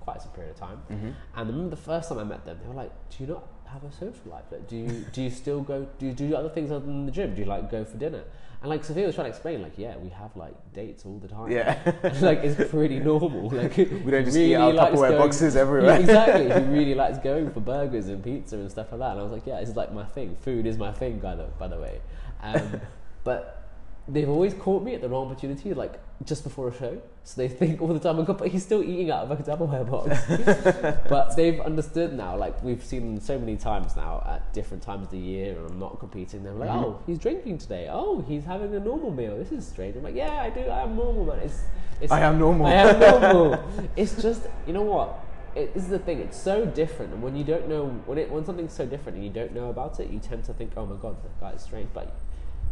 quite 0.00 0.22
some 0.22 0.32
period 0.32 0.52
of 0.52 0.56
time. 0.60 0.80
And 0.90 1.14
I 1.34 1.40
remember 1.42 1.70
the 1.70 1.82
first 1.82 2.08
time 2.08 2.18
I 2.18 2.24
met 2.24 2.44
them, 2.44 2.58
they 2.62 2.68
were 2.68 2.74
like, 2.74 2.92
"Do 3.10 3.24
you 3.24 3.30
not 3.30 3.44
have 3.72 3.84
a 3.84 3.92
social 3.92 4.30
life? 4.30 4.44
Like, 4.50 4.68
do 4.68 4.76
you 4.76 5.04
do 5.12 5.22
you 5.22 5.30
still 5.30 5.60
go? 5.60 5.86
Do 5.98 6.06
you 6.06 6.12
do 6.12 6.34
other 6.34 6.48
things 6.48 6.70
other 6.70 6.84
than 6.84 7.06
the 7.06 7.12
gym? 7.12 7.34
Do 7.34 7.40
you 7.42 7.46
like 7.46 7.70
go 7.70 7.84
for 7.84 7.96
dinner?" 7.96 8.22
And 8.62 8.68
like 8.68 8.84
Sophia 8.84 9.06
was 9.06 9.14
trying 9.14 9.26
to 9.26 9.30
explain, 9.30 9.62
like, 9.62 9.78
"Yeah, 9.78 9.96
we 9.96 10.10
have 10.10 10.36
like 10.36 10.54
dates 10.74 11.06
all 11.06 11.18
the 11.18 11.28
time. 11.28 11.50
Yeah. 11.50 11.78
like 12.20 12.40
it's 12.44 12.70
pretty 12.70 12.98
normal. 13.00 13.50
Like 13.60 13.76
We 13.76 14.10
don't 14.10 14.24
just 14.24 14.36
eat 14.36 14.54
our 14.54 14.72
Tupperware 14.72 15.16
boxes 15.16 15.56
everywhere. 15.56 15.94
Yeah, 15.94 15.98
exactly. 15.98 16.44
he 16.44 16.68
really 16.68 16.94
likes 16.94 17.18
going 17.18 17.50
for 17.50 17.60
burgers 17.60 18.08
and 18.08 18.22
pizza 18.22 18.56
and 18.56 18.70
stuff 18.70 18.92
like 18.92 19.00
that. 19.00 19.12
And 19.12 19.20
I 19.20 19.22
was 19.22 19.32
like, 19.32 19.46
yeah, 19.46 19.60
this 19.60 19.70
is 19.70 19.76
like 19.76 19.92
my 19.92 20.04
thing. 20.04 20.36
Food 20.42 20.66
is 20.66 20.76
my 20.76 20.92
thing, 20.92 21.18
by 21.18 21.34
the 21.36 21.44
by 21.58 21.68
the 21.68 21.78
way. 21.78 22.00
Um, 22.42 22.80
but 23.24 23.59
they've 24.08 24.28
always 24.28 24.54
caught 24.54 24.82
me 24.82 24.94
at 24.94 25.00
the 25.00 25.08
wrong 25.08 25.30
opportunity, 25.30 25.72
like 25.74 26.00
just 26.24 26.44
before 26.44 26.68
a 26.68 26.76
show. 26.76 27.00
So 27.22 27.40
they 27.40 27.48
think 27.48 27.80
all 27.80 27.88
the 27.88 28.00
time, 28.00 28.16
oh 28.16 28.20
my 28.20 28.24
God, 28.24 28.38
but 28.38 28.48
he's 28.48 28.64
still 28.64 28.82
eating 28.82 29.10
out 29.10 29.30
of 29.30 29.30
a 29.30 29.36
Tupperware 29.36 29.88
box. 29.88 31.06
but 31.08 31.36
they've 31.36 31.60
understood 31.60 32.12
now, 32.12 32.36
like 32.36 32.62
we've 32.62 32.82
seen 32.82 33.14
them 33.14 33.20
so 33.20 33.38
many 33.38 33.56
times 33.56 33.96
now 33.96 34.22
at 34.26 34.52
different 34.52 34.82
times 34.82 35.04
of 35.04 35.10
the 35.10 35.18
year, 35.18 35.56
and 35.56 35.70
I'm 35.70 35.78
not 35.78 35.98
competing. 35.98 36.42
They're 36.42 36.52
like, 36.52 36.70
mm-hmm. 36.70 36.84
oh, 36.84 37.02
he's 37.06 37.18
drinking 37.18 37.58
today. 37.58 37.88
Oh, 37.90 38.24
he's 38.26 38.44
having 38.44 38.74
a 38.74 38.80
normal 38.80 39.10
meal. 39.10 39.36
This 39.36 39.52
is 39.52 39.66
strange. 39.66 39.96
I'm 39.96 40.02
like, 40.02 40.14
yeah, 40.14 40.42
I 40.42 40.50
do. 40.50 40.60
I 40.60 40.82
am 40.82 40.96
normal, 40.96 41.26
man. 41.26 41.38
It's, 41.40 41.60
it's 42.00 42.12
I 42.12 42.20
am 42.20 42.38
normal. 42.38 42.66
I 42.66 42.72
am 42.72 43.00
normal. 43.00 43.64
it's 43.96 44.20
just, 44.20 44.42
you 44.66 44.72
know 44.72 44.82
what? 44.82 45.24
It, 45.54 45.74
this 45.74 45.84
is 45.84 45.90
the 45.90 45.98
thing. 45.98 46.20
It's 46.20 46.40
so 46.40 46.64
different, 46.64 47.12
and 47.12 47.22
when 47.22 47.34
you 47.36 47.44
don't 47.44 47.68
know 47.68 47.86
when 48.06 48.18
it 48.18 48.30
when 48.30 48.44
something's 48.44 48.72
so 48.72 48.86
different 48.86 49.16
and 49.16 49.24
you 49.24 49.32
don't 49.32 49.52
know 49.52 49.68
about 49.68 49.98
it, 49.98 50.08
you 50.08 50.20
tend 50.20 50.44
to 50.44 50.54
think, 50.54 50.72
oh 50.76 50.86
my 50.86 50.94
God, 50.96 51.16
that 51.22 51.40
guy 51.40 51.50
is 51.50 51.62
strange. 51.62 51.88
But 51.92 52.14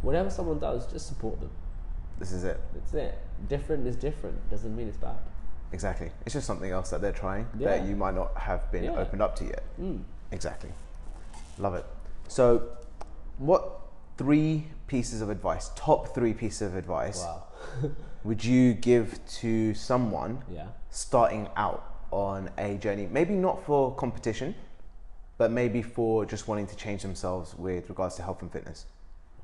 whatever 0.03 0.31
someone 0.31 0.59
does, 0.59 0.87
just 0.91 1.07
support 1.07 1.41
them. 1.41 1.51
This 2.19 2.33
is 2.33 2.45
it. 2.45 2.61
That's 2.75 2.95
it. 2.95 3.19
Different 3.49 3.87
is 3.87 3.97
different. 3.97 4.51
Doesn't 4.51 4.75
mean 4.77 4.89
it's 4.89 4.97
bad. 4.97 5.17
Exactly. 5.73 6.11
It's 6.25 6.33
just 6.33 6.47
something 6.47 6.71
else 6.71 6.91
that 6.91 7.01
they're 7.01 7.13
trying 7.13 7.47
Yeah. 7.59 7.69
that 7.69 7.87
you 7.87 7.95
might 7.95 8.15
not 8.15 8.35
have 8.37 8.71
been 8.73 8.85
Yeah. 8.85 8.97
opened 8.99 9.23
up 9.23 9.37
to 9.37 9.45
yet. 9.45 9.63
Mm. 9.81 10.03
Exactly. 10.33 10.73
Love 11.59 11.75
it. 11.75 11.85
So, 12.29 12.63
what 13.39 13.81
three 14.17 14.69
pieces 14.87 15.21
of 15.21 15.31
advice, 15.31 15.71
top 15.77 16.09
three 16.15 16.33
pieces 16.35 16.63
of 16.63 16.75
advice, 16.75 17.23
Wow. 17.23 17.45
would 18.25 18.45
you 18.45 18.75
give 18.75 19.25
to 19.27 19.75
someone 19.75 20.43
Yeah. 20.49 20.69
starting 20.91 21.49
out 21.57 21.85
on 22.11 22.51
a 22.59 22.77
journey? 22.79 23.07
Maybe 23.07 23.35
not 23.35 23.63
for 23.63 23.95
competition, 23.95 24.55
but 25.37 25.51
maybe 25.53 25.83
for 25.83 26.25
just 26.25 26.49
wanting 26.49 26.67
to 26.67 26.77
change 26.77 27.03
themselves 27.03 27.55
with 27.57 27.89
regards 27.89 28.17
to 28.17 28.23
health 28.23 28.43
and 28.43 28.51
fitness. 28.51 28.87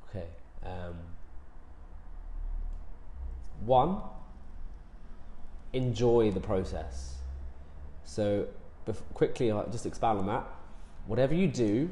Okay. 0.08 0.26
Um, 0.64 0.94
one, 3.64 3.98
enjoy 5.72 6.30
the 6.30 6.40
process. 6.40 7.14
So, 8.04 8.46
bef- 8.86 9.02
quickly, 9.14 9.50
I'll 9.50 9.68
just 9.70 9.86
expand 9.86 10.18
on 10.18 10.26
that. 10.26 10.46
Whatever 11.06 11.34
you 11.34 11.48
do, 11.48 11.90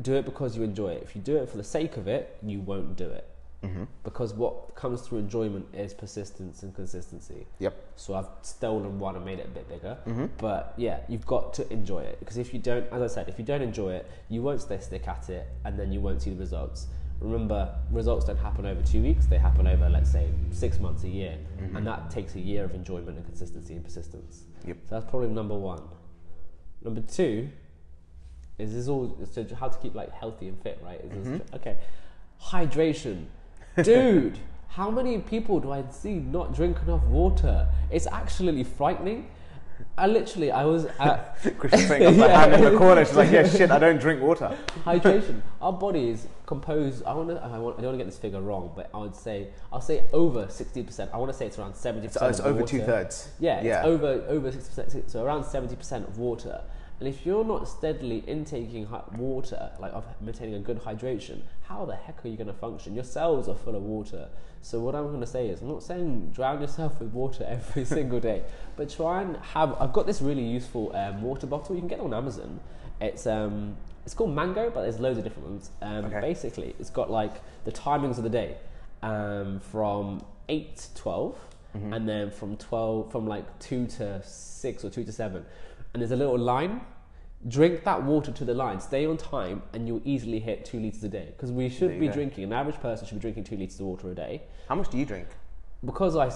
do 0.00 0.14
it 0.14 0.24
because 0.24 0.56
you 0.56 0.62
enjoy 0.62 0.88
it. 0.88 1.02
If 1.02 1.16
you 1.16 1.22
do 1.22 1.36
it 1.36 1.48
for 1.48 1.56
the 1.56 1.64
sake 1.64 1.96
of 1.96 2.06
it, 2.08 2.36
you 2.42 2.60
won't 2.60 2.96
do 2.96 3.06
it. 3.06 3.28
Mm-hmm. 3.62 3.84
Because 4.04 4.34
what 4.34 4.74
comes 4.74 5.00
through 5.00 5.18
enjoyment 5.18 5.66
is 5.74 5.94
persistence 5.94 6.62
and 6.62 6.74
consistency. 6.74 7.46
Yep. 7.58 7.74
So 7.96 8.14
I've 8.14 8.28
stolen 8.42 8.98
one 8.98 9.16
and 9.16 9.24
made 9.24 9.38
it 9.38 9.46
a 9.46 9.50
bit 9.50 9.68
bigger. 9.68 9.96
Mm-hmm. 10.06 10.26
But 10.38 10.74
yeah, 10.76 11.00
you've 11.08 11.26
got 11.26 11.54
to 11.54 11.72
enjoy 11.72 12.00
it 12.00 12.18
because 12.20 12.36
if 12.36 12.52
you 12.52 12.60
don't, 12.60 12.86
as 12.92 13.02
I 13.02 13.06
said, 13.06 13.28
if 13.28 13.38
you 13.38 13.44
don't 13.44 13.62
enjoy 13.62 13.94
it, 13.94 14.10
you 14.28 14.42
won't 14.42 14.60
stay 14.60 14.78
stick 14.78 15.08
at 15.08 15.28
it, 15.30 15.48
and 15.64 15.78
then 15.78 15.90
you 15.90 16.00
won't 16.00 16.22
see 16.22 16.30
the 16.30 16.36
results. 16.36 16.86
Remember, 17.20 17.74
results 17.90 18.26
don't 18.26 18.36
happen 18.36 18.66
over 18.66 18.82
two 18.82 19.02
weeks; 19.02 19.26
they 19.26 19.38
happen 19.38 19.66
over, 19.66 19.88
let's 19.88 20.10
say, 20.10 20.28
six 20.50 20.78
months, 20.78 21.04
a 21.04 21.08
year, 21.08 21.38
mm-hmm. 21.58 21.76
and 21.76 21.86
that 21.86 22.10
takes 22.10 22.34
a 22.34 22.40
year 22.40 22.64
of 22.64 22.74
enjoyment 22.74 23.16
and 23.16 23.24
consistency 23.24 23.74
and 23.74 23.84
persistence. 23.84 24.44
Yep. 24.66 24.76
So 24.88 24.94
that's 24.94 25.10
probably 25.10 25.28
number 25.28 25.54
one. 25.54 25.82
Number 26.82 27.00
two 27.00 27.48
is 28.58 28.72
this 28.72 28.88
all 28.88 29.18
so 29.30 29.46
how 29.58 29.68
to 29.68 29.78
keep 29.78 29.94
like 29.94 30.12
healthy 30.12 30.48
and 30.48 30.60
fit, 30.62 30.78
right? 30.82 31.00
Is 31.00 31.10
this, 31.10 31.26
mm-hmm. 31.26 31.54
okay, 31.56 31.78
hydration, 32.42 33.26
dude. 33.82 34.38
How 34.68 34.90
many 34.90 35.18
people 35.18 35.58
do 35.58 35.72
I 35.72 35.84
see 35.90 36.14
not 36.14 36.54
drink 36.54 36.76
enough 36.82 37.02
water? 37.04 37.66
It's 37.90 38.06
actually 38.06 38.62
frightening. 38.62 39.30
I 39.98 40.06
literally, 40.06 40.50
I 40.52 40.64
was 40.64 40.84
at 41.00 41.38
Christian's 41.58 41.86
putting 41.86 42.06
up 42.22 42.28
her 42.30 42.36
hand 42.36 42.52
in 42.54 42.72
the 42.72 42.78
corner. 42.78 43.04
She's 43.04 43.16
like, 43.16 43.30
"Yeah, 43.30 43.48
shit, 43.48 43.70
I 43.70 43.78
don't 43.78 43.98
drink 43.98 44.20
water." 44.20 44.56
hydration. 44.84 45.40
Our 45.62 45.72
body 45.72 46.10
is 46.10 46.26
composed. 46.44 47.02
I 47.04 47.14
want 47.14 47.30
to. 47.30 47.36
I, 47.42 47.58
want, 47.58 47.78
I 47.78 47.82
don't 47.82 47.86
want 47.86 47.94
to 47.94 48.04
get 48.04 48.06
this 48.06 48.18
figure 48.18 48.40
wrong, 48.42 48.72
but 48.76 48.90
I 48.92 48.98
would 48.98 49.16
say 49.16 49.48
I'll 49.72 49.80
say 49.80 50.04
over 50.12 50.48
sixty 50.50 50.82
percent. 50.82 51.10
I 51.14 51.16
want 51.16 51.32
to 51.32 51.36
say 51.38 51.46
it's 51.46 51.58
around 51.58 51.74
seventy 51.74 52.08
So 52.08 52.20
percent. 52.20 52.30
it's 52.30 52.40
over 52.40 52.62
two 52.62 52.82
thirds. 52.82 53.30
Yeah, 53.40 53.62
Yeah. 53.62 53.78
it's 53.78 53.86
over 53.86 54.24
over 54.28 54.52
sixty 54.52 54.82
percent. 54.82 55.10
So 55.10 55.24
around 55.24 55.44
seventy 55.44 55.76
percent 55.76 56.06
of 56.06 56.18
water. 56.18 56.60
And 56.98 57.08
if 57.08 57.26
you're 57.26 57.44
not 57.44 57.68
steadily 57.68 58.24
intaking 58.26 58.88
water, 59.16 59.70
like 59.78 59.92
of 59.92 60.06
maintaining 60.20 60.54
a 60.54 60.60
good 60.60 60.82
hydration, 60.82 61.42
how 61.62 61.84
the 61.84 61.94
heck 61.94 62.24
are 62.24 62.28
you 62.28 62.36
going 62.36 62.46
to 62.46 62.54
function? 62.54 62.94
Your 62.94 63.04
cells 63.04 63.48
are 63.48 63.54
full 63.54 63.76
of 63.76 63.82
water. 63.82 64.28
So 64.62 64.80
what 64.80 64.94
I'm 64.94 65.08
going 65.08 65.20
to 65.20 65.26
say 65.26 65.48
is, 65.48 65.60
I'm 65.60 65.68
not 65.68 65.82
saying 65.82 66.30
drown 66.34 66.60
yourself 66.60 66.98
with 66.98 67.12
water 67.12 67.44
every 67.48 67.84
single 67.84 68.18
day, 68.18 68.42
but 68.76 68.88
try 68.88 69.22
and 69.22 69.36
have. 69.36 69.76
I've 69.80 69.92
got 69.92 70.06
this 70.06 70.22
really 70.22 70.44
useful 70.44 70.94
um, 70.96 71.22
water 71.22 71.46
bottle. 71.46 71.74
You 71.74 71.82
can 71.82 71.88
get 71.88 71.98
it 71.98 72.04
on 72.04 72.14
Amazon. 72.14 72.60
It's 73.00 73.26
um, 73.26 73.76
it's 74.04 74.14
called 74.14 74.34
Mango, 74.34 74.70
but 74.70 74.82
there's 74.82 74.98
loads 74.98 75.18
of 75.18 75.24
different 75.24 75.48
ones. 75.48 75.70
Um, 75.82 76.06
Okay. 76.06 76.20
Basically, 76.20 76.74
it's 76.78 76.90
got 76.90 77.10
like 77.10 77.34
the 77.64 77.72
timings 77.72 78.16
of 78.16 78.24
the 78.24 78.30
day, 78.30 78.56
um, 79.02 79.60
from 79.60 80.24
eight 80.48 80.76
to 80.78 80.94
12 80.94 81.38
and 81.92 82.08
then 82.08 82.30
from 82.30 82.56
twelve, 82.56 83.12
from 83.12 83.26
like 83.26 83.44
two 83.58 83.86
to 83.86 84.22
six 84.24 84.82
or 84.84 84.90
two 84.90 85.04
to 85.04 85.12
seven, 85.12 85.44
and 85.92 86.00
there's 86.02 86.12
a 86.12 86.16
little 86.16 86.38
line. 86.38 86.80
Drink 87.48 87.84
that 87.84 88.02
water 88.02 88.32
to 88.32 88.44
the 88.44 88.54
line. 88.54 88.80
Stay 88.80 89.06
on 89.06 89.16
time, 89.16 89.62
and 89.72 89.86
you'll 89.86 90.00
easily 90.04 90.40
hit 90.40 90.64
two 90.64 90.80
liters 90.80 91.04
a 91.04 91.08
day. 91.08 91.26
Because 91.36 91.52
we 91.52 91.68
should 91.68 92.00
be 92.00 92.06
go. 92.08 92.12
drinking. 92.12 92.44
An 92.44 92.52
average 92.52 92.80
person 92.80 93.06
should 93.06 93.14
be 93.16 93.20
drinking 93.20 93.44
two 93.44 93.56
liters 93.56 93.78
of 93.78 93.86
water 93.86 94.10
a 94.10 94.14
day 94.14 94.42
How 94.68 94.74
much 94.74 94.88
do 94.90 94.98
you 94.98 95.04
drink? 95.06 95.28
because 95.84 96.16
I, 96.16 96.28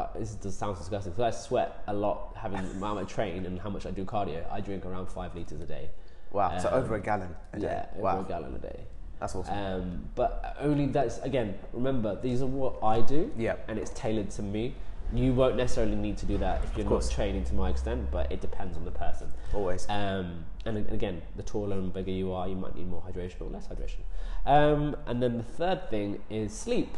uh, 0.00 0.06
this 0.18 0.34
does 0.34 0.56
sounds 0.56 0.78
disgusting. 0.78 1.12
Because 1.12 1.34
I 1.34 1.38
sweat 1.38 1.82
a 1.88 1.92
lot, 1.94 2.34
having 2.36 2.58
how 2.80 2.94
much 2.94 3.04
I 3.04 3.08
train 3.12 3.44
and 3.44 3.60
how 3.60 3.68
much 3.68 3.84
I 3.86 3.90
do 3.90 4.04
cardio. 4.04 4.50
I 4.50 4.60
drink 4.60 4.86
around 4.86 5.06
five 5.08 5.34
liters 5.34 5.60
a 5.60 5.66
day. 5.66 5.90
Wow, 6.32 6.56
so 6.58 6.68
Um, 6.68 6.74
over 6.74 6.94
a 6.94 7.00
gallon 7.00 7.34
a 7.52 7.58
day. 7.58 7.66
Yeah, 7.66 7.86
over 7.94 8.02
wow, 8.02 8.20
a 8.20 8.24
gallon 8.24 8.54
a 8.54 8.58
day. 8.58 8.80
that's 9.20 9.34
awesome. 9.34 9.54
Um, 9.54 10.04
but 10.14 10.56
only 10.60 10.86
that's 10.86 11.18
again. 11.18 11.58
Remember, 11.72 12.18
these 12.22 12.40
are 12.40 12.46
what 12.46 12.82
I 12.82 13.00
do. 13.00 13.30
Yeah. 13.36 13.56
and 13.68 13.78
it's 13.78 13.90
tailored 13.90 14.30
to 14.32 14.42
me. 14.42 14.74
You 15.14 15.32
won't 15.32 15.56
necessarily 15.56 15.94
need 15.94 16.18
to 16.18 16.26
do 16.26 16.36
that 16.38 16.64
if 16.64 16.76
you're 16.76 16.88
not 16.88 17.08
training 17.08 17.44
to 17.44 17.54
my 17.54 17.70
extent, 17.70 18.10
but 18.10 18.30
it 18.30 18.40
depends 18.40 18.76
on 18.76 18.84
the 18.84 18.90
person. 18.90 19.28
Always. 19.54 19.86
Um, 19.88 20.44
and 20.64 20.78
again, 20.90 21.22
the 21.36 21.42
taller 21.42 21.78
and 21.78 21.92
bigger 21.92 22.10
you 22.10 22.32
are, 22.32 22.48
you 22.48 22.56
might 22.56 22.74
need 22.74 22.88
more 22.88 23.02
hydration 23.02 23.40
or 23.40 23.48
less 23.50 23.68
hydration. 23.68 24.00
Um, 24.44 24.96
and 25.06 25.22
then 25.22 25.36
the 25.38 25.44
third 25.44 25.88
thing 25.90 26.20
is 26.28 26.52
sleep. 26.52 26.96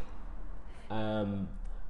Um, 0.91 1.49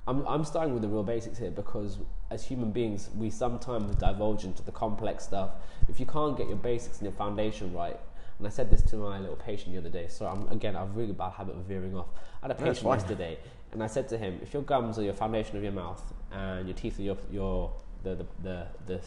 I'm, 0.08 0.26
I'm 0.26 0.44
starting 0.44 0.72
with 0.72 0.82
the 0.82 0.88
real 0.88 1.04
basics 1.04 1.38
here 1.38 1.50
because 1.50 1.98
as 2.30 2.44
human 2.44 2.72
beings, 2.72 3.10
we 3.16 3.30
sometimes 3.30 3.94
divulge 3.96 4.44
into 4.44 4.62
the 4.62 4.72
complex 4.72 5.24
stuff. 5.24 5.50
If 5.88 6.00
you 6.00 6.06
can't 6.06 6.36
get 6.36 6.48
your 6.48 6.56
basics 6.56 6.98
and 6.98 7.04
your 7.04 7.12
foundation 7.12 7.72
right, 7.72 7.98
And 8.38 8.46
I 8.46 8.50
said 8.50 8.70
this 8.70 8.82
to 8.82 8.96
my 8.96 9.18
little 9.18 9.36
patient 9.36 9.72
the 9.72 9.78
other 9.78 9.88
day. 9.88 10.06
So 10.08 10.26
I'm, 10.26 10.48
again, 10.48 10.76
I've 10.76 10.96
really 10.96 11.12
bad 11.12 11.32
habit 11.32 11.56
of 11.56 11.62
veering 11.62 11.96
off. 11.96 12.06
I 12.42 12.46
had 12.46 12.50
a 12.52 12.54
patient 12.54 12.86
yesterday, 12.86 13.38
and 13.72 13.82
I 13.82 13.86
said 13.86 14.08
to 14.08 14.18
him, 14.18 14.38
if 14.42 14.52
your 14.54 14.62
gums 14.62 14.98
are 14.98 15.02
your 15.02 15.14
foundation 15.14 15.56
of 15.56 15.62
your 15.62 15.72
mouth 15.72 16.02
and 16.32 16.66
your 16.68 16.76
teeth 16.76 16.98
are 16.98 17.02
your 17.02 17.16
your 17.30 17.72
the 18.02 18.14
the 18.16 18.26
the, 18.42 18.66
the 18.86 19.00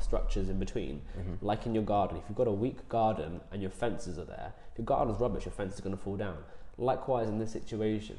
structures 0.00 0.48
in 0.48 0.58
between, 0.58 1.00
Mm-hmm. 1.18 1.44
like 1.46 1.66
in 1.66 1.74
your 1.74 1.84
garden, 1.84 2.16
if 2.16 2.24
you've 2.28 2.36
got 2.38 2.48
a 2.48 2.52
weak 2.52 2.88
garden 2.88 3.40
and 3.50 3.60
your 3.60 3.70
fences 3.70 4.18
are 4.18 4.24
there, 4.24 4.52
if 4.72 4.78
your 4.78 4.84
garden's 4.84 5.18
rubbish, 5.20 5.44
your 5.44 5.52
fence 5.52 5.74
is 5.74 5.80
going 5.80 5.96
to 5.96 6.02
fall 6.02 6.16
down. 6.16 6.38
Likewise, 6.78 7.28
in 7.28 7.38
this 7.38 7.50
situation, 7.52 8.16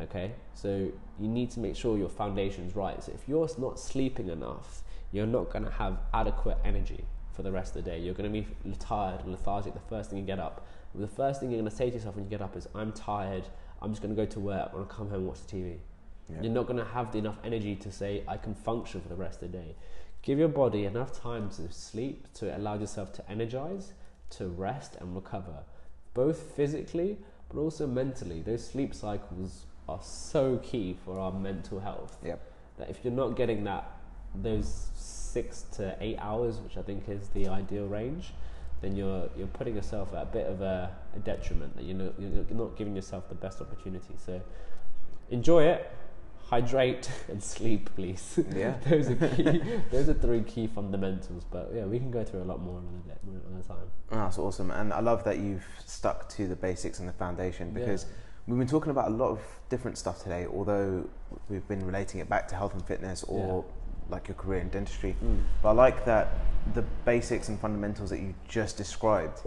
okay, 0.00 0.32
so 0.54 0.68
you 1.20 1.28
need 1.28 1.50
to 1.52 1.60
make 1.60 1.76
sure 1.76 1.96
your 1.98 2.08
foundation's 2.08 2.74
right. 2.74 3.02
So 3.02 3.12
if 3.12 3.28
you're 3.28 3.48
not 3.58 3.78
sleeping 3.78 4.28
enough, 4.28 4.82
you're 5.12 5.26
not 5.26 5.50
going 5.50 5.64
to 5.64 5.70
have 5.70 5.98
adequate 6.12 6.58
energy 6.64 7.04
for 7.32 7.42
the 7.42 7.52
rest 7.52 7.76
of 7.76 7.84
the 7.84 7.90
day. 7.90 7.98
You're 8.00 8.14
going 8.14 8.32
to 8.32 8.40
be 8.40 8.46
tired 8.78 9.20
and 9.20 9.30
lethargic 9.30 9.72
the 9.74 9.80
first 9.88 10.10
thing 10.10 10.18
you 10.18 10.24
get 10.24 10.40
up. 10.40 10.66
The 10.94 11.06
first 11.06 11.38
thing 11.40 11.50
you're 11.50 11.60
going 11.60 11.70
to 11.70 11.76
say 11.76 11.88
to 11.90 11.96
yourself 11.96 12.16
when 12.16 12.24
you 12.24 12.30
get 12.30 12.42
up 12.42 12.56
is, 12.56 12.66
I'm 12.74 12.92
tired, 12.92 13.44
I'm 13.80 13.90
just 13.90 14.02
going 14.02 14.14
to 14.14 14.20
go 14.20 14.26
to 14.26 14.40
work, 14.40 14.66
I'm 14.72 14.78
going 14.78 14.88
to 14.88 14.94
come 14.94 15.08
home 15.08 15.18
and 15.20 15.26
watch 15.26 15.46
the 15.46 15.56
TV. 15.56 15.76
Yeah. 16.28 16.42
You're 16.42 16.52
not 16.52 16.66
going 16.66 16.78
to 16.78 16.84
have 16.84 17.12
the 17.12 17.18
enough 17.18 17.38
energy 17.44 17.74
to 17.76 17.90
say, 17.90 18.22
I 18.28 18.36
can 18.36 18.54
function 18.54 19.00
for 19.00 19.08
the 19.08 19.16
rest 19.16 19.42
of 19.42 19.52
the 19.52 19.58
day. 19.58 19.76
Give 20.22 20.38
your 20.38 20.48
body 20.48 20.84
enough 20.84 21.18
time 21.18 21.48
to 21.50 21.72
sleep, 21.72 22.26
to 22.34 22.54
allow 22.56 22.74
yourself 22.74 23.12
to 23.14 23.30
energize, 23.30 23.92
to 24.30 24.48
rest 24.48 24.96
and 25.00 25.14
recover, 25.14 25.64
both 26.12 26.38
physically 26.54 27.18
but 27.48 27.58
also 27.58 27.86
mentally. 27.86 28.42
Those 28.42 28.64
sleep 28.66 28.94
cycles 28.94 29.64
are 29.88 30.00
so 30.02 30.58
key 30.58 30.96
for 31.04 31.18
our 31.18 31.32
mental 31.32 31.80
health 31.80 32.18
Yep. 32.22 32.40
that 32.76 32.90
if 32.90 32.98
you're 33.02 33.12
not 33.12 33.36
getting 33.36 33.64
that 33.64 33.90
those 34.34 34.88
six 34.94 35.62
to 35.72 35.96
eight 36.00 36.18
hours, 36.18 36.58
which 36.60 36.76
I 36.76 36.82
think 36.82 37.08
is 37.08 37.28
the 37.30 37.48
ideal 37.48 37.86
range, 37.86 38.34
then 38.80 38.94
you're 38.96 39.28
you're 39.36 39.46
putting 39.48 39.74
yourself 39.76 40.14
at 40.14 40.22
a 40.22 40.26
bit 40.26 40.46
of 40.46 40.60
a, 40.60 40.90
a 41.14 41.18
detriment 41.18 41.76
that 41.76 41.84
you're 41.84 41.96
not, 41.96 42.12
you're 42.18 42.44
not 42.50 42.76
giving 42.76 42.94
yourself 42.94 43.28
the 43.28 43.34
best 43.34 43.60
opportunity. 43.60 44.14
So 44.24 44.40
enjoy 45.30 45.64
it, 45.64 45.90
hydrate, 46.46 47.10
and 47.28 47.42
sleep, 47.42 47.90
please. 47.94 48.38
Yeah. 48.54 48.74
those 48.88 49.10
are 49.10 49.16
key. 49.36 49.60
those 49.90 50.08
are 50.08 50.14
three 50.14 50.42
key 50.42 50.66
fundamentals. 50.66 51.44
But 51.50 51.70
yeah, 51.74 51.84
we 51.84 51.98
can 51.98 52.10
go 52.10 52.24
through 52.24 52.42
a 52.42 52.44
lot 52.44 52.60
more 52.62 52.78
another 52.78 52.98
day, 53.08 53.40
another 53.48 53.64
time. 53.66 53.76
Oh, 54.12 54.16
that's 54.16 54.38
awesome, 54.38 54.70
and 54.70 54.92
I 54.92 55.00
love 55.00 55.24
that 55.24 55.38
you've 55.38 55.66
stuck 55.84 56.28
to 56.30 56.46
the 56.46 56.56
basics 56.56 56.98
and 57.00 57.08
the 57.08 57.12
foundation 57.12 57.72
because 57.72 58.04
Yeah. 58.04 58.10
we've 58.46 58.58
been 58.58 58.68
talking 58.68 58.90
about 58.90 59.08
a 59.08 59.14
lot 59.14 59.30
of 59.30 59.40
different 59.68 59.98
stuff 59.98 60.22
today. 60.22 60.46
Although 60.46 61.08
we've 61.48 61.66
been 61.68 61.84
relating 61.84 62.20
it 62.20 62.28
back 62.28 62.48
to 62.48 62.54
health 62.54 62.74
and 62.74 62.84
fitness 62.86 63.24
or 63.24 63.64
like 64.08 64.28
your 64.28 64.34
career 64.36 64.60
in 64.60 64.68
dentistry, 64.70 65.16
Mm. 65.22 65.40
but 65.62 65.70
I 65.70 65.72
like 65.72 66.04
that 66.04 66.28
the 66.74 66.82
basics 67.04 67.48
and 67.48 67.58
fundamentals 67.60 68.10
that 68.10 68.20
you 68.20 68.34
just 68.48 68.76
described 68.76 69.40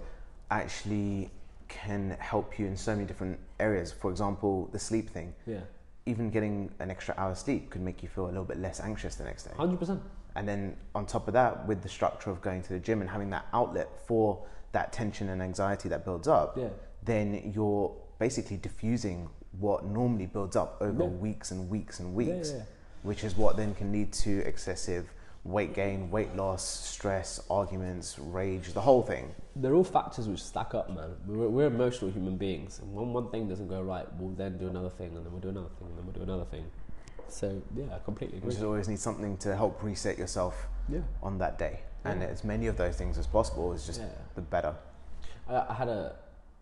actually 0.49 1.29
can 1.67 2.11
help 2.19 2.59
you 2.59 2.65
in 2.67 2.75
so 2.75 2.93
many 2.93 3.05
different 3.05 3.39
areas. 3.59 3.91
For 3.91 4.11
example, 4.11 4.67
the 4.71 4.79
sleep 4.79 5.09
thing. 5.09 5.33
Yeah, 5.45 5.61
Even 6.05 6.29
getting 6.31 6.71
an 6.79 6.89
extra 6.91 7.13
hour 7.17 7.35
sleep 7.35 7.69
could 7.69 7.81
make 7.81 8.01
you 8.03 8.09
feel 8.09 8.25
a 8.25 8.27
little 8.33 8.43
bit 8.43 8.57
less 8.59 8.79
anxious 8.79 9.15
the 9.15 9.23
next 9.23 9.43
day. 9.43 9.51
hundred 9.55 9.79
percent. 9.79 10.01
And 10.35 10.47
then 10.47 10.75
on 10.95 11.05
top 11.05 11.27
of 11.27 11.33
that, 11.33 11.67
with 11.67 11.81
the 11.83 11.89
structure 11.89 12.29
of 12.31 12.41
going 12.41 12.61
to 12.63 12.69
the 12.73 12.79
gym 12.79 13.01
and 13.01 13.09
having 13.09 13.29
that 13.31 13.45
outlet 13.53 13.89
for 14.07 14.43
that 14.71 14.91
tension 14.93 15.29
and 15.29 15.41
anxiety 15.41 15.89
that 15.89 16.03
builds 16.05 16.27
up, 16.27 16.57
Yeah. 16.57 16.69
then 17.03 17.51
you're 17.53 17.93
basically 18.19 18.57
diffusing 18.57 19.29
what 19.59 19.85
normally 19.85 20.25
builds 20.25 20.55
up 20.55 20.77
over 20.81 21.03
Yeah. 21.03 21.09
weeks 21.09 21.51
and 21.51 21.69
weeks 21.69 21.99
and 21.99 22.15
weeks, 22.15 22.51
yeah. 22.51 22.63
Which 23.03 23.23
is 23.23 23.35
what 23.35 23.57
then 23.57 23.73
can 23.75 23.91
lead 23.91 24.11
to 24.13 24.39
excessive 24.45 25.11
weight 25.43 25.73
gain, 25.73 26.11
weight 26.11 26.35
loss, 26.35 26.63
stress, 26.63 27.41
arguments, 27.49 28.19
rage, 28.19 28.73
the 28.73 28.81
whole 28.81 29.01
thing. 29.01 29.33
They're 29.55 29.73
all 29.73 29.83
factors 29.83 30.27
which 30.27 30.43
stack 30.43 30.75
up, 30.75 30.89
man. 30.89 31.15
We're, 31.25 31.49
we're 31.49 31.65
emotional 31.67 32.11
human 32.11 32.37
beings, 32.37 32.77
and 32.79 32.93
when 32.93 33.11
one 33.11 33.29
thing 33.31 33.49
doesn't 33.49 33.67
go 33.67 33.81
right, 33.81 34.05
we'll 34.19 34.35
then 34.35 34.57
do 34.59 34.67
another 34.67 34.89
thing, 34.89 35.15
and 35.15 35.25
then 35.25 35.31
we'll 35.31 35.41
do 35.41 35.49
another 35.49 35.69
thing, 35.79 35.87
and 35.87 35.97
then 35.97 36.05
we'll 36.05 36.13
do 36.13 36.21
another 36.21 36.45
thing. 36.45 36.65
So 37.27 37.59
yeah, 37.75 37.85
I 37.95 37.99
completely 37.99 38.35
You 38.37 38.41
agree. 38.43 38.51
just 38.51 38.63
always 38.63 38.87
need 38.87 38.99
something 38.99 39.35
to 39.37 39.55
help 39.55 39.81
reset 39.81 40.17
yourself 40.19 40.67
Yeah. 40.89 40.99
on 41.23 41.37
that 41.39 41.57
day. 41.57 41.81
And 42.03 42.21
Yeah. 42.21 42.27
as 42.27 42.43
many 42.43 42.67
of 42.67 42.77
those 42.77 42.95
things 42.97 43.17
as 43.17 43.25
possible 43.25 43.73
is 43.73 43.85
just 43.87 43.99
Yeah. 44.01 44.09
the 44.35 44.41
better. 44.41 44.75
I, 45.47 45.65
I 45.69 45.73
had 45.73 45.87
a, 45.89 46.17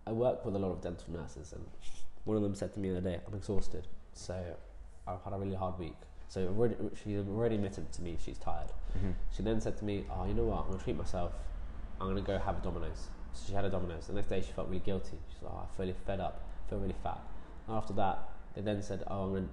I 0.08 0.14
work 0.14 0.46
with 0.46 0.56
a 0.56 0.60
lot 0.60 0.72
of 0.72 0.80
dental 0.82 1.12
nurses, 1.12 1.52
and 1.52 1.66
one 2.24 2.38
of 2.38 2.44
them 2.44 2.56
said 2.56 2.74
to 2.76 2.80
me 2.80 2.92
the 2.92 2.98
other 3.00 3.10
day, 3.10 3.20
"I'm 3.28 3.34
exhausted, 3.34 3.88
so 4.14 4.42
I've 5.06 5.22
had 5.24 5.34
a 5.34 5.38
really 5.38 5.56
hard 5.56 5.78
week." 5.80 5.98
So 6.30 6.48
already, 6.48 6.76
she 7.04 7.18
already 7.18 7.56
admitted 7.56 7.92
to 7.92 8.02
me 8.02 8.16
she's 8.24 8.38
tired. 8.38 8.70
Mhm. 8.98 9.16
She 9.32 9.44
then 9.44 9.60
said 9.60 9.78
to 9.78 9.86
me, 9.86 10.06
"Oh, 10.12 10.26
you 10.26 10.34
know 10.36 10.46
what? 10.46 10.62
I'm 10.62 10.68
gonna 10.72 10.84
treat 10.84 10.96
myself. 10.96 11.34
I'm 12.00 12.08
gonna 12.08 12.22
go 12.22 12.38
have 12.38 12.60
a 12.60 12.62
Domino's." 12.62 13.10
So 13.34 13.48
she 13.48 13.54
had 13.54 13.66
a 13.66 13.70
Domino's. 13.70 14.08
The 14.08 14.14
next 14.14 14.30
day, 14.30 14.40
she 14.42 14.52
felt 14.52 14.68
really 14.68 14.80
guilty. 14.80 15.18
She's 15.30 15.42
like, 15.42 15.52
"Oh, 15.54 15.64
I 15.64 15.76
feel 15.76 15.86
really 15.86 15.98
fed 16.06 16.20
up. 16.20 16.44
I 16.66 16.70
feel 16.70 16.80
really 16.80 16.96
fat." 17.04 17.20
And 17.68 17.76
after 17.76 17.94
that, 17.94 18.30
they 18.54 18.62
then 18.62 18.82
said, 18.82 19.04
"Oh, 19.08 19.24
I'm 19.26 19.34
gonna." 19.34 19.50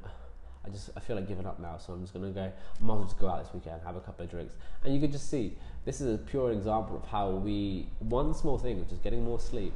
I 0.65 0.69
just 0.69 0.91
I 0.97 1.01
feel 1.01 1.15
like 1.17 1.29
giving 1.29 1.47
up 1.47 1.61
now, 1.61 1.79
so 1.79 1.93
I'm 1.93 2.01
just 2.01 2.13
gonna 2.13 2.31
go. 2.31 2.43
I 2.43 2.53
might 2.81 2.95
as 2.95 2.99
well 2.99 3.05
just 3.05 3.19
go 3.19 3.29
out 3.29 3.43
this 3.43 3.55
weekend, 3.55 3.81
have 3.83 3.97
a 3.97 4.01
couple 4.01 4.25
of 4.25 4.31
drinks, 4.31 4.57
and 4.85 4.93
you 4.93 5.01
could 5.01 5.13
just 5.13 5.31
see 5.31 5.57
this 5.85 6.01
is 6.01 6.15
a 6.15 6.19
pure 6.19 6.51
example 6.51 6.97
of 6.97 7.05
how 7.07 7.31
we 7.31 7.89
one 8.01 8.35
small 8.35 8.59
thing, 8.59 8.81
which 8.81 8.91
is 8.91 8.99
getting 8.99 9.25
more 9.25 9.39
sleep. 9.39 9.73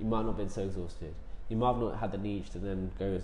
You 0.00 0.06
might 0.06 0.22
not 0.22 0.30
have 0.30 0.36
been 0.38 0.48
so 0.48 0.62
exhausted. 0.62 1.14
You 1.48 1.56
might 1.56 1.68
have 1.74 1.80
not 1.80 1.96
had 1.98 2.10
the 2.10 2.18
need 2.18 2.46
to 2.46 2.58
then 2.58 2.90
go 2.98 3.20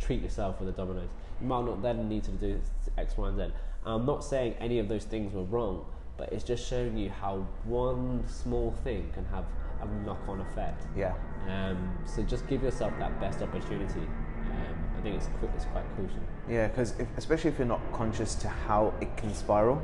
treat 0.00 0.22
yourself 0.22 0.60
with 0.60 0.68
a 0.68 0.72
Domino's. 0.72 1.08
You 1.40 1.46
might 1.46 1.64
not 1.64 1.82
then 1.82 2.08
need 2.08 2.24
to 2.24 2.30
do 2.32 2.60
X, 2.98 3.16
Y, 3.16 3.28
and 3.28 3.36
Z. 3.36 3.44
I'm 3.86 4.04
not 4.06 4.24
saying 4.24 4.54
any 4.60 4.78
of 4.78 4.88
those 4.88 5.04
things 5.04 5.32
were 5.32 5.44
wrong, 5.44 5.84
but 6.16 6.32
it's 6.32 6.44
just 6.44 6.66
showing 6.68 6.96
you 6.96 7.10
how 7.10 7.46
one 7.64 8.24
small 8.26 8.72
thing 8.84 9.10
can 9.14 9.24
have 9.26 9.44
a 9.80 9.86
knock-on 10.04 10.40
effect. 10.40 10.84
Yeah. 10.96 11.14
Um, 11.48 11.96
so 12.04 12.22
just 12.22 12.46
give 12.46 12.62
yourself 12.62 12.92
that 12.98 13.18
best 13.20 13.40
opportunity. 13.40 14.00
Um, 14.00 14.90
I 14.98 15.00
think 15.02 15.16
it's 15.16 15.28
it's 15.54 15.64
quite 15.66 15.84
crucial. 15.94 16.20
Yeah, 16.48 16.68
because 16.68 16.94
especially 17.16 17.50
if 17.50 17.58
you're 17.58 17.66
not 17.66 17.80
conscious 17.92 18.34
to 18.36 18.48
how 18.48 18.92
it 19.00 19.16
can 19.16 19.32
spiral, 19.34 19.80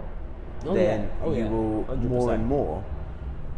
Oh, 0.67 0.75
then 0.75 1.03
yeah. 1.05 1.09
Oh, 1.25 1.33
you 1.33 1.45
yeah. 1.45 1.51
will 1.51 1.85
100%. 1.85 2.03
more 2.09 2.33
and 2.35 2.47
more 2.47 2.85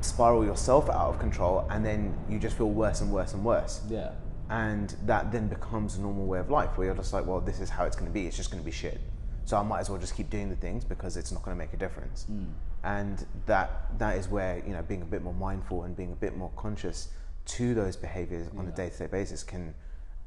spiral 0.01 0.45
yourself 0.45 0.89
out 0.89 1.09
of 1.09 1.19
control, 1.19 1.67
and 1.71 1.85
then 1.85 2.15
you 2.29 2.39
just 2.39 2.57
feel 2.57 2.71
worse 2.71 3.01
and 3.01 3.11
worse 3.13 3.35
and 3.35 3.45
worse. 3.45 3.81
Yeah. 3.89 4.11
And 4.51 4.95
that 5.05 5.31
then 5.31 5.49
becomes 5.49 5.97
a 5.97 6.01
normal 6.01 6.27
way 6.27 6.39
of 6.39 6.51
life 6.51 6.77
where 6.79 6.87
you're 6.87 6.97
just 6.97 7.13
like, 7.13 7.27
well, 7.27 7.41
this 7.41 7.61
is 7.61 7.69
how 7.69 7.85
it's 7.85 7.97
going 7.97 8.11
to 8.11 8.15
be. 8.15 8.27
It's 8.27 8.37
just 8.37 8.51
going 8.51 8.63
to 8.63 8.65
be 8.65 8.73
shit. 8.73 9.01
So 9.45 9.57
I 9.57 9.63
might 9.63 9.81
as 9.81 9.91
well 9.91 9.99
just 9.99 10.15
keep 10.17 10.31
doing 10.31 10.49
the 10.51 10.57
things 10.57 10.85
because 10.85 11.17
it's 11.17 11.33
not 11.33 11.43
going 11.43 11.57
to 11.57 11.59
make 11.59 11.73
a 11.73 11.77
difference. 11.77 12.25
Hmm. 12.25 12.45
And 12.85 13.27
that 13.47 13.99
that 13.99 14.17
is 14.17 14.29
where 14.29 14.63
you 14.67 14.73
know 14.73 14.83
being 14.83 15.03
a 15.03 15.07
bit 15.07 15.23
more 15.23 15.35
mindful 15.35 15.83
and 15.85 15.97
being 15.97 16.13
a 16.13 16.17
bit 16.17 16.37
more 16.37 16.51
conscious 16.57 17.09
to 17.47 17.75
those 17.75 17.97
behaviors 17.97 18.47
on 18.59 18.69
a 18.69 18.71
day-to-day 18.71 19.07
basis 19.07 19.43
can 19.43 19.75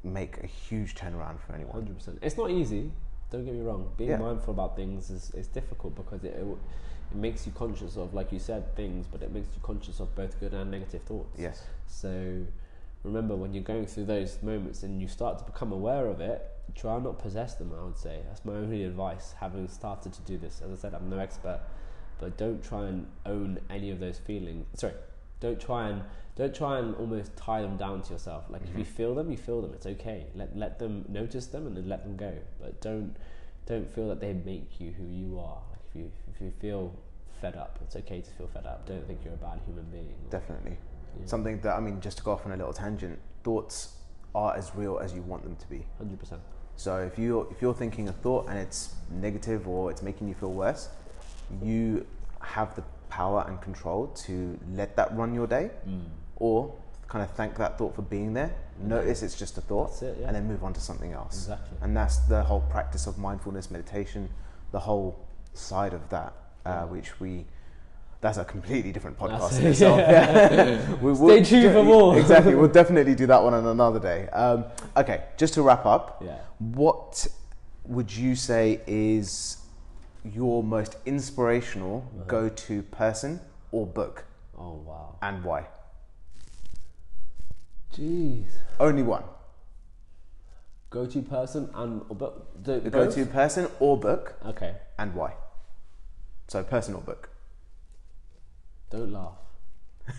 make 0.02 0.38
a 0.42 0.46
huge 0.46 0.94
turnaround 0.94 1.38
for 1.40 1.54
anyone. 1.54 1.72
Hundred 1.72 1.96
percent. 1.96 2.18
It's 2.20 2.36
not 2.36 2.50
easy. 2.50 2.90
Don't 3.30 3.44
get 3.44 3.54
me 3.54 3.60
wrong. 3.62 3.90
Being 3.96 4.10
Yeah. 4.10 4.18
mindful 4.18 4.52
about 4.54 4.76
things 4.76 5.08
is, 5.08 5.30
is 5.34 5.46
difficult 5.46 5.94
because 5.94 6.22
it, 6.24 6.34
it 6.34 6.44
it 7.12 7.16
makes 7.16 7.46
you 7.46 7.52
conscious 7.52 7.96
of, 7.96 8.14
like 8.14 8.32
you 8.32 8.38
said, 8.38 8.74
things, 8.74 9.06
but 9.10 9.22
it 9.22 9.32
makes 9.32 9.48
you 9.54 9.60
conscious 9.62 10.00
of 10.00 10.14
both 10.14 10.38
good 10.40 10.52
and 10.52 10.70
negative 10.70 11.02
thoughts. 11.02 11.38
Yes. 11.38 11.62
So 11.86 12.44
remember 13.04 13.34
when 13.34 13.52
you're 13.52 13.62
going 13.62 13.86
through 13.86 14.04
those 14.04 14.38
moments 14.42 14.82
and 14.82 15.00
you 15.00 15.08
start 15.08 15.38
to 15.38 15.44
become 15.44 15.72
aware 15.72 16.06
of 16.06 16.20
it, 16.20 16.48
try 16.74 16.98
not 16.98 17.18
to 17.18 17.22
possess 17.22 17.54
them. 17.54 17.72
I 17.78 17.84
would 17.84 17.98
say 17.98 18.20
that's 18.26 18.44
my 18.44 18.54
only 18.54 18.84
advice. 18.84 19.34
Having 19.40 19.68
started 19.68 20.12
to 20.12 20.20
do 20.22 20.38
this, 20.38 20.62
as 20.64 20.70
I 20.70 20.80
said, 20.80 20.94
I'm 20.94 21.10
no 21.10 21.18
expert, 21.18 21.60
but 22.18 22.36
don't 22.36 22.62
try 22.62 22.86
and 22.86 23.06
own 23.26 23.60
any 23.68 23.90
of 23.90 24.00
those 24.00 24.18
feelings. 24.18 24.66
Sorry, 24.74 24.94
don't 25.40 25.60
try 25.60 25.88
and 25.88 26.02
don't 26.36 26.54
try 26.54 26.78
and 26.78 26.94
almost 26.96 27.36
tie 27.36 27.60
them 27.60 27.76
down 27.76 28.02
to 28.02 28.12
yourself. 28.12 28.44
Like 28.48 28.62
if 28.62 28.68
you 28.68 28.84
mm-hmm. 28.84 28.94
feel 28.94 29.14
them, 29.14 29.30
you 29.30 29.36
feel 29.36 29.60
them. 29.60 29.72
It's 29.74 29.86
okay. 29.86 30.26
Let 30.34 30.56
let 30.56 30.78
them 30.78 31.04
notice 31.08 31.46
them 31.46 31.66
and 31.66 31.76
then 31.76 31.88
let 31.88 32.04
them 32.04 32.16
go. 32.16 32.32
But 32.60 32.80
don't 32.80 33.16
don't 33.66 33.88
feel 33.88 34.08
that 34.08 34.20
they 34.20 34.32
make 34.32 34.80
you 34.80 34.92
who 34.92 35.04
you 35.04 35.38
are. 35.38 35.62
Like 35.70 35.80
if 35.90 35.96
you 35.96 36.12
if 36.34 36.40
you 36.40 36.52
feel 36.60 36.94
fed 37.40 37.56
up, 37.56 37.80
it's 37.82 37.96
okay 37.96 38.20
to 38.20 38.30
feel 38.30 38.46
fed 38.46 38.66
up. 38.66 38.86
Don't 38.86 39.06
think 39.06 39.20
you're 39.24 39.34
a 39.34 39.36
bad 39.36 39.60
human 39.66 39.84
being. 39.90 40.14
Definitely. 40.30 40.78
Yeah. 41.20 41.26
Something 41.26 41.60
that 41.60 41.74
I 41.76 41.80
mean, 41.80 42.00
just 42.00 42.18
to 42.18 42.22
go 42.24 42.32
off 42.32 42.46
on 42.46 42.52
a 42.52 42.56
little 42.56 42.72
tangent, 42.72 43.18
thoughts 43.44 43.94
are 44.34 44.56
as 44.56 44.72
real 44.74 44.98
as 44.98 45.12
you 45.14 45.22
want 45.22 45.42
them 45.44 45.56
to 45.56 45.66
be. 45.68 45.84
Hundred 45.98 46.18
percent. 46.18 46.40
So 46.76 46.98
if 46.98 47.18
you 47.18 47.48
if 47.50 47.60
you're 47.62 47.74
thinking 47.74 48.08
a 48.08 48.12
thought 48.12 48.48
and 48.48 48.58
it's 48.58 48.94
negative 49.10 49.68
or 49.68 49.90
it's 49.90 50.02
making 50.02 50.28
you 50.28 50.34
feel 50.34 50.52
worse, 50.52 50.88
you 51.62 52.06
have 52.40 52.74
the 52.74 52.82
power 53.10 53.44
and 53.46 53.60
control 53.60 54.06
to 54.08 54.58
let 54.74 54.96
that 54.96 55.14
run 55.16 55.34
your 55.34 55.46
day, 55.46 55.70
Mm. 55.86 56.04
or 56.36 56.74
kind 57.08 57.22
of 57.22 57.30
thank 57.32 57.56
that 57.56 57.76
thought 57.76 57.94
for 57.94 58.00
being 58.02 58.32
there. 58.32 58.50
Notice 58.80 59.22
it's 59.22 59.34
just 59.38 59.58
a 59.58 59.60
thought, 59.60 60.00
it, 60.02 60.16
yeah. 60.18 60.26
and 60.28 60.34
then 60.34 60.48
move 60.48 60.64
on 60.64 60.72
to 60.72 60.80
something 60.80 61.12
else. 61.12 61.42
Exactly. 61.42 61.76
And 61.82 61.94
that's 61.94 62.16
the 62.20 62.42
whole 62.42 62.62
practice 62.70 63.06
of 63.06 63.18
mindfulness 63.18 63.70
meditation, 63.70 64.30
the 64.72 64.80
whole 64.80 65.18
side 65.52 65.92
of 65.92 66.08
that, 66.08 66.32
uh, 66.64 66.84
which 66.86 67.20
we. 67.20 67.44
That's 68.22 68.38
a 68.38 68.44
completely 68.44 68.92
different 68.92 69.18
podcast 69.18 69.58
in 69.58 69.66
itself. 69.66 69.98
yeah. 70.16 70.94
We 71.02 71.14
Stay 71.14 71.22
will 71.24 71.44
tuned 71.44 71.72
for 71.74 71.82
more. 71.92 72.18
exactly. 72.18 72.54
We'll 72.54 72.68
definitely 72.68 73.14
do 73.16 73.26
that 73.26 73.42
one 73.42 73.52
on 73.52 73.66
another 73.66 73.98
day. 73.98 74.28
Um, 74.28 74.64
okay, 74.96 75.24
just 75.36 75.54
to 75.54 75.62
wrap 75.62 75.84
up, 75.84 76.22
Yeah. 76.24 76.38
what 76.60 77.26
would 77.84 78.14
you 78.16 78.36
say 78.36 78.80
is 78.86 79.56
your 80.24 80.62
most 80.62 80.96
inspirational 81.04 81.96
Uh-huh. 82.14 82.24
go-to 82.28 82.82
person 82.84 83.40
or 83.72 83.86
book 83.86 84.24
Oh 84.56 84.74
wow. 84.86 85.16
and 85.20 85.42
why? 85.44 85.66
Jeez. 87.92 88.46
Only 88.78 89.02
one. 89.02 89.24
Go-to 90.90 91.22
person 91.22 91.70
and 91.74 92.02
or 92.08 92.14
but 92.16 92.64
the, 92.64 92.78
The 92.80 92.90
go-to 92.90 93.26
person 93.26 93.68
or 93.80 93.98
book 93.98 94.34
Okay. 94.46 94.76
and 94.98 95.12
why. 95.14 95.34
So 96.48 96.62
person 96.62 96.94
or 96.94 97.00
book. 97.00 97.30
Don't 98.92 99.12
laugh. 99.12 99.38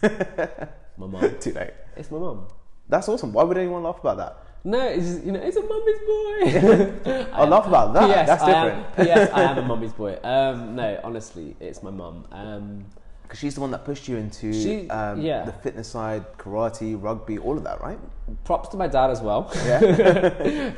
my 0.97 1.07
mum. 1.07 1.36
Too 1.39 1.53
late. 1.53 1.71
It's 1.95 2.09
my 2.11 2.17
mum. 2.19 2.47
That's 2.89 3.07
awesome. 3.07 3.32
Why 3.32 3.43
would 3.43 3.57
anyone 3.57 3.84
laugh 3.84 3.99
about 3.99 4.17
that? 4.17 4.38
No, 4.65 4.80
it's 4.88 5.05
just, 5.05 5.24
you 5.24 5.32
know, 5.32 5.39
it's 5.41 5.57
a 5.57 5.61
mummy's 5.61 5.99
boy. 7.05 7.28
I'll 7.34 7.47
laugh 7.55 7.67
about 7.67 7.93
that. 7.93 8.07
P.S. 8.07 8.28
That's 8.28 8.43
I 8.43 8.51
am- 8.51 8.65
different. 8.65 8.95
P.S. 8.95 9.30
I 9.34 9.41
am 9.43 9.57
a 9.57 9.61
mummy's 9.61 9.93
boy. 9.93 10.17
Um, 10.24 10.76
no, 10.76 10.99
honestly, 11.03 11.55
it's 11.59 11.84
my 11.84 11.91
mum. 11.91 12.26
Um, 12.32 12.86
Because 13.24 13.39
she's 13.39 13.55
the 13.55 13.61
one 13.61 13.71
that 13.71 13.84
pushed 13.86 14.07
you 14.07 14.17
into 14.17 14.53
She- 14.53 14.89
um, 14.89 15.21
yeah. 15.21 15.43
the 15.45 15.51
fitness 15.51 15.88
side, 15.89 16.24
karate, 16.38 16.95
rugby, 17.01 17.38
all 17.38 17.57
of 17.57 17.63
that, 17.65 17.82
right? 17.82 17.99
props 18.45 18.69
to 18.69 18.78
my 18.78 18.88
dad 18.88 19.09
as 19.11 19.21
well. 19.21 19.51
Yeah. 19.65 19.80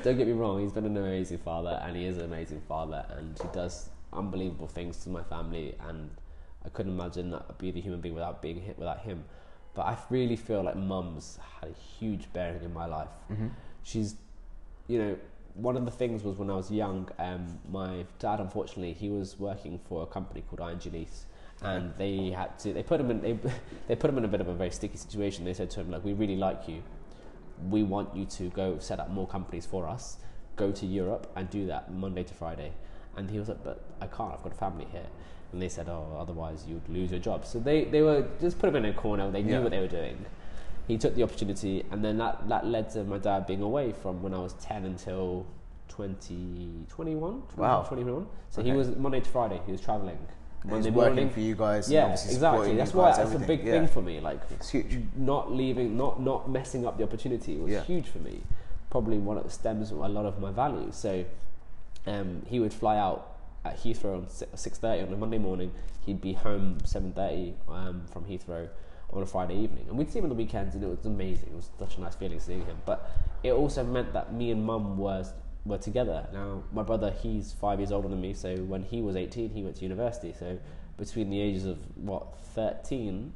Don't 0.04 0.18
get 0.18 0.26
me 0.28 0.34
wrong, 0.34 0.62
he's 0.62 0.72
been 0.72 0.86
an 0.86 0.98
amazing 0.98 1.38
father 1.38 1.80
and 1.86 1.96
he 1.96 2.06
is 2.08 2.18
an 2.18 2.26
amazing 2.26 2.62
father 2.68 3.06
and 3.16 3.38
he 3.40 3.48
does 3.54 3.90
unbelievable 4.12 4.68
things 4.68 4.98
to 5.04 5.10
my 5.10 5.22
family 5.24 5.76
and 5.88 6.10
I 6.66 6.70
couldn't 6.70 6.94
imagine 6.94 7.30
that 7.32 7.46
I'd 7.50 7.58
be 7.58 7.72
the 7.72 7.82
human 7.82 8.02
being 8.02 8.16
without 8.16 8.42
being 8.42 8.60
hit 8.62 8.78
without 8.78 9.02
him. 9.02 9.24
But 9.74 9.84
I 9.84 9.98
really 10.10 10.36
feel 10.36 10.64
like 10.64 10.76
mum's 10.76 11.38
had 11.60 11.70
a 11.70 11.74
huge 11.74 12.32
bearing 12.34 12.64
in 12.64 12.74
my 12.74 12.86
life. 12.86 13.10
She's 13.84 14.16
you 14.88 15.00
know, 15.00 15.18
one 15.56 15.78
of 15.78 15.86
the 15.86 15.92
things 15.92 16.24
was 16.24 16.38
when 16.38 16.50
I 16.50 16.56
was 16.56 16.70
young, 16.70 17.10
um, 17.18 17.60
my 17.72 18.06
dad 18.20 18.40
unfortunately 18.40 18.94
he 18.94 19.10
was 19.10 19.40
working 19.40 19.80
for 19.88 20.04
a 20.04 20.06
company 20.06 20.44
called 20.50 20.86
Lease 20.94 21.26
and 21.62 21.94
they 21.98 22.32
had 22.32 22.60
to 22.60 22.74
they 22.74 22.84
put 22.84 23.00
him 23.00 23.10
in 23.10 23.22
they, 23.22 23.40
they 23.88 23.96
put 23.96 24.10
him 24.10 24.18
in 24.18 24.26
a 24.26 24.28
bit 24.28 24.42
of 24.42 24.48
a 24.48 24.54
very 24.54 24.72
sticky 24.72 24.98
situation. 24.98 25.46
They 25.46 25.54
said 25.54 25.70
to 25.72 25.82
him 25.82 25.92
like 25.92 26.04
we 26.04 26.14
really 26.14 26.36
like 26.36 26.68
you 26.68 26.84
we 27.70 27.84
want 27.84 28.16
you 28.16 28.26
to 28.26 28.50
go 28.50 28.78
set 28.80 29.00
up 29.00 29.10
more 29.10 29.28
companies 29.28 29.66
for 29.66 29.88
us, 29.88 30.18
go 30.56 30.72
to 30.72 30.86
Europe 30.86 31.32
and 31.36 31.50
do 31.50 31.66
that 31.68 31.92
Monday 31.92 32.24
to 32.24 32.34
Friday. 32.34 32.72
And 33.18 33.30
he 33.30 33.40
was 33.40 33.48
like, 33.50 33.64
but 33.64 33.82
I 34.02 34.08
can't, 34.08 34.34
I've 34.34 34.44
got 34.44 34.52
a 34.52 34.56
family 34.56 34.88
here. 34.92 35.06
And 35.52 35.62
they 35.62 35.70
said, 35.70 35.88
oh, 35.88 36.18
otherwise 36.20 36.66
you'd 36.68 36.88
lose 36.90 37.12
your 37.12 37.20
job. 37.20 37.46
So 37.46 37.60
they, 37.60 37.86
they 37.86 38.02
were 38.02 38.28
just 38.42 38.60
put 38.60 38.70
him 38.70 38.76
in 38.76 38.86
a 38.86 38.94
corner, 38.94 39.30
they 39.32 39.42
knew 39.44 39.54
Yeah. 39.54 39.60
what 39.62 39.72
they 39.72 39.80
were 39.80 39.88
doing. 39.88 40.26
He 40.88 40.98
took 40.98 41.16
the 41.16 41.24
opportunity, 41.24 41.84
and 41.92 42.04
then 42.04 42.18
that, 42.18 42.48
that 42.50 42.68
led 42.68 42.92
to 42.92 43.04
my 43.04 43.18
dad 43.18 43.48
being 43.48 43.62
away 43.62 43.92
from 43.92 44.22
when 44.22 44.34
I 44.34 44.40
was 44.40 44.54
10 44.54 44.86
until 44.86 45.46
2021. 45.88 47.44
Wow. 47.56 47.84
21. 47.84 48.28
So 48.50 48.62
he 48.64 48.72
was 48.72 48.90
Monday 48.96 49.20
to 49.20 49.30
Friday, 49.30 49.62
he 49.66 49.72
was 49.72 49.82
traveling. 49.82 50.18
Monday 50.64 50.90
he's 50.90 50.96
working 50.96 51.16
morning. 51.16 51.30
for 51.30 51.40
you 51.42 51.56
guys. 51.56 51.92
Yeah, 51.92 52.12
exactly. 52.12 52.76
That's 52.76 52.94
why 52.94 53.16
that's 53.16 53.34
a 53.34 53.40
big 53.40 53.64
yeah. 53.64 53.74
thing 53.74 53.88
for 53.88 54.02
me. 54.02 54.20
Like 54.20 54.40
It's 54.52 54.70
huge. 54.70 55.00
not 55.16 55.52
leaving, 55.52 55.96
not 55.96 56.20
not 56.22 56.50
messing 56.50 56.88
up 56.88 56.98
the 56.98 57.04
opportunity 57.04 57.58
was 57.58 57.72
Yeah. 57.72 57.84
huge 57.84 58.08
for 58.08 58.18
me. 58.20 58.42
Probably 58.90 59.18
one 59.20 59.38
of 59.38 59.44
the 59.44 59.50
stems 59.52 59.92
of 59.92 60.00
a 60.00 60.08
lot 60.08 60.26
of 60.26 60.40
my 60.40 60.52
values. 60.52 60.96
So 60.96 61.24
um, 62.08 62.42
he 62.48 62.60
would 62.60 62.74
fly 62.74 62.98
out 62.98 63.38
at 63.64 63.78
Heathrow 63.78 64.18
on 64.18 64.58
six 64.58 64.78
thirty 64.78 65.02
on 65.02 65.12
a 65.12 65.18
Monday 65.18 65.38
morning. 65.38 65.72
He'd 66.06 66.22
be 66.22 66.34
home 66.34 66.78
seven 66.86 67.14
thirty 67.14 67.56
um, 67.68 68.04
from 68.12 68.26
Heathrow 68.26 68.70
on 69.12 69.24
a 69.24 69.26
Friday 69.26 69.56
evening, 69.56 69.86
and 69.88 69.98
we'd 69.98 70.12
see 70.12 70.20
him 70.20 70.26
on 70.26 70.30
the 70.30 70.36
weekends, 70.36 70.76
and 70.76 70.84
it 70.84 70.88
was 70.88 71.06
amazing. 71.06 71.50
It 71.50 71.56
was 71.56 71.70
such 71.80 71.98
a 71.98 72.02
nice 72.02 72.16
feeling 72.16 72.40
seeing 72.40 72.66
him. 72.66 72.78
But 72.86 73.10
it 73.44 73.52
also 73.54 73.84
meant 73.84 74.14
that 74.14 74.34
me 74.34 74.52
and 74.52 74.64
Mum 74.64 74.98
was 74.98 75.34
were 75.66 75.78
together. 75.78 76.28
Now 76.32 76.64
my 76.72 76.84
brother, 76.84 77.12
he's 77.12 77.54
five 77.54 77.80
years 77.80 77.92
older 77.92 78.08
than 78.08 78.22
me, 78.22 78.34
so 78.34 78.56
when 78.58 78.84
he 78.84 79.02
was 79.02 79.16
eighteen, 79.16 79.50
he 79.50 79.64
went 79.64 79.78
to 79.78 79.84
university. 79.84 80.34
So 80.38 80.60
between 80.98 81.30
the 81.30 81.42
ages 81.42 81.66
of 81.66 81.78
what 81.96 82.40
thirteen 82.54 83.34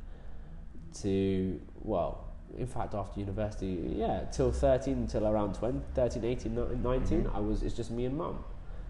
to 1.01 1.59
well 1.81 2.25
in 2.57 2.65
fact 2.65 2.95
after 2.95 3.19
university 3.19 3.93
yeah 3.95 4.23
till 4.31 4.51
13 4.51 4.93
until 4.93 5.27
around 5.27 5.53
20 5.53 5.81
13 5.93 6.25
18 6.25 6.81
19 6.81 7.23
Mm-hmm. 7.23 7.35
i 7.35 7.39
was 7.39 7.61
it's 7.61 7.75
just 7.75 7.91
me 7.91 8.05
and 8.05 8.17
mum 8.17 8.43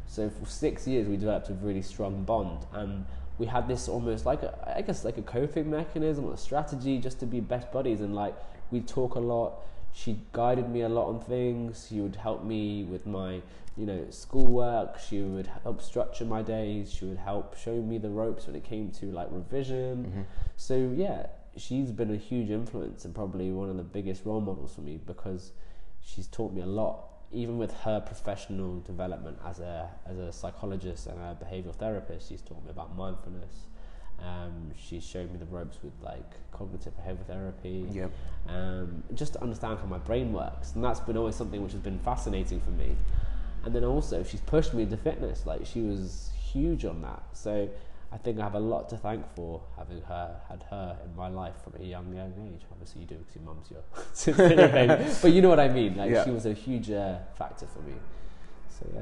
so 0.10 0.30
for 0.30 0.46
six 0.46 0.86
years 0.86 1.08
we 1.08 1.16
developed 1.16 1.50
a 1.50 1.54
really 1.54 1.82
strong 1.82 2.24
bond 2.24 2.66
and 2.74 3.06
we 3.38 3.46
had 3.46 3.70
this 3.70 3.88
almost 3.88 4.26
like 4.26 4.44
a, 4.44 4.74
i 4.76 4.82
guess 4.82 5.06
like 5.06 5.18
a 5.18 5.22
coping 5.22 5.70
mechanism 5.70 6.26
or 6.26 6.34
a 6.34 6.38
strategy 6.38 6.98
just 6.98 7.20
to 7.20 7.26
be 7.26 7.40
best 7.40 7.72
buddies 7.72 8.02
and 8.02 8.14
like 8.14 8.36
we 8.72 8.82
talk 8.82 9.16
a 9.16 9.20
lot. 9.20 9.66
She 9.94 10.20
guided 10.34 10.70
me 10.70 10.82
a 10.82 10.90
lot 10.90 11.08
on 11.08 11.20
things. 11.20 11.88
She 11.90 12.00
would 12.00 12.16
help 12.16 12.44
me 12.44 12.84
with 12.84 13.06
my 13.06 13.42
you 13.78 13.86
know 13.86 14.06
schoolwork. 14.10 15.00
She 15.00 15.22
would 15.22 15.48
help 15.64 15.82
structure 15.82 16.26
my 16.26 16.42
days. 16.42 16.94
She 16.94 17.06
would 17.06 17.18
help 17.18 17.58
show 17.58 17.76
me 17.76 17.98
the 17.98 18.10
ropes 18.10 18.46
when 18.48 18.56
it 18.56 18.64
came 18.64 18.92
to 18.92 19.08
like 19.08 19.28
revision. 19.32 20.06
Mm-hmm. 20.06 20.22
so 20.56 20.92
yeah 20.96 21.28
she's 21.58 21.92
been 21.92 22.14
a 22.14 22.16
huge 22.16 22.50
influence 22.50 23.04
and 23.04 23.14
probably 23.14 23.52
one 23.52 23.70
of 23.70 23.76
the 23.76 23.84
biggest 23.84 24.24
role 24.24 24.40
models 24.40 24.76
for 24.76 24.82
me 24.82 25.00
because 25.06 25.52
she's 26.00 26.28
taught 26.28 26.54
me 26.54 26.62
a 26.62 26.66
lot 26.66 27.09
even 27.32 27.58
with 27.58 27.74
her 27.82 28.00
professional 28.00 28.80
development 28.82 29.38
as 29.46 29.60
a 29.60 29.90
as 30.06 30.18
a 30.18 30.32
psychologist 30.32 31.08
and 31.08 31.20
a 31.20 31.38
behavioral 31.44 31.76
therapist 31.76 32.30
she's 32.30 32.42
taught 32.42 32.64
me 32.64 32.72
about 32.72 32.96
mindfulness. 32.96 33.66
Um, 34.22 34.72
she's 34.76 35.06
showed 35.06 35.32
me 35.32 35.38
the 35.38 35.46
ropes 35.46 35.78
with 35.82 35.94
like 36.02 36.52
cognitive 36.52 36.94
behavioral 36.98 37.26
therapy. 37.26 37.88
Yep. 37.92 38.12
um, 38.50 39.04
just 39.14 39.34
to 39.34 39.42
understand 39.42 39.80
how 39.80 39.86
my 39.86 39.98
brain 40.00 40.34
works. 40.34 40.74
And 40.76 40.84
that's 40.84 41.00
been 41.00 41.16
always 41.16 41.36
something 41.36 41.64
which 41.64 41.72
has 41.72 41.82
been 41.82 42.00
fascinating 42.00 42.60
for 42.60 42.72
me. 42.72 42.98
And 43.64 43.74
then 43.74 43.86
also 43.86 44.24
she's 44.24 44.42
pushed 44.42 44.74
me 44.74 44.84
into 44.84 44.98
fitness. 44.98 45.46
Like 45.46 45.66
she 45.66 45.82
was 45.82 46.32
huge 46.52 46.84
on 46.84 47.02
that. 47.02 47.24
So 47.34 47.70
I 48.12 48.18
think 48.18 48.40
I 48.40 48.44
have 48.44 48.56
a 48.56 48.60
lot 48.60 48.90
to 48.90 48.98
thank 48.98 49.24
for 49.36 49.62
having 49.78 50.02
her 50.02 50.40
had 50.50 50.64
her 50.72 50.98
in 51.06 51.16
my 51.16 51.28
life 51.30 51.56
from 51.64 51.74
a 51.80 51.84
young 51.84 52.14
young 52.16 52.34
age 52.52 52.62
obviously 52.72 53.02
you 53.02 53.08
do 53.08 53.16
because 53.16 53.36
your 53.36 53.44
mum's 53.46 53.70
your 53.70 53.84
but 55.22 55.32
you 55.32 55.42
know 55.42 55.50
what 55.50 55.60
I 55.60 55.68
mean 55.70 55.96
like 55.96 56.10
Yeah. 56.12 56.24
she 56.26 56.32
was 56.32 56.46
a 56.46 56.54
huge 56.54 56.90
uh, 56.92 57.20
factor 57.38 57.68
for 57.68 57.80
me 57.82 57.94
so 58.68 58.86
yeah 58.94 59.02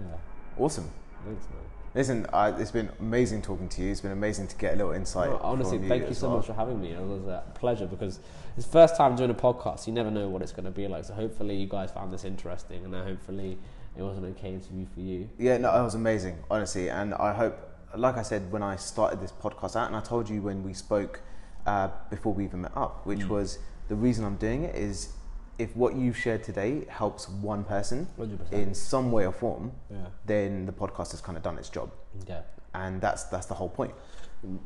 Awesome. 0.58 0.90
thanks 1.26 1.46
man 1.50 1.64
Listen, 1.96 2.28
I, 2.32 2.50
it's 2.50 2.70
been 2.70 2.90
amazing 3.00 3.42
talking 3.42 3.68
to 3.70 3.82
you. 3.82 3.90
It's 3.92 4.02
been 4.02 4.12
amazing 4.12 4.48
to 4.50 4.56
get 4.58 4.76
a 4.76 4.78
little 4.78 4.92
insight. 4.92 5.32
No, 5.32 5.40
honestly, 5.42 5.80
from 5.80 5.88
thank 5.88 6.08
you 6.08 6.14
so 6.14 6.28
well. 6.28 6.38
much 6.38 6.46
for 6.46 6.54
having 6.54 6.80
me. 6.80 6.92
It 6.92 7.02
was 7.02 7.26
a 7.26 7.44
pleasure 7.56 7.88
because 7.88 8.20
it's 8.56 8.68
the 8.68 8.72
first 8.72 8.96
time 8.96 9.16
doing 9.16 9.32
a 9.32 9.34
podcast. 9.34 9.88
You 9.88 9.94
never 9.94 10.12
know 10.12 10.30
what 10.30 10.44
it's 10.44 10.52
going 10.52 10.66
to 10.66 10.72
be 10.72 10.88
like. 10.88 11.06
So 11.06 11.16
hopefully 11.16 11.56
you 11.56 11.66
guys 11.66 11.90
found 11.90 12.14
this 12.14 12.24
interesting, 12.24 12.86
and 12.86 12.94
hopefully 12.94 13.58
it 13.98 14.04
was 14.04 14.18
an 14.20 14.26
okay 14.26 14.54
interview 14.54 14.86
for 14.94 15.00
you. 15.00 15.28
Yeah, 15.40 15.58
no, 15.58 15.76
it 15.76 15.84
was 15.84 15.96
amazing, 15.96 16.38
honestly. 16.52 16.88
And 16.90 17.16
I 17.16 17.34
hope, 17.34 17.58
like 17.96 18.18
I 18.18 18.22
said 18.22 18.52
when 18.52 18.64
I 18.64 18.76
started 18.76 19.20
this 19.22 19.32
podcast 19.32 19.76
out, 19.76 19.88
and 19.88 19.96
I 19.96 20.02
told 20.02 20.30
you 20.30 20.42
when 20.42 20.64
we 20.64 20.74
spoke 20.74 21.22
uh, 21.66 21.90
before 22.10 22.34
we 22.34 22.44
even 22.46 22.62
met 22.62 22.72
up, 22.76 23.06
which 23.06 23.20
Mm. 23.20 23.30
was 23.30 23.60
the 23.88 23.96
reason 23.96 24.24
I'm 24.26 24.36
doing 24.38 24.64
it 24.64 24.76
is 24.76 25.14
if 25.60 25.76
what 25.76 25.96
you've 25.96 26.16
shared 26.18 26.44
today 26.44 26.86
helps 26.88 27.28
one 27.28 27.64
person 27.64 28.08
100%. 28.18 28.52
in 28.54 28.74
some 28.76 29.12
way 29.12 29.26
or 29.26 29.32
form, 29.32 29.72
Yeah, 29.90 29.98
then 30.26 30.66
the 30.66 30.72
podcast 30.72 31.12
has 31.12 31.22
kind 31.22 31.38
of 31.38 31.44
done 31.44 31.58
its 31.58 31.70
job. 31.70 31.92
yeah. 32.28 32.42
And 32.74 33.02
that's 33.02 33.24
that's 33.26 33.48
the 33.48 33.56
whole 33.56 33.70
point. 33.70 33.94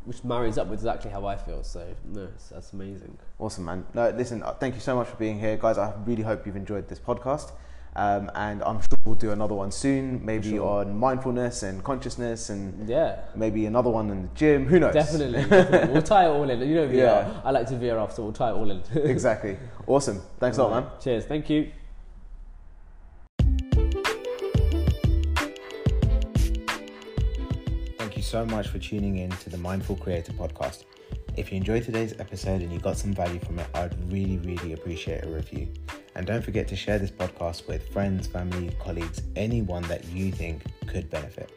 Which 0.04 0.24
marries 0.26 0.58
up 0.58 0.68
with 0.68 0.80
exactly 0.80 1.10
how 1.12 1.26
I 1.26 1.38
feel. 1.38 1.64
So 1.64 1.96
no, 2.04 2.28
that's 2.52 2.74
amazing. 2.74 3.18
Awesome, 3.40 3.64
man. 3.66 3.86
No, 3.94 4.10
listen, 4.10 4.44
uh, 4.44 4.52
thank 4.54 4.74
you 4.76 4.82
so 4.82 4.96
much 4.98 5.08
for 5.08 5.16
being 5.16 5.40
here, 5.40 5.56
guys. 5.56 5.78
I 5.78 5.94
really 6.06 6.24
hope 6.24 6.46
you've 6.46 6.58
enjoyed 6.58 6.90
this 6.90 7.00
podcast. 7.00 7.52
Um, 7.96 8.32
and 8.36 8.64
I'm 8.64 8.80
sure 8.80 8.98
we'll 9.04 9.16
do 9.16 9.32
another 9.32 9.54
one 9.54 9.70
soon, 9.72 10.26
maybe 10.26 10.52
sure. 10.52 10.80
on 10.80 10.98
mindfulness 10.98 11.62
and 11.64 11.84
consciousness, 11.84 12.50
and 12.50 12.88
Yeah. 12.88 13.18
maybe 13.36 13.66
another 13.66 13.90
one 13.90 14.10
in 14.10 14.22
the 14.24 14.28
gym. 14.34 14.66
Who 14.66 14.80
knows? 14.80 14.94
Definitely, 14.94 15.44
definitely. 15.44 15.94
We'll 15.94 16.02
tie 16.02 16.26
it 16.26 16.30
all 16.30 16.50
in. 16.50 16.60
You 16.62 16.76
know, 16.76 16.88
VR. 16.88 16.94
Yeah. 16.94 17.42
I 17.44 17.52
like 17.52 17.68
to 17.68 17.76
veer 17.78 17.98
off, 17.98 18.14
so 18.16 18.24
we'll 18.24 18.32
tie 18.34 18.50
it 18.52 18.54
all 18.54 18.72
in. 18.72 18.82
exactly. 18.96 19.58
Awesome. 19.88 20.22
Thanks 20.40 20.58
a 20.58 20.64
lot, 20.64 20.84
man. 20.84 20.92
Cheers. 21.02 21.26
Thank 21.26 21.50
you. 21.50 21.72
Thank 27.98 28.18
you 28.18 28.24
so 28.24 28.46
much 28.46 28.68
for 28.70 28.80
tuning 28.80 29.18
in 29.18 29.30
to 29.32 29.50
the 29.50 29.58
Mindful 29.58 29.96
Creator 29.98 30.34
podcast. 30.34 30.84
If 31.38 31.50
you 31.50 31.58
enjoyed 31.58 31.84
today's 31.84 32.14
episode 32.20 32.62
and 32.62 32.74
you 32.74 32.80
got 32.80 32.98
some 32.98 33.14
value 33.14 33.40
from 33.40 33.60
it, 33.60 33.68
I'd 33.74 33.96
really, 34.12 34.38
really 34.40 34.74
appreciate 34.74 35.24
a 35.24 35.30
review. 35.30 35.70
And 36.16 36.28
don't 36.28 36.44
forget 36.44 36.68
to 36.68 36.76
share 36.76 37.00
this 37.00 37.10
podcast 37.10 37.68
with 37.68 37.88
friends, 37.94 38.28
family, 38.28 38.70
colleagues, 38.80 39.22
anyone 39.38 39.84
that 39.84 40.06
you 40.10 40.32
think 40.34 40.64
could 40.88 41.10
benefit. 41.10 41.50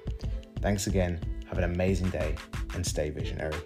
Thanks 0.61 0.87
again. 0.87 1.21
Have 1.49 1.59
an 1.59 1.65
amazing 1.65 2.11
day 2.11 2.37
and 2.75 2.87
stay 2.87 3.11
visionary. 3.11 3.57